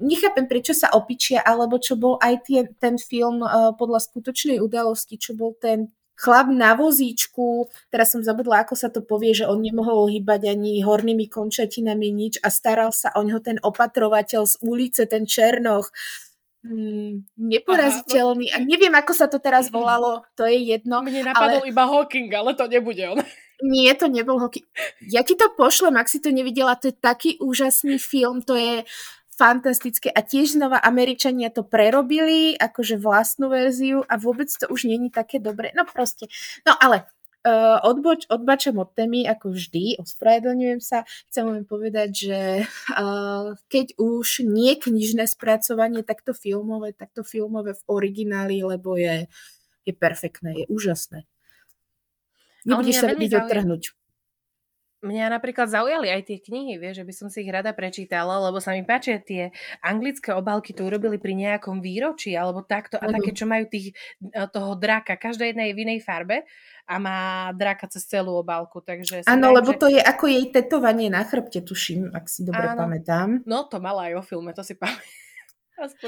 Nechápem, 0.00 0.48
prečo 0.48 0.72
sa 0.72 0.94
opičia, 0.96 1.44
alebo 1.44 1.76
čo 1.76 1.98
bol 2.00 2.16
aj 2.22 2.34
tie, 2.48 2.60
ten 2.80 2.96
film 2.96 3.44
uh, 3.44 3.76
podľa 3.76 4.05
skutočnej 4.06 4.62
udalosti, 4.62 5.18
čo 5.18 5.34
bol 5.34 5.58
ten 5.58 5.90
chlap 6.16 6.48
na 6.48 6.72
vozíčku, 6.72 7.68
teraz 7.92 8.16
som 8.16 8.24
zabudla, 8.24 8.64
ako 8.64 8.74
sa 8.74 8.88
to 8.88 9.04
povie, 9.04 9.36
že 9.36 9.44
on 9.44 9.60
nemohol 9.60 10.08
hýbať 10.08 10.48
ani 10.48 10.80
hornými 10.80 11.28
končatinami 11.28 12.08
nič 12.08 12.40
a 12.40 12.48
staral 12.48 12.90
sa 12.90 13.12
o 13.14 13.20
neho 13.20 13.38
ten 13.44 13.60
opatrovateľ 13.60 14.48
z 14.48 14.54
ulice, 14.64 15.04
ten 15.04 15.28
Černoch. 15.28 15.92
Hmm, 16.66 17.22
neporaziteľný. 17.38 18.50
A 18.50 18.58
neviem, 18.64 18.90
ako 18.90 19.12
sa 19.14 19.30
to 19.30 19.38
teraz 19.38 19.70
volalo, 19.70 20.26
to 20.34 20.48
je 20.48 20.74
jedno. 20.74 20.98
Mne 21.04 21.30
napadol 21.30 21.62
ale... 21.62 21.70
iba 21.70 21.84
Hawking, 21.86 22.32
ale 22.32 22.58
to 22.58 22.66
nebude 22.66 23.04
on. 23.06 23.20
Nie, 23.62 23.94
to 23.94 24.10
nebol 24.10 24.40
Hawking. 24.40 24.66
Ja 25.04 25.22
ti 25.22 25.38
to 25.38 25.52
pošlem, 25.54 25.94
ak 25.94 26.10
si 26.10 26.18
to 26.18 26.34
nevidela, 26.34 26.74
to 26.74 26.90
je 26.90 26.96
taký 26.96 27.38
úžasný 27.38 28.02
film, 28.02 28.42
to 28.42 28.58
je 28.58 28.82
fantastické 29.36 30.08
a 30.08 30.24
tiež 30.24 30.56
znova 30.56 30.80
Američania 30.80 31.52
to 31.52 31.60
prerobili, 31.60 32.56
akože 32.56 32.96
vlastnú 32.96 33.52
verziu 33.52 34.00
a 34.08 34.16
vôbec 34.16 34.48
to 34.48 34.64
už 34.72 34.88
není 34.88 35.12
také 35.12 35.36
dobré. 35.36 35.76
No 35.76 35.84
proste, 35.84 36.32
no 36.64 36.72
ale 36.80 37.04
uh, 37.44 37.78
odboč, 37.84 38.24
odbačam 38.32 38.80
od 38.80 38.96
témy, 38.96 39.28
ako 39.28 39.52
vždy, 39.52 40.00
ospravedlňujem 40.00 40.80
sa. 40.80 41.04
Chcem 41.28 41.44
len 41.52 41.62
povedať, 41.68 42.10
že 42.16 42.40
uh, 42.96 43.52
keď 43.68 44.00
už 44.00 44.48
nie 44.48 44.72
knižné 44.80 45.28
spracovanie, 45.28 46.00
tak 46.00 46.24
to 46.24 46.32
filmové, 46.32 46.96
tak 46.96 47.12
to 47.12 47.20
filmové 47.20 47.76
v 47.76 47.82
origináli, 47.92 48.64
lebo 48.64 48.96
je, 48.96 49.28
je 49.84 49.92
perfektné, 49.92 50.64
je 50.64 50.66
úžasné. 50.72 51.28
Nebudeš 52.64 53.04
sa 53.04 53.12
vedieť 53.12 53.46
odtrhnúť 53.46 54.05
mňa 55.06 55.38
napríklad 55.38 55.70
zaujali 55.70 56.10
aj 56.10 56.22
tie 56.26 56.38
knihy, 56.42 56.76
vieš, 56.76 57.00
že 57.02 57.06
by 57.06 57.12
som 57.14 57.26
si 57.30 57.46
ich 57.46 57.50
rada 57.50 57.70
prečítala, 57.70 58.42
lebo 58.42 58.58
sa 58.58 58.74
mi 58.74 58.82
páčia 58.82 59.22
tie 59.22 59.54
anglické 59.78 60.34
obálky, 60.34 60.74
to 60.74 60.84
urobili 60.84 61.16
pri 61.16 61.38
nejakom 61.38 61.78
výročí, 61.78 62.34
alebo 62.34 62.66
takto, 62.66 62.98
a 62.98 63.06
také, 63.06 63.30
čo 63.30 63.46
majú 63.46 63.70
tých, 63.70 63.94
e, 64.20 64.44
toho 64.50 64.74
draka, 64.74 65.14
každá 65.14 65.46
jedna 65.46 65.70
je 65.70 65.76
v 65.78 65.82
inej 65.86 66.00
farbe 66.02 66.42
a 66.86 66.94
má 66.98 67.50
draka 67.54 67.86
cez 67.86 68.06
celú 68.06 68.34
obálku, 68.38 68.82
takže... 68.82 69.22
Áno, 69.30 69.54
lebo 69.54 69.74
že... 69.74 69.78
to 69.78 69.86
je 69.86 70.02
ako 70.02 70.24
jej 70.26 70.44
tetovanie 70.50 71.06
na 71.06 71.22
chrbte, 71.22 71.62
tuším, 71.62 72.10
ak 72.10 72.26
si 72.26 72.42
dobre 72.42 72.74
Áno. 72.74 72.78
pamätám. 72.82 73.46
No, 73.46 73.70
to 73.70 73.78
mala 73.78 74.10
aj 74.10 74.18
o 74.18 74.22
filme, 74.26 74.50
to 74.50 74.66
si 74.66 74.74
pamätám. 74.82 75.06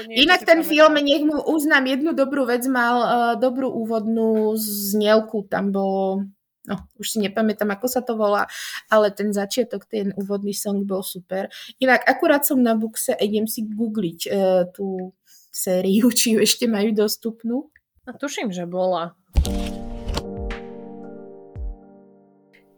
Inak 0.09 0.49
ten 0.49 0.65
pamätám. 0.65 0.69
film, 0.69 0.93
nech 0.97 1.23
mu 1.23 1.37
uznám 1.45 1.85
jednu 1.85 2.11
dobrú 2.17 2.49
vec, 2.49 2.65
mal 2.65 2.95
uh, 2.99 3.33
dobrú 3.37 3.69
úvodnú 3.69 4.57
znielku, 4.57 5.45
tam 5.45 5.69
bolo 5.69 6.25
no, 6.69 6.85
už 7.01 7.17
si 7.17 7.17
nepamätám, 7.25 7.73
ako 7.73 7.87
sa 7.89 8.05
to 8.05 8.13
volá, 8.13 8.45
ale 8.93 9.09
ten 9.09 9.33
začiatok, 9.33 9.89
ten 9.89 10.13
úvodný 10.13 10.53
song 10.53 10.85
bol 10.85 11.01
super. 11.01 11.49
Inak 11.81 12.05
akurát 12.05 12.45
som 12.45 12.61
na 12.61 12.77
Buxe 12.77 13.17
a 13.17 13.21
idem 13.25 13.49
si 13.49 13.65
googliť 13.65 14.19
uh, 14.29 14.69
tú 14.69 15.17
sériu, 15.49 16.13
či 16.17 16.37
ju 16.37 16.39
ešte 16.45 16.69
majú 16.69 16.93
dostupnú. 16.93 17.73
A 18.05 18.13
tuším, 18.13 18.53
že 18.53 18.69
bola. 18.69 19.17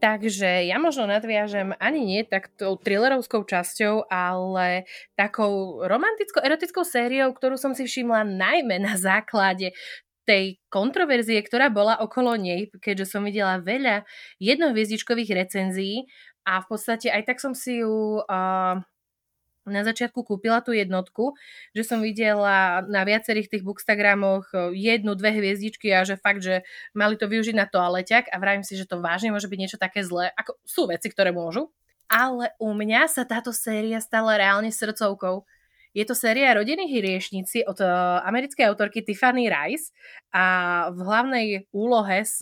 Takže 0.02 0.66
ja 0.66 0.82
možno 0.82 1.06
nadviažem 1.06 1.78
ani 1.78 2.02
nie 2.02 2.22
tak 2.26 2.50
tou 2.58 2.74
thrillerovskou 2.74 3.46
časťou, 3.46 4.10
ale 4.10 4.90
takou 5.14 5.86
romanticko-erotickou 5.86 6.82
sériou, 6.82 7.30
ktorú 7.30 7.54
som 7.54 7.78
si 7.78 7.86
všimla 7.86 8.26
najmä 8.26 8.82
na 8.82 8.98
základe 8.98 9.78
tej 10.26 10.62
kontroverzie, 10.70 11.42
ktorá 11.42 11.74
bola 11.74 11.98
okolo 11.98 12.38
nej, 12.38 12.70
keďže 12.78 13.18
som 13.18 13.26
videla 13.26 13.58
veľa 13.58 14.06
jednohviezdičkových 14.38 15.34
recenzií 15.34 16.06
a 16.46 16.62
v 16.62 16.66
podstate 16.70 17.10
aj 17.10 17.26
tak 17.26 17.38
som 17.42 17.54
si 17.58 17.82
ju 17.82 18.22
uh, 18.22 18.82
na 19.66 19.82
začiatku 19.86 20.26
kúpila 20.26 20.66
tú 20.66 20.74
jednotku, 20.74 21.38
že 21.78 21.86
som 21.86 22.02
videla 22.02 22.82
na 22.90 23.06
viacerých 23.06 23.46
tých 23.46 23.64
bookstagramoch 23.66 24.50
e, 24.50 24.74
jednu, 24.74 25.14
dve 25.14 25.38
hviezdičky 25.38 25.94
a 25.94 26.02
že 26.02 26.18
fakt, 26.18 26.42
že 26.42 26.66
mali 26.98 27.14
to 27.14 27.30
využiť 27.30 27.54
na 27.54 27.70
toaleťak 27.70 28.34
a 28.34 28.36
vravím 28.42 28.66
si, 28.66 28.74
že 28.74 28.90
to 28.90 28.98
vážne 28.98 29.30
môže 29.30 29.46
byť 29.46 29.60
niečo 29.62 29.78
také 29.78 30.02
zlé. 30.02 30.34
Ako 30.34 30.58
sú 30.66 30.90
veci, 30.90 31.14
ktoré 31.14 31.30
môžu. 31.30 31.70
Ale 32.10 32.52
u 32.58 32.74
mňa 32.74 33.08
sa 33.08 33.24
táto 33.24 33.54
séria 33.54 34.02
stala 34.02 34.36
reálne 34.36 34.74
srdcovkou. 34.74 35.46
Je 35.92 36.08
to 36.08 36.16
séria 36.16 36.56
Rodinných 36.56 37.04
hriešnici 37.04 37.68
od 37.68 37.80
e, 37.84 37.88
americkej 38.24 38.64
autorky 38.72 39.04
Tiffany 39.04 39.52
Rice 39.52 39.92
a 40.32 40.46
v 40.96 41.00
hlavnej 41.04 41.48
úlohe 41.76 42.24
s 42.24 42.40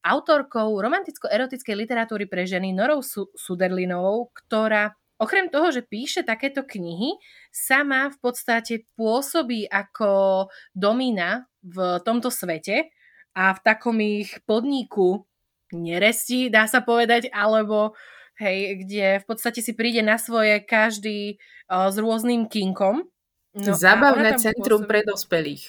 autorkou 0.00 0.78
romanticko-erotickej 0.78 1.74
literatúry 1.74 2.30
pre 2.30 2.46
ženy 2.46 2.70
Norou 2.70 3.02
Suderlinovou, 3.34 4.30
ktorá 4.32 4.94
Okrem 5.20 5.52
toho, 5.52 5.68
že 5.68 5.84
píše 5.84 6.24
takéto 6.24 6.64
knihy, 6.64 7.20
sama 7.52 8.08
v 8.08 8.16
podstate 8.24 8.88
pôsobí 8.96 9.68
ako 9.68 10.48
domina 10.72 11.44
v 11.60 12.00
tomto 12.00 12.32
svete 12.32 12.88
a 13.36 13.52
v 13.52 13.60
takom 13.60 14.00
ich 14.00 14.40
podniku 14.48 15.28
neresti, 15.76 16.48
dá 16.48 16.64
sa 16.64 16.80
povedať, 16.80 17.28
alebo 17.36 17.92
hej, 18.40 18.82
kde 18.82 19.06
v 19.20 19.24
podstate 19.28 19.60
si 19.60 19.76
príde 19.76 20.00
na 20.00 20.16
svoje 20.16 20.64
každý 20.64 21.36
uh, 21.68 21.92
s 21.92 21.96
rôznym 22.00 22.48
kinkom. 22.48 23.06
No, 23.54 23.72
Zabavné 23.74 24.40
centrum 24.40 24.86
pôsobí... 24.86 24.90
pre 24.90 25.00
dospelých. 25.04 25.64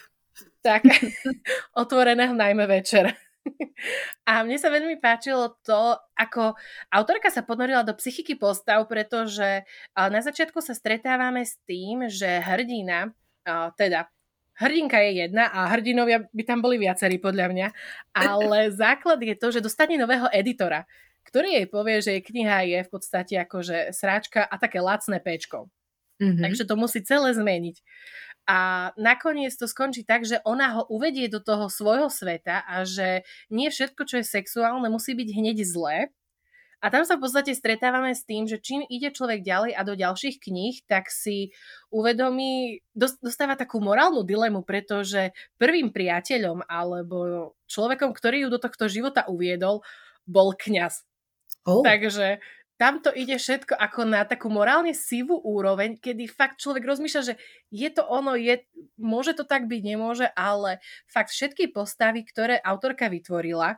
Tak, 0.62 0.86
otvorené 1.82 2.32
najmä 2.32 2.66
večer. 2.66 3.12
A 4.30 4.46
mne 4.46 4.58
sa 4.62 4.70
veľmi 4.70 5.02
páčilo 5.02 5.58
to, 5.66 5.98
ako 6.14 6.54
autorka 6.94 7.34
sa 7.34 7.42
ponorila 7.42 7.82
do 7.82 7.98
psychiky 7.98 8.38
postav, 8.38 8.86
pretože 8.86 9.66
na 9.98 10.22
začiatku 10.22 10.62
sa 10.62 10.78
stretávame 10.78 11.42
s 11.42 11.58
tým, 11.66 12.06
že 12.06 12.38
hrdina, 12.38 13.10
teda 13.74 14.14
hrdinka 14.62 15.02
je 15.02 15.26
jedna 15.26 15.50
a 15.50 15.74
hrdinovia 15.74 16.30
by 16.30 16.44
tam 16.46 16.62
boli 16.62 16.78
viacerí 16.78 17.18
podľa 17.18 17.48
mňa, 17.50 17.68
ale 18.14 18.60
základ 18.82 19.18
je 19.18 19.34
to, 19.34 19.50
že 19.50 19.66
dostane 19.66 19.98
nového 19.98 20.30
editora, 20.30 20.86
ktorý 21.28 21.62
jej 21.62 21.68
povie, 21.70 22.02
že 22.02 22.18
jej 22.18 22.24
kniha 22.24 22.58
je 22.66 22.80
v 22.86 22.90
podstate 22.90 23.36
akože 23.42 23.94
sráčka 23.94 24.42
a 24.46 24.56
také 24.58 24.82
lacné 24.82 25.22
pečko. 25.22 25.70
Mm-hmm. 26.22 26.44
Takže 26.46 26.64
to 26.70 26.76
musí 26.78 27.00
celé 27.02 27.34
zmeniť. 27.34 27.82
A 28.50 28.90
nakoniec 28.98 29.54
to 29.54 29.70
skončí 29.70 30.02
tak, 30.02 30.26
že 30.26 30.42
ona 30.46 30.82
ho 30.82 30.84
uvedie 30.90 31.30
do 31.30 31.42
toho 31.42 31.70
svojho 31.70 32.10
sveta 32.10 32.66
a 32.66 32.86
že 32.86 33.26
nie 33.54 33.70
všetko, 33.70 34.02
čo 34.06 34.22
je 34.22 34.26
sexuálne, 34.26 34.90
musí 34.90 35.14
byť 35.14 35.30
hneď 35.30 35.58
zlé. 35.66 36.10
A 36.82 36.90
tam 36.90 37.06
sa 37.06 37.14
v 37.14 37.30
podstate 37.30 37.54
stretávame 37.54 38.18
s 38.18 38.26
tým, 38.26 38.50
že 38.50 38.58
čím 38.58 38.82
ide 38.90 39.14
človek 39.14 39.46
ďalej 39.46 39.78
a 39.78 39.82
do 39.86 39.94
ďalších 39.94 40.42
kníh, 40.42 40.82
tak 40.90 41.14
si 41.14 41.54
uvedomí, 41.94 42.82
dostáva 42.98 43.54
takú 43.54 43.78
morálnu 43.78 44.26
dilemu, 44.26 44.66
pretože 44.66 45.30
prvým 45.62 45.94
priateľom 45.94 46.66
alebo 46.66 47.54
človekom, 47.70 48.18
ktorý 48.18 48.50
ju 48.50 48.50
do 48.50 48.58
tohto 48.58 48.90
života 48.90 49.30
uviedol, 49.30 49.86
bol 50.26 50.58
kňaz. 50.58 51.06
Oh. 51.66 51.86
Takže 51.86 52.42
tam 52.82 52.98
to 52.98 53.14
ide 53.14 53.38
všetko 53.38 53.78
ako 53.78 54.10
na 54.10 54.26
takú 54.26 54.50
morálne 54.50 54.98
sivú 54.98 55.38
úroveň, 55.38 56.02
kedy 56.02 56.26
fakt 56.26 56.58
človek 56.58 56.82
rozmýšľa, 56.82 57.22
že 57.22 57.34
je 57.70 57.90
to 57.94 58.02
ono, 58.10 58.34
je, 58.34 58.66
môže 58.98 59.38
to 59.38 59.46
tak 59.46 59.70
byť, 59.70 59.82
nemôže, 59.86 60.26
ale 60.34 60.82
fakt 61.06 61.30
všetky 61.30 61.70
postavy, 61.70 62.26
ktoré 62.26 62.58
autorka 62.58 63.06
vytvorila, 63.06 63.78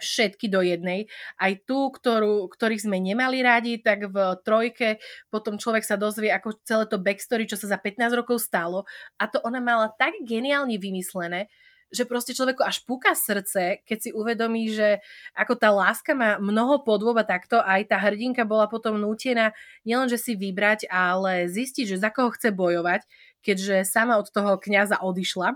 všetky 0.00 0.48
do 0.48 0.64
jednej. 0.64 1.08
Aj 1.36 1.52
tú, 1.68 1.92
ktorú, 1.92 2.48
ktorých 2.48 2.84
sme 2.88 3.00
nemali 3.00 3.44
radi, 3.44 3.80
tak 3.80 4.08
v 4.08 4.16
trojke 4.44 5.00
potom 5.32 5.60
človek 5.60 5.84
sa 5.84 6.00
dozvie, 6.00 6.32
ako 6.32 6.56
celé 6.64 6.84
to 6.88 6.96
backstory, 7.00 7.48
čo 7.48 7.60
sa 7.60 7.76
za 7.76 7.78
15 7.80 8.16
rokov 8.16 8.40
stalo. 8.40 8.84
A 9.20 9.28
to 9.28 9.40
ona 9.44 9.60
mala 9.60 9.92
tak 9.96 10.16
geniálne 10.24 10.76
vymyslené, 10.80 11.48
že 11.90 12.02
proste 12.02 12.34
človeku 12.34 12.66
až 12.66 12.82
púka 12.82 13.14
srdce, 13.14 13.82
keď 13.86 13.98
si 13.98 14.10
uvedomí, 14.10 14.70
že 14.74 14.98
ako 15.38 15.54
tá 15.54 15.70
láska 15.70 16.18
má 16.18 16.36
mnoho 16.42 16.82
podôb 16.82 17.14
a 17.18 17.24
takto, 17.26 17.62
aj 17.62 17.90
tá 17.90 17.96
hrdinka 18.02 18.42
bola 18.42 18.66
potom 18.66 18.98
nútená 18.98 19.54
nielenže 19.86 20.18
si 20.18 20.32
vybrať, 20.34 20.90
ale 20.90 21.46
zistiť, 21.46 21.94
že 21.94 22.02
za 22.02 22.10
koho 22.10 22.34
chce 22.34 22.50
bojovať, 22.50 23.06
keďže 23.40 23.86
sama 23.86 24.18
od 24.18 24.26
toho 24.30 24.58
kňaza 24.58 24.98
odišla. 24.98 25.54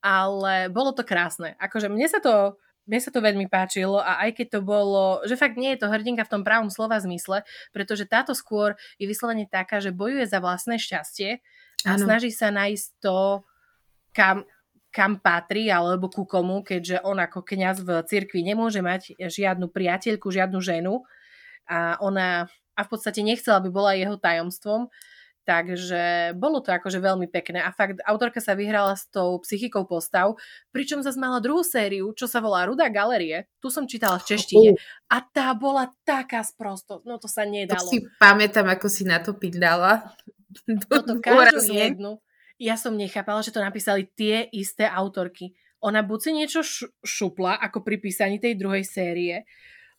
Ale 0.00 0.72
bolo 0.72 0.96
to 0.96 1.04
krásne. 1.04 1.58
Akože 1.60 1.92
mne 1.92 2.08
sa 2.08 2.22
to 2.22 2.56
mne 2.88 2.98
sa 2.98 3.14
to 3.14 3.22
veľmi 3.22 3.46
páčilo 3.46 4.02
a 4.02 4.18
aj 4.26 4.42
keď 4.42 4.46
to 4.58 4.60
bolo, 4.66 5.22
že 5.22 5.38
fakt 5.38 5.54
nie 5.54 5.78
je 5.78 5.86
to 5.86 5.92
hrdinka 5.92 6.26
v 6.26 6.32
tom 6.32 6.42
pravom 6.42 6.74
slova 6.74 6.98
zmysle, 6.98 7.46
pretože 7.70 8.02
táto 8.02 8.34
skôr 8.34 8.74
je 8.98 9.06
vyslovene 9.06 9.46
taká, 9.46 9.78
že 9.78 9.94
bojuje 9.94 10.26
za 10.26 10.42
vlastné 10.42 10.74
šťastie 10.74 11.38
a 11.86 11.94
ano. 11.94 12.02
snaží 12.02 12.34
sa 12.34 12.50
nájsť 12.50 12.86
to, 12.98 13.46
kam, 14.10 14.42
kam 14.90 15.22
patrí 15.22 15.70
alebo 15.70 16.10
ku 16.10 16.26
komu, 16.26 16.66
keďže 16.66 17.02
on 17.06 17.22
ako 17.22 17.46
kňaz 17.46 17.86
v 17.86 17.90
cirkvi 18.04 18.42
nemôže 18.42 18.82
mať 18.82 19.14
žiadnu 19.16 19.70
priateľku, 19.70 20.28
žiadnu 20.28 20.58
ženu. 20.58 21.06
A 21.70 21.94
ona 22.02 22.50
a 22.74 22.80
v 22.82 22.88
podstate 22.90 23.20
nechcela, 23.20 23.60
aby 23.60 23.70
bola 23.70 23.92
jeho 23.92 24.16
tajomstvom. 24.16 24.90
Takže 25.48 26.36
bolo 26.36 26.60
to 26.60 26.70
akože 26.70 27.00
veľmi 27.00 27.26
pekné. 27.26 27.64
A 27.64 27.72
fakt 27.74 27.98
autorka 28.04 28.38
sa 28.38 28.54
vyhrala 28.54 28.94
s 28.94 29.08
tou 29.08 29.40
psychikou 29.40 29.88
postav, 29.88 30.36
pričom 30.70 31.00
zase 31.00 31.18
mala 31.18 31.40
druhú 31.42 31.64
sériu, 31.64 32.12
čo 32.14 32.30
sa 32.30 32.38
volá 32.44 32.68
Ruda 32.68 32.86
galerie, 32.92 33.48
tu 33.58 33.72
som 33.72 33.88
čítala 33.88 34.20
v 34.20 34.36
češtine. 34.36 34.68
A 35.10 35.16
tá 35.24 35.50
bola 35.56 35.90
taká 36.06 36.44
sprosto, 36.44 37.02
no 37.08 37.16
to 37.16 37.26
sa 37.26 37.48
nedalo. 37.48 37.82
To 37.82 37.90
si 37.90 38.04
pamätám, 38.20 38.68
ako 38.68 38.86
si 38.92 39.02
na 39.08 39.18
to 39.18 39.34
pindala. 39.34 40.12
Toto 40.86 41.18
každú 41.24 41.72
jednu 41.72 42.20
ja 42.60 42.76
som 42.76 42.92
nechápala, 42.92 43.40
že 43.40 43.56
to 43.56 43.64
napísali 43.64 44.04
tie 44.12 44.44
isté 44.52 44.84
autorky. 44.84 45.56
Ona 45.80 46.04
buď 46.04 46.18
si 46.20 46.30
niečo 46.36 46.60
šupla, 47.00 47.56
ako 47.56 47.80
pri 47.80 47.96
písaní 47.96 48.36
tej 48.36 48.60
druhej 48.60 48.84
série, 48.84 49.48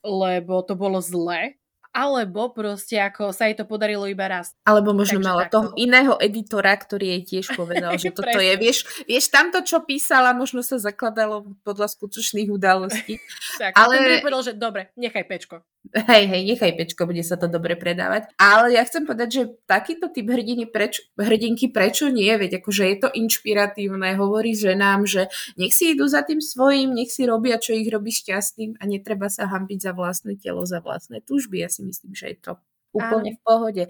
lebo 0.05 0.61
to 0.61 0.77
bolo 0.77 1.01
zle, 1.01 1.57
alebo 1.91 2.55
proste 2.55 2.95
ako 2.95 3.35
sa 3.35 3.51
jej 3.51 3.55
to 3.59 3.67
podarilo 3.67 4.07
iba 4.07 4.23
raz. 4.29 4.55
Alebo 4.63 4.95
možno 4.95 5.19
Takže 5.19 5.27
mala 5.27 5.43
takto. 5.45 5.53
toho 5.57 5.67
iného 5.75 6.15
editora, 6.23 6.71
ktorý 6.71 7.19
jej 7.19 7.23
tiež 7.27 7.45
povedal, 7.59 7.97
že 7.99 8.15
toto 8.15 8.39
je, 8.39 8.53
vieš, 8.55 8.87
vieš, 9.03 9.27
tamto, 9.27 9.59
čo 9.65 9.83
písala, 9.83 10.31
možno 10.31 10.63
sa 10.63 10.79
zakladalo 10.79 11.51
podľa 11.67 11.91
skutočných 11.91 12.47
udalostí. 12.47 13.19
tak, 13.61 13.75
ale... 13.75 14.23
povedal, 14.23 14.41
že 14.45 14.53
dobre, 14.55 14.93
nechaj 14.95 15.27
pečko. 15.27 15.65
Hej, 15.89 16.29
hej, 16.29 16.41
nechaj 16.45 16.77
pečko, 16.77 17.09
bude 17.09 17.25
sa 17.25 17.41
to 17.41 17.49
dobre 17.49 17.73
predávať. 17.73 18.29
Ale 18.37 18.69
ja 18.77 18.85
chcem 18.85 19.01
povedať, 19.01 19.29
že 19.33 19.43
takýto 19.65 20.13
typ 20.13 20.29
hrdiny 20.29 20.69
preč, 20.69 21.01
hrdinky 21.17 21.73
prečo 21.73 22.07
nie, 22.13 22.29
veď 22.37 22.61
akože 22.61 22.83
je 22.85 22.97
to 23.01 23.09
inšpiratívne, 23.09 24.13
hovorí 24.13 24.53
ženám, 24.53 25.09
že 25.09 25.33
nech 25.57 25.73
si 25.73 25.97
idú 25.97 26.05
za 26.05 26.21
tým 26.21 26.37
svojím, 26.37 26.93
nech 26.93 27.09
si 27.09 27.25
robia, 27.25 27.57
čo 27.57 27.73
ich 27.73 27.89
robí 27.89 28.13
šťastným 28.13 28.77
a 28.77 28.83
netreba 28.85 29.25
sa 29.27 29.49
hambiť 29.49 29.79
za 29.81 29.91
vlastné 29.97 30.37
telo, 30.37 30.63
za 30.69 30.85
vlastné 30.85 31.25
túžby. 31.25 31.65
Ja 31.65 31.69
si 31.73 31.81
myslím, 31.81 32.13
že 32.13 32.29
je 32.29 32.37
to 32.37 32.51
úplne 32.93 33.33
Áno. 33.33 33.37
v 33.37 33.41
pohode. 33.41 33.83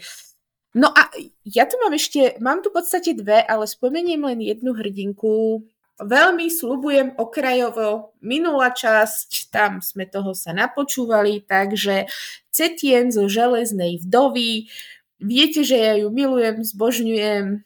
No 0.72 0.88
a 0.96 1.12
ja 1.44 1.68
tu 1.68 1.76
mám 1.84 1.92
ešte, 1.92 2.40
mám 2.40 2.64
tu 2.64 2.72
v 2.72 2.80
podstate 2.80 3.12
dve, 3.12 3.44
ale 3.44 3.68
spomeniem 3.68 4.24
len 4.24 4.40
jednu 4.40 4.72
hrdinku, 4.72 5.68
Veľmi 6.02 6.50
slubujem 6.50 7.14
okrajovo. 7.22 8.18
Minulá 8.26 8.74
časť, 8.74 9.54
tam 9.54 9.86
sme 9.86 10.10
toho 10.10 10.34
sa 10.34 10.50
napočúvali, 10.50 11.46
takže 11.46 12.10
Cetien 12.50 13.14
zo 13.14 13.30
železnej 13.30 14.02
vdovy. 14.02 14.66
Viete, 15.22 15.62
že 15.62 15.78
ja 15.78 15.94
ju 16.02 16.10
milujem, 16.10 16.66
zbožňujem, 16.66 17.62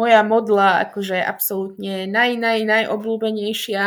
moja 0.00 0.24
modla 0.24 0.88
akože 0.88 1.20
absolútne 1.20 2.08
naj, 2.08 2.40
naj, 2.40 2.64
najobľúbenejšia 2.64 3.82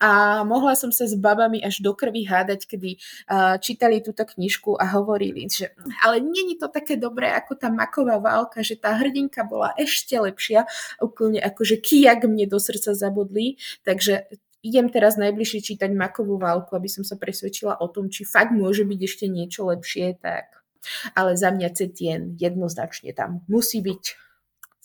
a 0.00 0.10
mohla 0.48 0.72
som 0.72 0.88
sa 0.88 1.04
s 1.04 1.12
babami 1.12 1.60
až 1.60 1.84
do 1.84 1.92
krvi 1.92 2.24
hádať, 2.24 2.64
kedy 2.64 2.96
uh, 2.96 3.60
čítali 3.60 4.00
túto 4.00 4.24
knižku 4.24 4.80
a 4.80 4.88
hovorili, 4.96 5.44
že 5.52 5.76
ale 6.00 6.24
není 6.24 6.56
to 6.56 6.72
také 6.72 6.96
dobré 6.96 7.28
ako 7.36 7.60
tá 7.60 7.68
maková 7.68 8.16
válka, 8.16 8.64
že 8.64 8.80
tá 8.80 8.96
hrdinka 8.96 9.44
bola 9.44 9.76
ešte 9.76 10.16
lepšia, 10.16 10.64
úplne 11.04 11.44
akože 11.44 11.76
kijak 11.84 12.24
mne 12.24 12.48
do 12.48 12.56
srdca 12.56 12.96
zabudli, 12.96 13.60
takže 13.84 14.32
idem 14.62 14.90
teraz 14.90 15.14
najbližšie 15.14 15.74
čítať 15.74 15.90
Makovú 15.94 16.36
válku, 16.38 16.74
aby 16.74 16.90
som 16.90 17.06
sa 17.06 17.14
presvedčila 17.14 17.78
o 17.78 17.86
tom, 17.86 18.10
či 18.10 18.26
fakt 18.26 18.50
môže 18.50 18.82
byť 18.82 19.00
ešte 19.06 19.26
niečo 19.30 19.70
lepšie, 19.70 20.18
tak. 20.18 20.50
Ale 21.14 21.34
za 21.34 21.50
mňa 21.54 21.68
Cetien 21.74 22.34
jednoznačne 22.38 23.14
tam 23.14 23.42
musí 23.50 23.82
byť 23.82 24.27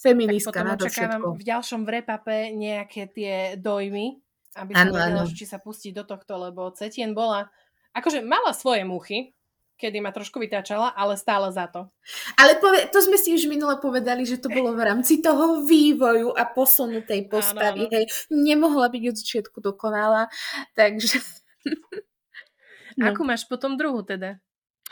feministka 0.03 0.59
na 0.67 0.75
to 0.75 0.91
všetko. 0.91 1.39
v 1.39 1.43
ďalšom 1.47 1.87
vrepape 1.87 2.51
nejaké 2.51 3.07
tie 3.07 3.55
dojmy, 3.55 4.19
aby 4.59 4.71
som 4.75 4.91
vedela, 4.91 5.23
či 5.31 5.47
sa 5.47 5.57
pustiť 5.63 5.95
do 5.95 6.03
tohto, 6.03 6.35
lebo 6.35 6.67
Cetien 6.75 7.15
bola, 7.15 7.47
akože 7.95 8.19
mala 8.21 8.51
svoje 8.51 8.83
muchy, 8.83 9.31
kedy 9.79 9.99
ma 10.03 10.13
trošku 10.13 10.37
vytáčala, 10.37 10.93
ale 10.93 11.17
stále 11.17 11.49
za 11.49 11.65
to. 11.71 11.89
Ale 12.37 12.59
pove- 12.61 12.87
to 12.93 12.99
sme 13.01 13.17
si 13.17 13.33
už 13.33 13.49
minule 13.49 13.79
povedali, 13.81 14.23
že 14.23 14.37
to 14.37 14.47
bolo 14.51 14.75
v 14.77 14.85
rámci 14.85 15.19
toho 15.19 15.65
vývoju 15.65 16.35
a 16.35 16.45
posunu 16.45 17.01
tej 17.01 17.25
postavy. 17.27 17.87
Áno, 17.87 17.89
áno. 17.89 17.93
Hej, 17.97 18.05
nemohla 18.29 18.87
byť 18.93 19.03
od 19.09 19.15
začiatku 19.17 19.57
dokonalá, 19.59 20.29
takže... 20.77 21.19
no. 22.99 23.09
Akú 23.09 23.25
máš 23.25 23.49
potom 23.49 23.79
druhú 23.79 24.05
teda? 24.05 24.37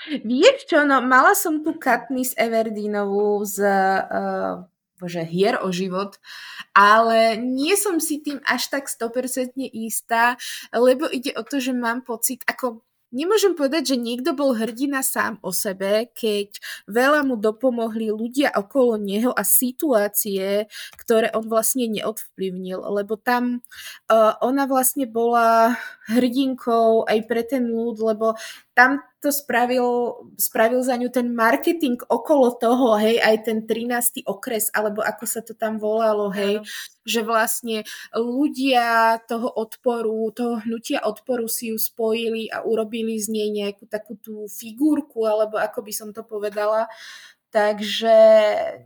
Vieš 0.09 0.65
čo, 0.65 0.81
no 0.81 0.97
mala 1.05 1.37
som 1.37 1.61
tu 1.61 1.77
Katniss 1.77 2.33
Everdeenovú 2.33 3.45
z 3.45 3.61
uh, 3.61 4.65
bože, 5.01 5.25
hier 5.25 5.57
o 5.57 5.73
život, 5.73 6.21
ale 6.77 7.41
nie 7.41 7.73
som 7.73 7.97
si 7.97 8.21
tým 8.21 8.37
až 8.45 8.69
tak 8.69 8.85
100% 8.85 9.57
istá, 9.73 10.37
lebo 10.69 11.09
ide 11.09 11.33
o 11.33 11.41
to, 11.41 11.57
že 11.57 11.73
mám 11.73 12.05
pocit, 12.05 12.45
ako 12.45 12.85
Nemôžem 13.11 13.59
povedať, 13.59 13.91
že 13.91 13.99
niekto 13.99 14.31
bol 14.31 14.55
hrdina 14.55 15.03
sám 15.03 15.35
o 15.43 15.51
sebe, 15.51 16.07
keď 16.15 16.55
veľa 16.87 17.27
mu 17.27 17.35
dopomohli 17.35 18.07
ľudia 18.07 18.55
okolo 18.55 18.95
neho 18.95 19.35
a 19.35 19.43
situácie, 19.43 20.71
ktoré 20.95 21.27
on 21.35 21.43
vlastne 21.43 21.91
neodvplyvnil, 21.91 22.79
lebo 22.79 23.19
tam 23.19 23.59
uh, 24.07 24.39
ona 24.39 24.63
vlastne 24.63 25.11
bola 25.11 25.75
hrdinkou 26.07 27.03
aj 27.03 27.19
pre 27.27 27.43
ten 27.43 27.67
ľud, 27.67 27.99
lebo 27.99 28.39
tam 28.71 29.03
to 29.21 29.29
spravil, 29.29 30.17
spravil 30.41 30.81
za 30.81 30.97
ňu 30.97 31.13
ten 31.13 31.29
marketing 31.29 32.01
okolo 32.09 32.57
toho, 32.57 32.97
hej, 32.97 33.21
aj 33.21 33.45
ten 33.45 33.57
13. 33.69 34.25
okres, 34.25 34.73
alebo 34.73 35.05
ako 35.05 35.23
sa 35.29 35.45
to 35.45 35.53
tam 35.53 35.77
volalo, 35.77 36.33
hej, 36.33 36.59
no. 36.59 36.65
že 37.05 37.21
vlastne 37.21 37.85
ľudia 38.17 39.21
toho 39.29 39.45
odporu, 39.45 40.33
toho 40.33 40.57
hnutia 40.65 41.05
odporu 41.05 41.45
si 41.45 41.69
ju 41.69 41.77
spojili 41.77 42.49
a 42.49 42.65
urobili 42.65 43.21
z 43.21 43.29
nej 43.29 43.53
nejakú 43.53 43.85
takú 43.85 44.17
tú 44.17 44.49
figurku, 44.49 45.29
alebo 45.29 45.61
ako 45.61 45.85
by 45.85 45.93
som 45.93 46.09
to 46.09 46.25
povedala. 46.25 46.89
Takže 47.51 48.15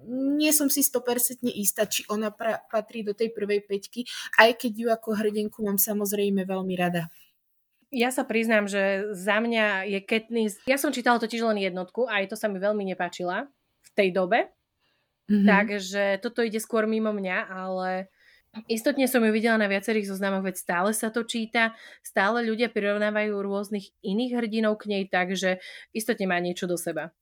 nie 0.09 0.49
som 0.49 0.73
si 0.73 0.81
100% 0.81 1.47
istá, 1.53 1.85
či 1.85 2.01
ona 2.09 2.33
pra- 2.33 2.65
patrí 2.65 3.05
do 3.05 3.13
tej 3.13 3.29
prvej 3.29 3.61
peťky, 3.61 4.09
aj 4.41 4.57
keď 4.57 4.71
ju 4.73 4.87
ako 4.89 5.09
hrdinku 5.15 5.61
mám 5.61 5.77
samozrejme 5.77 6.43
veľmi 6.43 6.73
rada. 6.73 7.13
Ja 7.95 8.11
sa 8.11 8.27
priznám, 8.27 8.67
že 8.67 9.07
za 9.15 9.39
mňa 9.39 9.87
je 9.87 9.99
Katniss... 10.03 10.59
Ja 10.67 10.75
som 10.75 10.91
čítala 10.91 11.15
totiž 11.15 11.39
len 11.47 11.63
jednotku 11.63 12.11
a 12.11 12.19
aj 12.19 12.31
to 12.31 12.35
sa 12.35 12.51
mi 12.51 12.59
veľmi 12.59 12.83
nepáčila 12.91 13.47
v 13.87 13.89
tej 13.95 14.11
dobe. 14.11 14.51
Mm-hmm. 15.31 15.47
Takže 15.47 16.03
toto 16.19 16.43
ide 16.43 16.59
skôr 16.59 16.83
mimo 16.85 17.15
mňa, 17.15 17.37
ale 17.47 18.11
istotne 18.67 19.07
som 19.07 19.23
ju 19.23 19.31
videla 19.31 19.55
na 19.55 19.71
viacerých 19.71 20.11
zoznamoch, 20.11 20.43
veď 20.43 20.55
stále 20.59 20.89
sa 20.91 21.07
to 21.07 21.23
číta, 21.23 21.71
stále 22.03 22.43
ľudia 22.43 22.67
prirovnávajú 22.67 23.31
rôznych 23.31 23.95
iných 24.03 24.43
hrdinov 24.43 24.83
k 24.83 24.91
nej, 24.91 25.03
takže 25.07 25.63
istotne 25.95 26.27
má 26.29 26.37
niečo 26.43 26.67
do 26.67 26.75
seba. 26.75 27.15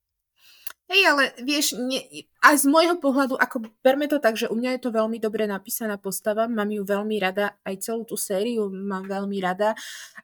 Hej, 0.94 1.10
ale 1.10 1.24
vieš, 1.42 1.74
nie, 1.74 2.30
aj 2.46 2.62
z 2.62 2.66
môjho 2.70 3.02
pohľadu, 3.02 3.34
ako 3.34 3.66
berme 3.82 4.06
to 4.06 4.22
tak, 4.22 4.38
že 4.38 4.46
u 4.46 4.54
mňa 4.54 4.78
je 4.78 4.82
to 4.86 4.94
veľmi 4.94 5.18
dobre 5.18 5.50
napísaná 5.50 5.98
postava, 5.98 6.46
mám 6.46 6.70
ju 6.70 6.86
veľmi 6.86 7.18
rada, 7.18 7.58
aj 7.66 7.82
celú 7.82 8.06
tú 8.06 8.14
sériu 8.14 8.70
mám 8.70 9.10
veľmi 9.10 9.42
rada, 9.42 9.74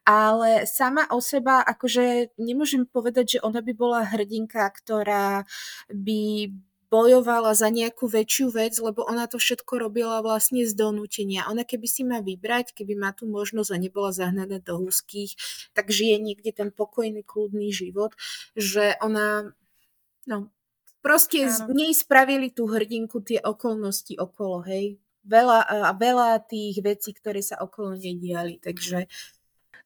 ale 0.06 0.70
sama 0.70 1.10
o 1.10 1.18
seba, 1.26 1.66
akože 1.66 2.38
nemôžem 2.38 2.86
povedať, 2.86 3.26
že 3.34 3.40
ona 3.42 3.66
by 3.66 3.74
bola 3.74 4.06
hrdinka, 4.06 4.62
ktorá 4.70 5.42
by 5.90 6.54
bojovala 6.94 7.58
za 7.58 7.74
nejakú 7.74 8.06
väčšiu 8.06 8.54
vec, 8.54 8.78
lebo 8.78 9.10
ona 9.10 9.26
to 9.26 9.42
všetko 9.42 9.90
robila 9.90 10.22
vlastne 10.22 10.70
z 10.70 10.78
donútenia. 10.78 11.50
Ona 11.50 11.66
keby 11.66 11.90
si 11.90 12.06
má 12.06 12.22
vybrať, 12.22 12.78
keby 12.78 12.94
má 12.94 13.10
tú 13.18 13.26
možnosť 13.26 13.74
a 13.74 13.82
nebola 13.82 14.14
zahnaná 14.14 14.62
do 14.62 14.78
húzkých, 14.86 15.34
tak 15.74 15.90
žije 15.90 16.22
niekde 16.22 16.54
ten 16.54 16.70
pokojný, 16.70 17.26
kľudný 17.26 17.74
život, 17.74 18.14
že 18.54 18.94
ona 19.02 19.50
No, 20.30 20.52
proste 21.00 21.48
z 21.48 21.68
nej 21.72 21.92
spravili 21.96 22.52
tú 22.52 22.68
hrdinku 22.68 23.24
tie 23.24 23.40
okolnosti 23.44 24.16
okolo, 24.20 24.64
hej. 24.68 25.00
Veľa, 25.30 25.90
a 25.90 25.92
veľa 25.94 26.42
tých 26.48 26.80
vecí, 26.82 27.14
ktoré 27.14 27.44
sa 27.44 27.60
okolo 27.60 27.94
nej 27.96 28.16
diali, 28.18 28.58
takže... 28.58 29.06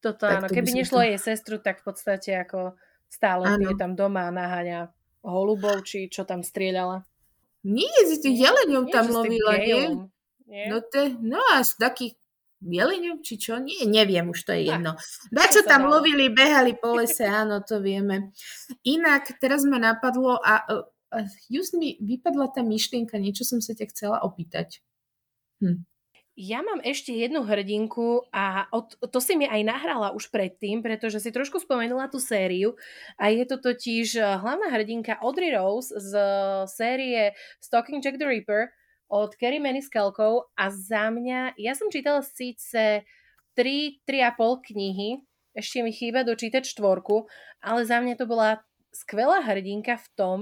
Toto 0.03 0.27
áno, 0.27 0.51
keby 0.51 0.83
nešlo 0.83 0.99
to... 0.99 1.07
jej 1.07 1.19
sestru, 1.19 1.63
tak 1.63 1.79
v 1.79 1.85
podstate 1.87 2.35
ako 2.35 2.75
stále 3.07 3.55
áno. 3.55 3.71
je 3.71 3.75
tam 3.79 3.95
doma 3.95 4.27
a 4.27 4.35
naháňa 4.35 4.91
holubov, 5.23 5.85
či 5.87 6.11
čo 6.11 6.27
tam 6.27 6.43
strieľala. 6.43 7.07
Nie, 7.63 7.87
si 8.11 8.19
tých 8.19 8.43
jeleňov 8.43 8.91
tam 8.91 9.07
lovila, 9.07 9.55
nie? 9.55 9.95
nie? 10.51 10.67
No, 10.67 10.83
te, 10.83 11.15
no 11.23 11.39
a 11.55 11.63
z 11.63 11.79
takých 11.79 12.13
jeleňov, 12.59 13.23
či 13.23 13.39
čo? 13.39 13.59
Nie, 13.59 13.87
neviem, 13.87 14.27
už 14.27 14.43
to 14.43 14.51
je 14.51 14.67
jedno. 14.67 14.99
Da, 15.31 15.47
čo 15.47 15.63
tam 15.63 15.87
lovili, 15.87 16.27
behali 16.31 16.75
po 16.75 16.91
lese, 16.99 17.23
áno, 17.23 17.63
to 17.63 17.79
vieme. 17.79 18.35
Inak, 18.83 19.39
teraz 19.39 19.63
ma 19.63 19.79
napadlo 19.79 20.39
a 20.39 20.63
just 21.49 21.77
mi 21.77 21.97
vypadla 22.01 22.49
tá 22.51 22.65
myšlienka, 22.65 23.21
niečo 23.21 23.45
som 23.45 23.61
sa 23.61 23.77
ťa 23.77 23.85
chcela 23.93 24.17
opýtať. 24.25 24.81
Hm. 25.61 25.85
Ja 26.33 26.65
mám 26.65 26.81
ešte 26.81 27.13
jednu 27.13 27.45
hrdinku 27.45 28.25
a 28.33 28.65
od, 28.73 28.97
to 28.97 29.21
si 29.21 29.37
mi 29.37 29.45
aj 29.45 29.61
nahrala 29.69 30.17
už 30.17 30.33
predtým, 30.33 30.81
pretože 30.81 31.21
si 31.21 31.29
trošku 31.29 31.61
spomenula 31.61 32.09
tú 32.09 32.17
sériu 32.17 32.73
a 33.21 33.29
je 33.29 33.45
to 33.45 33.61
totiž 33.61 34.17
eh, 34.17 34.25
hlavná 34.41 34.73
hrdinka 34.73 35.21
Audrey 35.21 35.53
Rose 35.53 35.93
z 35.93 36.11
série 36.65 37.37
Stalking 37.61 38.01
Jack 38.01 38.17
the 38.17 38.25
Ripper, 38.25 38.73
od 39.13 39.37
Kerry 39.37 39.61
Maniskelkov 39.61 40.49
a 40.57 40.73
za 40.73 41.13
mňa, 41.13 41.53
ja 41.61 41.77
som 41.77 41.93
čítala 41.93 42.25
síce 42.25 43.05
3, 43.53 44.01
3,5 44.09 44.73
knihy, 44.73 45.21
ešte 45.53 45.85
mi 45.85 45.93
chýba 45.93 46.25
dočítať 46.25 46.65
štvorku, 46.65 47.29
ale 47.61 47.85
za 47.85 48.01
mňa 48.01 48.17
to 48.17 48.25
bola 48.25 48.65
skvelá 48.89 49.45
hrdinka 49.45 50.01
v 50.01 50.07
tom, 50.17 50.37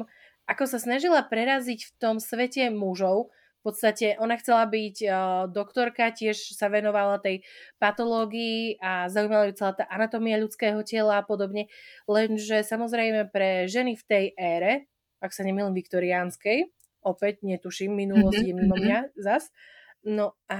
ako 0.49 0.63
sa 0.67 0.77
snažila 0.81 1.21
preraziť 1.25 1.79
v 1.87 1.91
tom 2.01 2.15
svete 2.17 2.69
mužov. 2.73 3.33
V 3.61 3.69
podstate 3.69 4.17
ona 4.17 4.41
chcela 4.41 4.65
byť 4.65 4.97
uh, 5.05 5.13
doktorka, 5.45 6.09
tiež 6.09 6.57
sa 6.57 6.65
venovala 6.65 7.21
tej 7.21 7.45
patológii 7.77 8.81
a 8.81 9.05
zaujímala 9.05 9.53
ju 9.53 9.61
celá 9.61 9.77
tá 9.77 9.85
anatómia 9.85 10.41
ľudského 10.41 10.81
tela 10.81 11.21
a 11.21 11.23
podobne. 11.23 11.69
Lenže 12.09 12.65
samozrejme 12.65 13.29
pre 13.29 13.69
ženy 13.69 13.93
v 14.01 14.03
tej 14.09 14.25
ére, 14.33 14.89
ak 15.21 15.29
sa 15.29 15.45
nemýlim 15.45 15.77
viktoriánskej, 15.77 16.73
opäť 17.05 17.45
netuším, 17.45 17.93
minulosť 17.93 18.41
je 18.41 18.53
mimo 18.57 18.73
mňa 18.73 19.13
zas. 19.13 19.53
No 20.01 20.33
a 20.49 20.57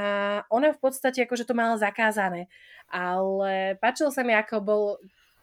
ona 0.54 0.70
v 0.70 0.78
podstate 0.78 1.26
akože 1.26 1.50
to 1.50 1.58
mala 1.58 1.82
zakázané, 1.82 2.46
ale 2.86 3.82
páčilo 3.82 4.14
sa 4.14 4.22
mi, 4.22 4.38
ako 4.38 4.56
bol 4.62 4.84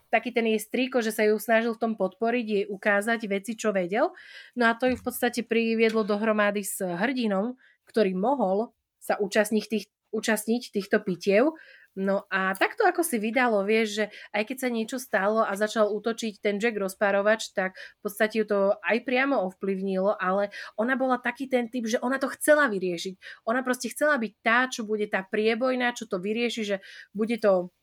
taký 0.09 0.33
ten 0.35 0.49
jej 0.49 0.61
strýko, 0.61 1.05
že 1.05 1.13
sa 1.13 1.25
ju 1.25 1.37
snažil 1.37 1.77
v 1.77 1.83
tom 1.83 1.93
podporiť, 1.95 2.47
jej 2.47 2.65
ukázať 2.69 3.21
veci, 3.29 3.53
čo 3.55 3.73
vedel. 3.73 4.13
No 4.57 4.69
a 4.69 4.77
to 4.77 4.89
ju 4.89 4.97
v 4.97 5.05
podstate 5.05 5.45
priviedlo 5.45 6.05
dohromady 6.05 6.65
s 6.65 6.81
hrdinom, 6.81 7.57
ktorý 7.89 8.17
mohol 8.17 8.73
sa 8.99 9.17
účastniť, 9.17 9.65
tých, 9.69 9.87
účastniť 10.13 10.73
týchto 10.75 11.01
pitiev, 11.01 11.55
No 11.99 12.31
a 12.31 12.55
takto 12.55 12.87
ako 12.87 13.03
si 13.03 13.19
vydalo, 13.19 13.67
vieš, 13.67 13.89
že 13.99 14.05
aj 14.31 14.43
keď 14.47 14.57
sa 14.63 14.69
niečo 14.71 14.99
stalo 15.03 15.43
a 15.43 15.51
začal 15.59 15.91
útočiť 15.91 16.39
ten 16.39 16.63
Jack 16.63 16.79
rozpárovač, 16.79 17.51
tak 17.51 17.75
v 17.75 18.01
podstate 18.07 18.39
ju 18.39 18.47
to 18.47 18.79
aj 18.87 19.03
priamo 19.03 19.43
ovplyvnilo, 19.51 20.15
ale 20.15 20.55
ona 20.79 20.95
bola 20.95 21.19
taký 21.19 21.51
ten 21.51 21.67
typ, 21.67 21.91
že 21.91 21.99
ona 21.99 22.23
to 22.23 22.31
chcela 22.39 22.71
vyriešiť. 22.71 23.43
Ona 23.51 23.67
proste 23.67 23.91
chcela 23.91 24.15
byť 24.15 24.33
tá, 24.47 24.71
čo 24.71 24.87
bude 24.87 25.11
tá 25.11 25.27
priebojná, 25.27 25.91
čo 25.91 26.07
to 26.07 26.23
vyrieši, 26.23 26.63
že 26.63 26.77
bude 27.11 27.35
to 27.43 27.75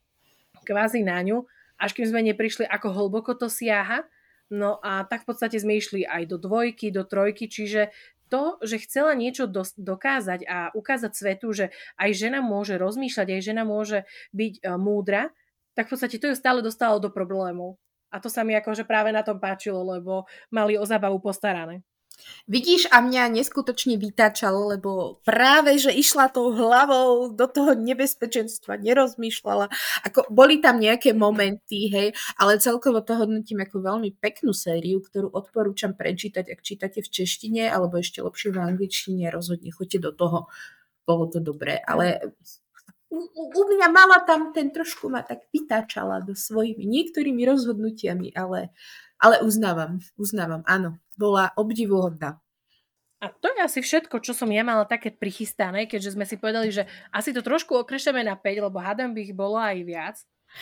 kvázi 0.64 1.04
na 1.04 1.20
ňu, 1.20 1.44
až 1.80 1.92
kým 1.96 2.08
sme 2.08 2.22
neprišli, 2.24 2.68
ako 2.68 2.92
hlboko 2.92 3.36
to 3.36 3.52
siaha. 3.52 4.08
No 4.54 4.78
a 4.86 5.04
tak 5.10 5.26
v 5.26 5.34
podstate 5.34 5.58
sme 5.58 5.82
išli 5.82 6.06
aj 6.06 6.30
do 6.30 6.38
dvojky, 6.38 6.94
do 6.94 7.02
trojky, 7.02 7.50
čiže 7.50 7.90
to, 8.30 8.58
že 8.62 8.82
chcela 8.86 9.14
niečo 9.14 9.46
dos- 9.46 9.78
dokázať 9.78 10.46
a 10.46 10.58
ukázať 10.74 11.12
svetu, 11.14 11.54
že 11.54 11.66
aj 11.98 12.10
žena 12.14 12.40
môže 12.42 12.78
rozmýšľať, 12.78 13.28
aj 13.38 13.42
žena 13.42 13.64
môže 13.66 14.06
byť 14.34 14.54
uh, 14.62 14.78
múdra, 14.82 15.30
tak 15.78 15.90
v 15.90 15.92
podstate 15.98 16.18
to 16.18 16.30
ju 16.34 16.36
stále 16.38 16.62
dostalo 16.66 16.98
do 16.98 17.14
problémov. 17.14 17.78
A 18.10 18.22
to 18.22 18.32
sa 18.32 18.48
mi 18.48 18.56
akože 18.56 18.88
práve 18.88 19.12
na 19.12 19.22
tom 19.22 19.38
páčilo, 19.38 19.84
lebo 19.84 20.26
mali 20.48 20.80
o 20.80 20.86
zábavu 20.88 21.20
postarané. 21.20 21.84
Vidíš, 22.46 22.86
a 22.94 23.02
mňa 23.02 23.42
neskutočne 23.42 23.98
vytáčalo, 23.98 24.78
lebo 24.78 25.18
práve, 25.26 25.82
že 25.82 25.90
išla 25.90 26.30
tou 26.30 26.54
hlavou 26.54 27.34
do 27.34 27.46
toho 27.50 27.74
nebezpečenstva, 27.74 28.78
nerozmýšľala. 28.78 29.74
Ako, 30.06 30.30
boli 30.30 30.62
tam 30.62 30.78
nejaké 30.78 31.18
momenty, 31.18 31.90
hej, 31.90 32.14
ale 32.38 32.62
celkovo 32.62 33.02
to 33.02 33.18
hodnotím 33.18 33.66
ako 33.66 33.82
veľmi 33.82 34.14
peknú 34.22 34.54
sériu, 34.54 35.02
ktorú 35.02 35.34
odporúčam 35.34 35.98
prečítať, 35.98 36.54
ak 36.54 36.60
čítate 36.62 37.02
v 37.02 37.10
češtine, 37.10 37.66
alebo 37.66 37.98
ešte 37.98 38.22
lepšie 38.22 38.54
v 38.54 38.62
angličtine, 38.62 39.34
rozhodne 39.34 39.74
choďte 39.74 40.06
do 40.06 40.12
toho. 40.14 40.40
Bolo 41.06 41.30
to 41.30 41.42
dobré, 41.42 41.82
ale 41.82 42.34
u, 43.10 43.22
u 43.34 43.62
mňa 43.74 43.88
mala 43.90 44.20
tam 44.26 44.52
ten 44.54 44.74
trošku 44.74 45.08
ma 45.08 45.22
tak 45.22 45.48
vytáčala 45.54 46.22
do 46.26 46.34
svojimi 46.34 46.84
niektorými 46.84 47.46
rozhodnutiami, 47.46 48.34
ale, 48.36 48.74
ale 49.22 49.42
uznávam, 49.46 50.02
uznávam, 50.18 50.66
áno, 50.66 51.00
bola 51.16 51.52
obdivuhodná. 51.56 52.40
A 53.24 53.32
to 53.32 53.48
je 53.48 53.60
asi 53.64 53.80
všetko, 53.82 54.22
čo 54.22 54.36
som 54.36 54.52
ja 54.52 54.62
mala 54.62 54.86
také 54.86 55.10
prichystané, 55.10 55.88
keďže 55.88 56.14
sme 56.14 56.28
si 56.28 56.36
povedali, 56.36 56.70
že 56.70 56.86
asi 57.10 57.32
to 57.32 57.42
trošku 57.42 57.74
okrešeme 57.74 58.22
na 58.22 58.36
5, 58.38 58.68
lebo 58.70 58.78
hádam 58.78 59.16
by 59.16 59.20
ich 59.24 59.34
bolo 59.34 59.58
aj 59.58 59.82
viac. 59.82 60.18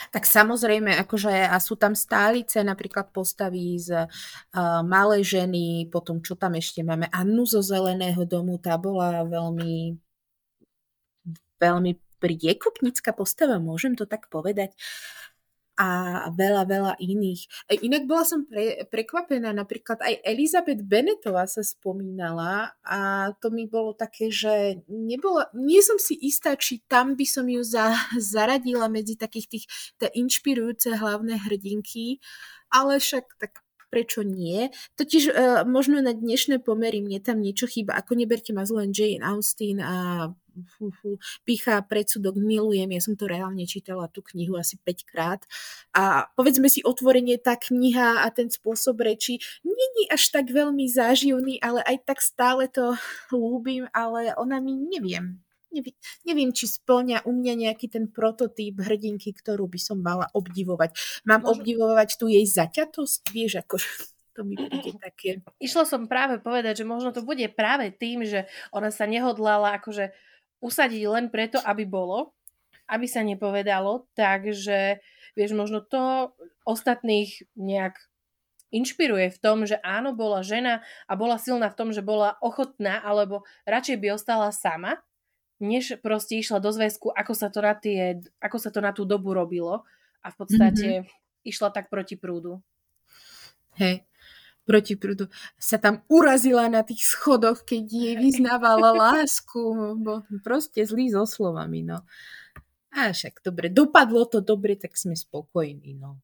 Tak 0.10 0.24
samozrejme, 0.24 0.96
akože 1.06 1.30
a 1.50 1.58
sú 1.60 1.76
tam 1.76 1.92
stálice, 1.94 2.64
napríklad 2.64 3.12
postavy 3.12 3.78
z 3.78 3.94
uh, 3.94 4.82
malej 4.82 5.44
ženy, 5.44 5.92
potom 5.92 6.24
čo 6.24 6.40
tam 6.40 6.56
ešte 6.56 6.82
máme, 6.82 7.12
Annu 7.12 7.44
zo 7.44 7.60
Zeleného 7.60 8.24
domu, 8.24 8.58
tá 8.58 8.80
bola 8.80 9.22
veľmi 9.28 9.98
veľmi 11.60 11.92
priekupnícka 12.20 13.12
postava, 13.16 13.60
môžem 13.60 13.96
to 13.96 14.08
tak 14.08 14.28
povedať. 14.32 14.76
A 15.74 16.30
veľa, 16.30 16.70
veľa 16.70 16.94
iných. 17.02 17.66
E, 17.66 17.82
inak 17.82 18.06
bola 18.06 18.22
som 18.22 18.46
pre, 18.46 18.86
prekvapená, 18.94 19.50
napríklad 19.58 20.06
aj 20.06 20.22
Elizabeth 20.22 20.86
Bennetová 20.86 21.50
sa 21.50 21.66
spomínala 21.66 22.78
a 22.86 23.34
to 23.42 23.50
mi 23.50 23.66
bolo 23.66 23.98
také, 23.98 24.30
že 24.30 24.86
nebola, 24.86 25.50
nie 25.58 25.82
som 25.82 25.98
si 25.98 26.14
istá, 26.22 26.54
či 26.54 26.86
tam 26.86 27.18
by 27.18 27.26
som 27.26 27.50
ju 27.50 27.66
za, 27.66 27.90
zaradila 28.22 28.86
medzi 28.86 29.18
takých 29.18 29.48
tých 29.50 29.66
inšpirujúce 30.14 30.94
hlavné 30.94 31.42
hrdinky, 31.42 32.22
ale 32.70 33.02
však 33.02 33.26
tak 33.42 33.66
prečo 33.94 34.26
nie. 34.26 34.74
Totiž 34.98 35.24
uh, 35.30 35.62
možno 35.70 36.02
na 36.02 36.18
dnešné 36.18 36.66
pomery 36.66 37.06
mne 37.06 37.22
tam 37.22 37.38
niečo 37.38 37.70
chýba, 37.70 37.94
ako 37.94 38.18
neberte 38.18 38.50
ma 38.50 38.66
zlen 38.66 38.90
Jane 38.90 39.22
Austen 39.22 39.78
a 39.78 39.94
pichá 41.48 41.82
predsudok, 41.82 42.38
milujem, 42.38 42.90
ja 42.94 43.02
som 43.02 43.14
to 43.18 43.26
reálne 43.26 43.66
čítala 43.66 44.08
tú 44.10 44.22
knihu 44.34 44.58
asi 44.58 44.78
5 44.80 45.10
krát 45.10 45.42
a 45.94 46.30
povedzme 46.38 46.70
si 46.70 46.86
otvorenie 46.86 47.42
tá 47.42 47.58
kniha 47.58 48.24
a 48.24 48.28
ten 48.30 48.48
spôsob 48.50 49.02
reči 49.02 49.42
není 49.66 50.08
až 50.10 50.30
tak 50.30 50.50
veľmi 50.50 50.86
záživný, 50.90 51.58
ale 51.60 51.82
aj 51.84 51.98
tak 52.06 52.20
stále 52.22 52.70
to 52.70 52.96
ľúbim, 53.34 53.90
ale 53.92 54.34
ona 54.38 54.62
mi 54.62 54.78
neviem, 54.78 55.42
neviem, 55.74 55.96
neviem, 56.24 56.50
či 56.54 56.70
splňa 56.70 57.26
u 57.26 57.32
mňa 57.34 57.54
nejaký 57.70 57.90
ten 57.90 58.06
prototyp 58.06 58.78
hrdinky, 58.86 59.34
ktorú 59.34 59.66
by 59.66 59.80
som 59.82 59.98
mala 60.00 60.30
obdivovať. 60.32 60.94
Mám 61.26 61.44
Možno... 61.44 61.60
obdivovať 61.60 62.22
tu 62.22 62.30
jej 62.30 62.46
zaťatosť, 62.46 63.22
vieš, 63.34 63.66
ako 63.66 63.82
to 64.34 64.42
mi 64.42 64.58
príde 64.58 64.94
také. 65.06 65.42
Išla 65.62 65.86
som 65.86 66.10
práve 66.10 66.42
povedať, 66.42 66.84
že 66.84 66.90
možno 66.90 67.14
to 67.14 67.26
bude 67.26 67.46
práve 67.54 67.94
tým, 67.94 68.26
že 68.26 68.50
ona 68.74 68.90
sa 68.90 69.06
nehodlala 69.06 69.82
akože 69.82 70.14
usadiť 70.64 71.04
len 71.12 71.28
preto, 71.28 71.60
aby 71.60 71.84
bolo, 71.84 72.32
aby 72.88 73.04
sa 73.04 73.20
nepovedalo, 73.20 74.08
takže 74.16 75.04
vieš, 75.36 75.52
možno 75.52 75.84
to 75.84 76.32
ostatných 76.64 77.44
nejak 77.60 78.00
inšpiruje 78.72 79.36
v 79.36 79.42
tom, 79.44 79.68
že 79.68 79.78
áno, 79.84 80.16
bola 80.16 80.42
žena 80.42 80.82
a 81.06 81.14
bola 81.14 81.38
silná 81.38 81.68
v 81.70 81.78
tom, 81.78 81.90
že 81.92 82.02
bola 82.02 82.40
ochotná, 82.40 83.04
alebo 83.04 83.46
radšej 83.68 83.98
by 84.00 84.08
ostala 84.16 84.50
sama, 84.56 85.04
než 85.62 86.00
proste 86.02 86.40
išla 86.40 86.58
do 86.64 86.74
zväzku, 86.74 87.12
ako 87.14 87.34
sa 87.36 87.52
to 87.52 87.60
na, 87.62 87.76
tie, 87.78 88.24
ako 88.42 88.58
sa 88.58 88.74
to 88.74 88.80
na 88.82 88.96
tú 88.96 89.06
dobu 89.06 89.36
robilo 89.36 89.86
a 90.24 90.28
v 90.32 90.36
podstate 90.40 90.88
mm-hmm. 91.04 91.46
išla 91.46 91.70
tak 91.70 91.92
proti 91.92 92.18
prúdu. 92.18 92.64
Hej 93.78 94.08
proti 94.64 94.96
prúdu, 94.96 95.28
sa 95.60 95.80
tam 95.80 96.04
urazila 96.08 96.68
na 96.72 96.84
tých 96.84 97.04
schodoch, 97.04 97.64
keď 97.68 97.84
jej 97.84 98.16
vyznávala 98.16 98.96
lásku. 99.12 99.62
Bo 100.00 100.24
proste 100.44 100.84
zlý 100.84 101.12
so 101.12 101.28
slovami, 101.28 101.84
no. 101.84 102.04
A 102.94 103.12
však 103.12 103.42
dobre, 103.42 103.74
dopadlo 103.74 104.30
to 104.30 104.40
dobre, 104.40 104.78
tak 104.78 104.96
sme 104.96 105.18
spokojní, 105.18 105.98
no. 105.98 106.22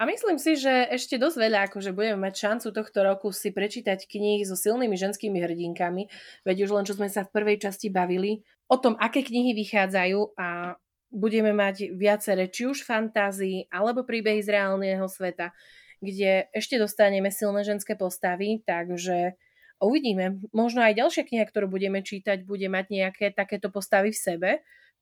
A 0.00 0.08
myslím 0.08 0.34
si, 0.34 0.58
že 0.58 0.90
ešte 0.90 1.14
dosť 1.14 1.36
veľa, 1.38 1.58
akože 1.70 1.94
budeme 1.94 2.18
mať 2.26 2.34
šancu 2.34 2.68
tohto 2.74 3.06
roku 3.06 3.30
si 3.30 3.54
prečítať 3.54 4.10
knihy 4.10 4.42
so 4.42 4.58
silnými 4.58 4.98
ženskými 4.98 5.38
hrdinkami, 5.38 6.10
veď 6.42 6.56
už 6.66 6.70
len 6.74 6.82
čo 6.82 6.98
sme 6.98 7.06
sa 7.06 7.22
v 7.22 7.30
prvej 7.30 7.62
časti 7.62 7.86
bavili, 7.86 8.42
o 8.66 8.76
tom, 8.82 8.98
aké 8.98 9.22
knihy 9.22 9.54
vychádzajú 9.54 10.34
a 10.34 10.74
budeme 11.12 11.54
mať 11.54 11.92
viaceré, 11.94 12.48
či 12.48 12.66
už 12.66 12.82
fantázii, 12.82 13.68
alebo 13.68 14.02
príbehy 14.02 14.42
z 14.42 14.58
reálneho 14.58 15.06
sveta 15.06 15.54
kde 16.02 16.50
ešte 16.50 16.76
dostaneme 16.82 17.30
silné 17.30 17.62
ženské 17.62 17.94
postavy, 17.94 18.60
takže 18.66 19.38
uvidíme. 19.78 20.42
Možno 20.50 20.82
aj 20.82 20.98
ďalšia 20.98 21.22
kniha, 21.22 21.46
ktorú 21.46 21.70
budeme 21.70 22.02
čítať, 22.02 22.42
bude 22.42 22.66
mať 22.66 22.90
nejaké 22.90 23.26
takéto 23.30 23.70
postavy 23.70 24.10
v 24.10 24.18
sebe, 24.18 24.50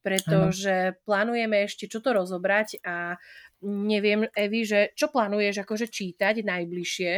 pretože 0.04 0.92
ano. 0.92 0.96
plánujeme 1.08 1.64
ešte 1.64 1.88
čo 1.88 2.04
to 2.04 2.12
rozobrať 2.12 2.80
a 2.84 3.16
neviem, 3.64 4.28
Evi, 4.32 4.64
že 4.64 4.92
čo 4.96 5.12
plánuješ 5.12 5.64
akože 5.64 5.88
čítať 5.88 6.44
najbližšie? 6.44 7.12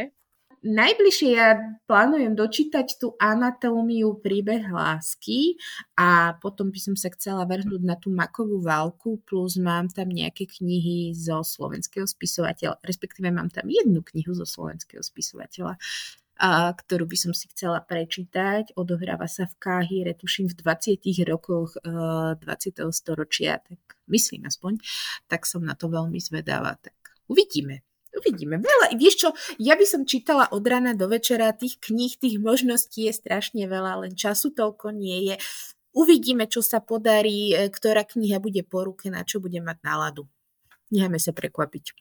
Najbližšie 0.63 1.29
ja 1.35 1.59
plánujem 1.91 2.39
dočítať 2.39 2.95
tú 2.95 3.19
anatómiu 3.19 4.15
príbeh 4.23 4.63
lásky 4.71 5.59
a 5.99 6.39
potom 6.39 6.71
by 6.71 6.79
som 6.79 6.95
sa 6.95 7.11
chcela 7.11 7.43
vrhnúť 7.43 7.83
na 7.83 7.99
tú 7.99 8.07
makovú 8.07 8.63
válku, 8.63 9.19
plus 9.27 9.59
mám 9.59 9.91
tam 9.91 10.07
nejaké 10.07 10.47
knihy 10.47 11.11
zo 11.11 11.43
slovenského 11.43 12.07
spisovateľa, 12.07 12.79
respektíve 12.79 13.27
mám 13.27 13.51
tam 13.51 13.67
jednu 13.67 14.07
knihu 14.07 14.31
zo 14.31 14.47
slovenského 14.47 15.03
spisovateľa, 15.03 15.75
a, 16.39 16.71
ktorú 16.71 17.11
by 17.11 17.17
som 17.19 17.35
si 17.35 17.51
chcela 17.51 17.83
prečítať. 17.83 18.71
Odohráva 18.79 19.27
sa 19.27 19.51
v 19.51 19.59
Káhire, 19.59 20.15
tuším 20.15 20.47
v 20.47 20.63
20. 20.63 21.27
rokoch 21.27 21.75
e, 21.83 21.91
20. 22.39 22.87
storočia, 22.95 23.59
tak 23.59 23.99
myslím 24.07 24.47
aspoň, 24.47 24.79
tak 25.27 25.43
som 25.43 25.59
na 25.59 25.75
to 25.75 25.91
veľmi 25.91 26.23
zvedáva. 26.23 26.79
Tak 26.79 26.95
uvidíme. 27.27 27.83
Uvidíme. 28.13 28.61
Veľa. 28.61 28.93
Vieš 28.93 29.15
čo, 29.25 29.29
ja 29.57 29.73
by 29.73 29.85
som 29.89 30.05
čítala 30.05 30.45
od 30.53 30.61
rana 30.61 30.93
do 30.93 31.09
večera, 31.09 31.49
tých 31.49 31.81
kníh, 31.81 32.13
tých 32.13 32.37
možností 32.37 33.09
je 33.09 33.13
strašne 33.13 33.65
veľa, 33.65 34.05
len 34.05 34.13
času 34.13 34.53
toľko 34.53 34.93
nie 34.93 35.33
je. 35.33 35.35
Uvidíme, 35.93 36.45
čo 36.45 36.61
sa 36.61 36.81
podarí, 36.81 37.53
e, 37.53 37.69
ktorá 37.69 38.05
kniha 38.05 38.37
bude 38.37 38.61
po 38.65 38.85
ruke, 38.85 39.09
na 39.09 39.25
čo 39.25 39.41
bude 39.41 39.57
mať 39.61 39.81
náladu. 39.81 40.29
Necháme 40.93 41.17
sa 41.17 41.33
prekvapiť. 41.33 41.97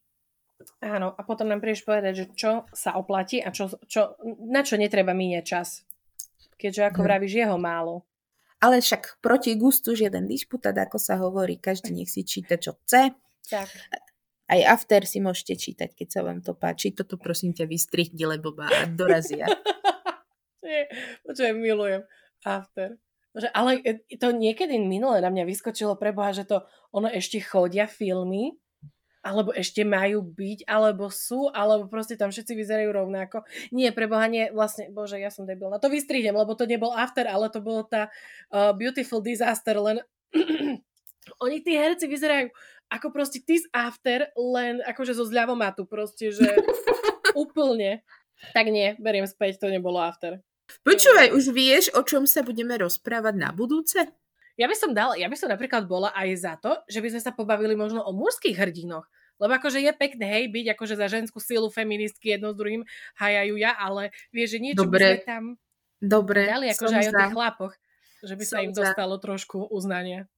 Áno, 0.85 1.17
a 1.17 1.21
potom 1.25 1.49
nám 1.49 1.65
prídeš 1.65 1.85
povedať, 1.85 2.13
že 2.13 2.27
čo 2.37 2.51
sa 2.77 2.95
oplatí 3.01 3.41
a 3.41 3.51
čo, 3.51 3.73
čo, 3.89 4.17
na 4.47 4.63
čo 4.63 4.77
netreba 4.77 5.17
míňať 5.17 5.45
čas. 5.45 5.83
Keďže, 6.61 6.93
ako 6.93 7.01
hm. 7.03 7.07
vravíš, 7.09 7.33
jeho 7.41 7.57
málo. 7.57 8.05
Ale 8.63 8.79
však 8.79 9.19
proti 9.19 9.59
gustu 9.59 9.99
žiaden 9.99 10.31
disputát, 10.31 10.77
ako 10.79 11.01
sa 11.01 11.19
hovorí, 11.19 11.59
každý 11.59 11.91
nech 11.99 12.13
si 12.13 12.23
číta, 12.23 12.55
čo 12.61 12.79
chce. 12.85 13.11
Tak. 13.51 13.67
Aj 14.53 14.61
after 14.68 15.00
si 15.09 15.16
môžete 15.24 15.57
čítať, 15.57 15.96
keď 15.96 16.09
sa 16.12 16.20
vám 16.20 16.44
to 16.44 16.53
páči. 16.53 16.92
Toto 16.92 17.16
prosím 17.16 17.57
ťa 17.57 17.64
vystrihni, 17.64 18.28
lebo 18.28 18.53
ma 18.53 18.68
dorazia. 18.92 19.48
Počujem, 21.24 21.57
milujem. 21.57 22.05
After. 22.44 23.00
Že, 23.32 23.48
ale 23.57 23.80
to 24.20 24.28
niekedy 24.36 24.76
minulé 24.76 25.24
na 25.24 25.32
mňa 25.32 25.48
vyskočilo 25.48 25.96
preboha, 25.96 26.36
že 26.36 26.44
to 26.44 26.68
ono 26.92 27.09
ešte 27.09 27.40
chodia 27.40 27.88
filmy, 27.88 28.53
alebo 29.24 29.57
ešte 29.57 29.88
majú 29.88 30.20
byť, 30.20 30.68
alebo 30.68 31.09
sú, 31.09 31.48
alebo 31.48 31.88
proste 31.88 32.20
tam 32.20 32.28
všetci 32.28 32.53
vyzerajú 32.53 32.90
rovnako. 32.92 33.48
Nie, 33.72 33.94
preboha, 33.94 34.28
nie, 34.28 34.53
vlastne, 34.53 34.92
bože, 34.92 35.16
ja 35.16 35.32
som 35.32 35.48
debil. 35.48 35.72
Na 35.72 35.80
to 35.80 35.88
vystrihnem, 35.88 36.36
lebo 36.36 36.53
to 36.53 36.68
nebol 36.68 36.92
after, 36.92 37.24
ale 37.24 37.48
to 37.48 37.64
bolo 37.64 37.88
tá 37.88 38.12
uh, 38.53 38.76
Beautiful 38.76 39.24
Disaster, 39.24 39.78
len 39.80 40.05
oni 41.44 41.57
tí 41.62 41.72
herci 41.78 42.11
vyzerajú 42.11 42.50
ako 42.93 43.09
proste 43.09 43.40
this 43.49 43.64
after, 43.72 44.28
len 44.36 44.84
akože 44.84 45.16
zo 45.16 45.24
zľavomatu 45.24 45.88
proste, 45.88 46.28
že 46.28 46.45
úplne. 47.43 48.05
Tak 48.53 48.68
nie, 48.68 48.93
beriem 49.01 49.24
späť, 49.24 49.64
to 49.64 49.72
nebolo 49.72 50.03
after. 50.03 50.45
Počúvaj, 50.84 51.32
už 51.32 51.53
vieš, 51.53 51.88
o 51.97 52.05
čom 52.05 52.28
sa 52.28 52.45
budeme 52.45 52.76
rozprávať 52.76 53.34
na 53.36 53.51
budúce? 53.53 54.03
Ja 54.61 54.68
by 54.68 54.76
som 54.76 54.93
dala, 54.93 55.16
ja 55.16 55.32
by 55.32 55.36
som 55.36 55.49
napríklad 55.49 55.88
bola 55.88 56.12
aj 56.12 56.28
za 56.36 56.55
to, 56.61 56.76
že 56.84 57.01
by 57.01 57.09
sme 57.16 57.22
sa 57.24 57.32
pobavili 57.32 57.72
možno 57.72 58.05
o 58.05 58.12
mužských 58.12 58.57
hrdinoch. 58.57 59.09
Lebo 59.40 59.59
akože 59.59 59.80
je 59.80 59.93
pekné, 59.97 60.26
hej, 60.28 60.45
byť 60.53 60.76
akože 60.76 60.95
za 60.95 61.09
ženskú 61.09 61.40
silu 61.40 61.66
feministky 61.72 62.36
jedno 62.36 62.53
s 62.53 62.57
druhým 62.61 62.84
hajajú 63.18 63.59
ja, 63.59 63.74
ale 63.74 64.12
vieš, 64.30 64.55
že 64.55 64.59
niečo 64.61 64.86
Dobre. 64.86 65.01
by 65.01 65.09
sme 65.09 65.26
tam 65.26 65.45
Dobre, 65.99 66.40
dali 66.47 66.66
akože 66.70 66.95
aj 66.95 67.07
za. 67.07 67.11
o 67.11 67.12
tých 67.18 67.34
chlapoch, 67.34 67.72
že 68.22 68.34
by 68.38 68.45
som 68.45 68.55
sa 68.55 68.62
im 68.62 68.72
dostalo 68.76 69.14
za. 69.18 69.22
trošku 69.24 69.59
uznania. 69.72 70.28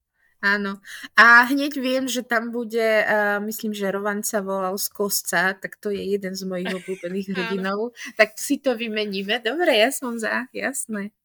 Áno. 0.43 0.77
A 1.15 1.47
hneď 1.49 1.79
viem, 1.79 2.05
že 2.05 2.21
tam 2.21 2.51
bude, 2.51 3.01
uh, 3.03 3.41
myslím, 3.41 3.71
že 3.73 3.89
Rovan 3.89 4.21
sa 4.21 4.43
volal 4.43 4.77
z 4.77 4.87
Kosca, 4.91 5.55
tak 5.57 5.79
to 5.81 5.89
je 5.89 6.03
jeden 6.03 6.35
z 6.35 6.43
mojich 6.45 6.69
obľúbených 6.83 7.27
hrdinov. 7.33 7.95
tak 8.19 8.37
si 8.37 8.59
to 8.61 8.75
vymeníme. 8.77 9.41
Dobre, 9.41 9.79
ja 9.79 9.89
som 9.89 10.19
za, 10.19 10.45
jasné. 10.53 11.15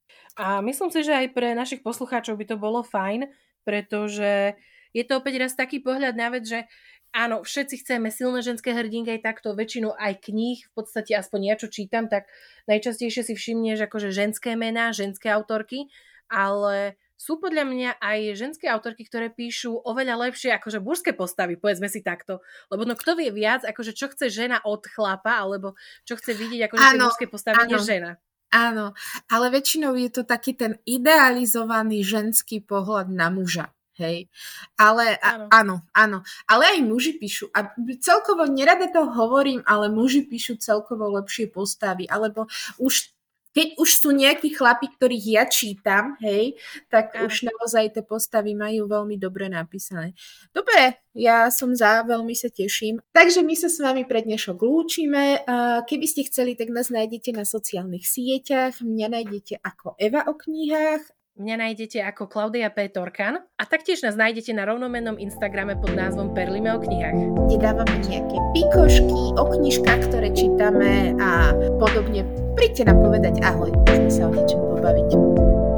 A 0.40 0.64
myslím 0.64 0.88
si, 0.88 1.04
že 1.04 1.12
aj 1.12 1.36
pre 1.36 1.52
našich 1.52 1.84
poslucháčov 1.84 2.38
by 2.38 2.44
to 2.48 2.56
bolo 2.56 2.80
fajn, 2.80 3.28
pretože 3.66 4.56
je 4.96 5.04
to 5.04 5.20
opäť 5.20 5.34
raz 5.36 5.52
taký 5.52 5.82
pohľad 5.82 6.14
na 6.16 6.32
vec, 6.32 6.48
že 6.48 6.64
áno, 7.10 7.42
všetci 7.42 7.82
chceme 7.82 8.08
silné 8.10 8.42
ženské 8.42 8.70
hrdinky, 8.70 9.18
aj 9.18 9.26
takto 9.26 9.54
väčšinu 9.54 9.94
aj 9.94 10.30
kníh, 10.30 10.62
v 10.62 10.72
podstate 10.72 11.14
aspoň 11.18 11.40
ja 11.44 11.54
čo 11.58 11.68
čítam, 11.68 12.06
tak 12.06 12.30
najčastejšie 12.70 13.22
si 13.26 13.34
všimneš 13.34 13.86
akože 13.90 14.14
ženské 14.14 14.54
mená, 14.54 14.94
ženské 14.94 15.30
autorky, 15.30 15.90
ale 16.30 16.94
sú 17.20 17.36
podľa 17.36 17.68
mňa 17.68 17.90
aj 18.00 18.18
ženské 18.32 18.64
autorky, 18.72 19.04
ktoré 19.04 19.28
píšu 19.28 19.76
oveľa 19.84 20.32
lepšie 20.32 20.56
akože 20.56 20.80
mužské 20.80 21.12
postavy, 21.12 21.60
povedzme 21.60 21.92
si 21.92 22.00
takto. 22.00 22.40
Lebo 22.72 22.88
no 22.88 22.96
kto 22.96 23.12
vie 23.20 23.28
viac, 23.28 23.60
akože 23.68 23.92
čo 23.92 24.08
chce 24.08 24.32
žena 24.32 24.64
od 24.64 24.80
chlapa, 24.88 25.36
alebo 25.36 25.76
čo 26.08 26.16
chce 26.16 26.32
vidieť 26.32 26.72
akože 26.72 26.80
tie 26.80 27.00
mužské 27.04 27.26
postavy, 27.28 27.60
než 27.68 27.84
žena. 27.84 28.16
Áno, 28.50 28.96
ale 29.30 29.46
väčšinou 29.52 29.94
je 29.94 30.10
to 30.10 30.22
taký 30.24 30.56
ten 30.56 30.80
idealizovaný 30.88 32.02
ženský 32.02 32.64
pohľad 32.64 33.12
na 33.12 33.28
muža. 33.28 33.70
Hej. 34.00 34.32
Ale 34.80 35.20
áno. 35.20 35.46
áno, 35.52 35.76
áno. 35.92 36.18
Ale 36.48 36.72
aj 36.72 36.80
muži 36.88 37.20
píšu. 37.20 37.52
A 37.52 37.68
celkovo 38.00 38.48
nerada 38.48 38.88
to 38.88 39.04
hovorím, 39.04 39.60
ale 39.68 39.92
muži 39.92 40.24
píšu 40.24 40.56
celkovo 40.56 41.20
lepšie 41.20 41.52
postavy. 41.52 42.08
Alebo 42.08 42.48
už 42.80 43.12
keď 43.50 43.82
už 43.82 43.90
sú 43.98 44.14
nejakí 44.14 44.54
chlapi, 44.54 44.90
ktorých 44.94 45.26
ja 45.26 45.44
čítam, 45.50 46.14
hej, 46.22 46.54
tak 46.86 47.14
Áno. 47.18 47.26
už 47.26 47.50
naozaj 47.50 47.94
tie 47.94 48.04
postavy 48.06 48.54
majú 48.54 48.86
veľmi 48.86 49.18
dobre 49.18 49.50
napísané. 49.50 50.14
Dobre, 50.54 51.02
ja 51.18 51.50
som 51.50 51.74
za, 51.74 52.06
veľmi 52.06 52.32
sa 52.38 52.46
teším. 52.46 53.02
Takže 53.10 53.42
my 53.42 53.54
sa 53.58 53.66
s 53.66 53.82
vami 53.82 54.06
pre 54.06 54.22
dnešok 54.22 54.58
lúčime. 54.62 55.42
Keby 55.86 56.06
ste 56.06 56.26
chceli, 56.30 56.54
tak 56.54 56.70
nás 56.70 56.94
nájdete 56.94 57.34
na 57.34 57.42
sociálnych 57.42 58.06
sieťach. 58.06 58.78
Mňa 58.78 59.06
nájdete 59.18 59.58
ako 59.58 59.98
Eva 59.98 60.26
o 60.30 60.38
knihách 60.38 61.19
Mňa 61.38 61.54
nájdete 61.62 62.02
ako 62.02 62.26
Klaudia 62.26 62.74
P. 62.74 62.90
Torkan 62.90 63.38
a 63.38 63.62
taktiež 63.62 64.02
nás 64.02 64.18
nájdete 64.18 64.50
na 64.50 64.66
rovnomennom 64.66 65.14
Instagrame 65.14 65.78
pod 65.78 65.94
názvom 65.94 66.34
Perlime 66.34 66.74
o 66.74 66.82
knihách. 66.82 67.46
Kde 67.46 67.56
dávame 67.62 67.96
nejaké 68.02 68.36
pikošky 68.50 69.22
o 69.38 69.44
knižkách, 69.46 70.10
ktoré 70.10 70.34
čítame 70.34 71.14
a 71.22 71.54
podobne. 71.78 72.26
Príďte 72.58 72.90
nám 72.90 72.98
povedať 73.06 73.38
ahoj, 73.46 73.70
môžeme 73.86 74.10
sa 74.10 74.26
o 74.26 74.34
niečom 74.34 74.58
pobaviť. 74.74 75.69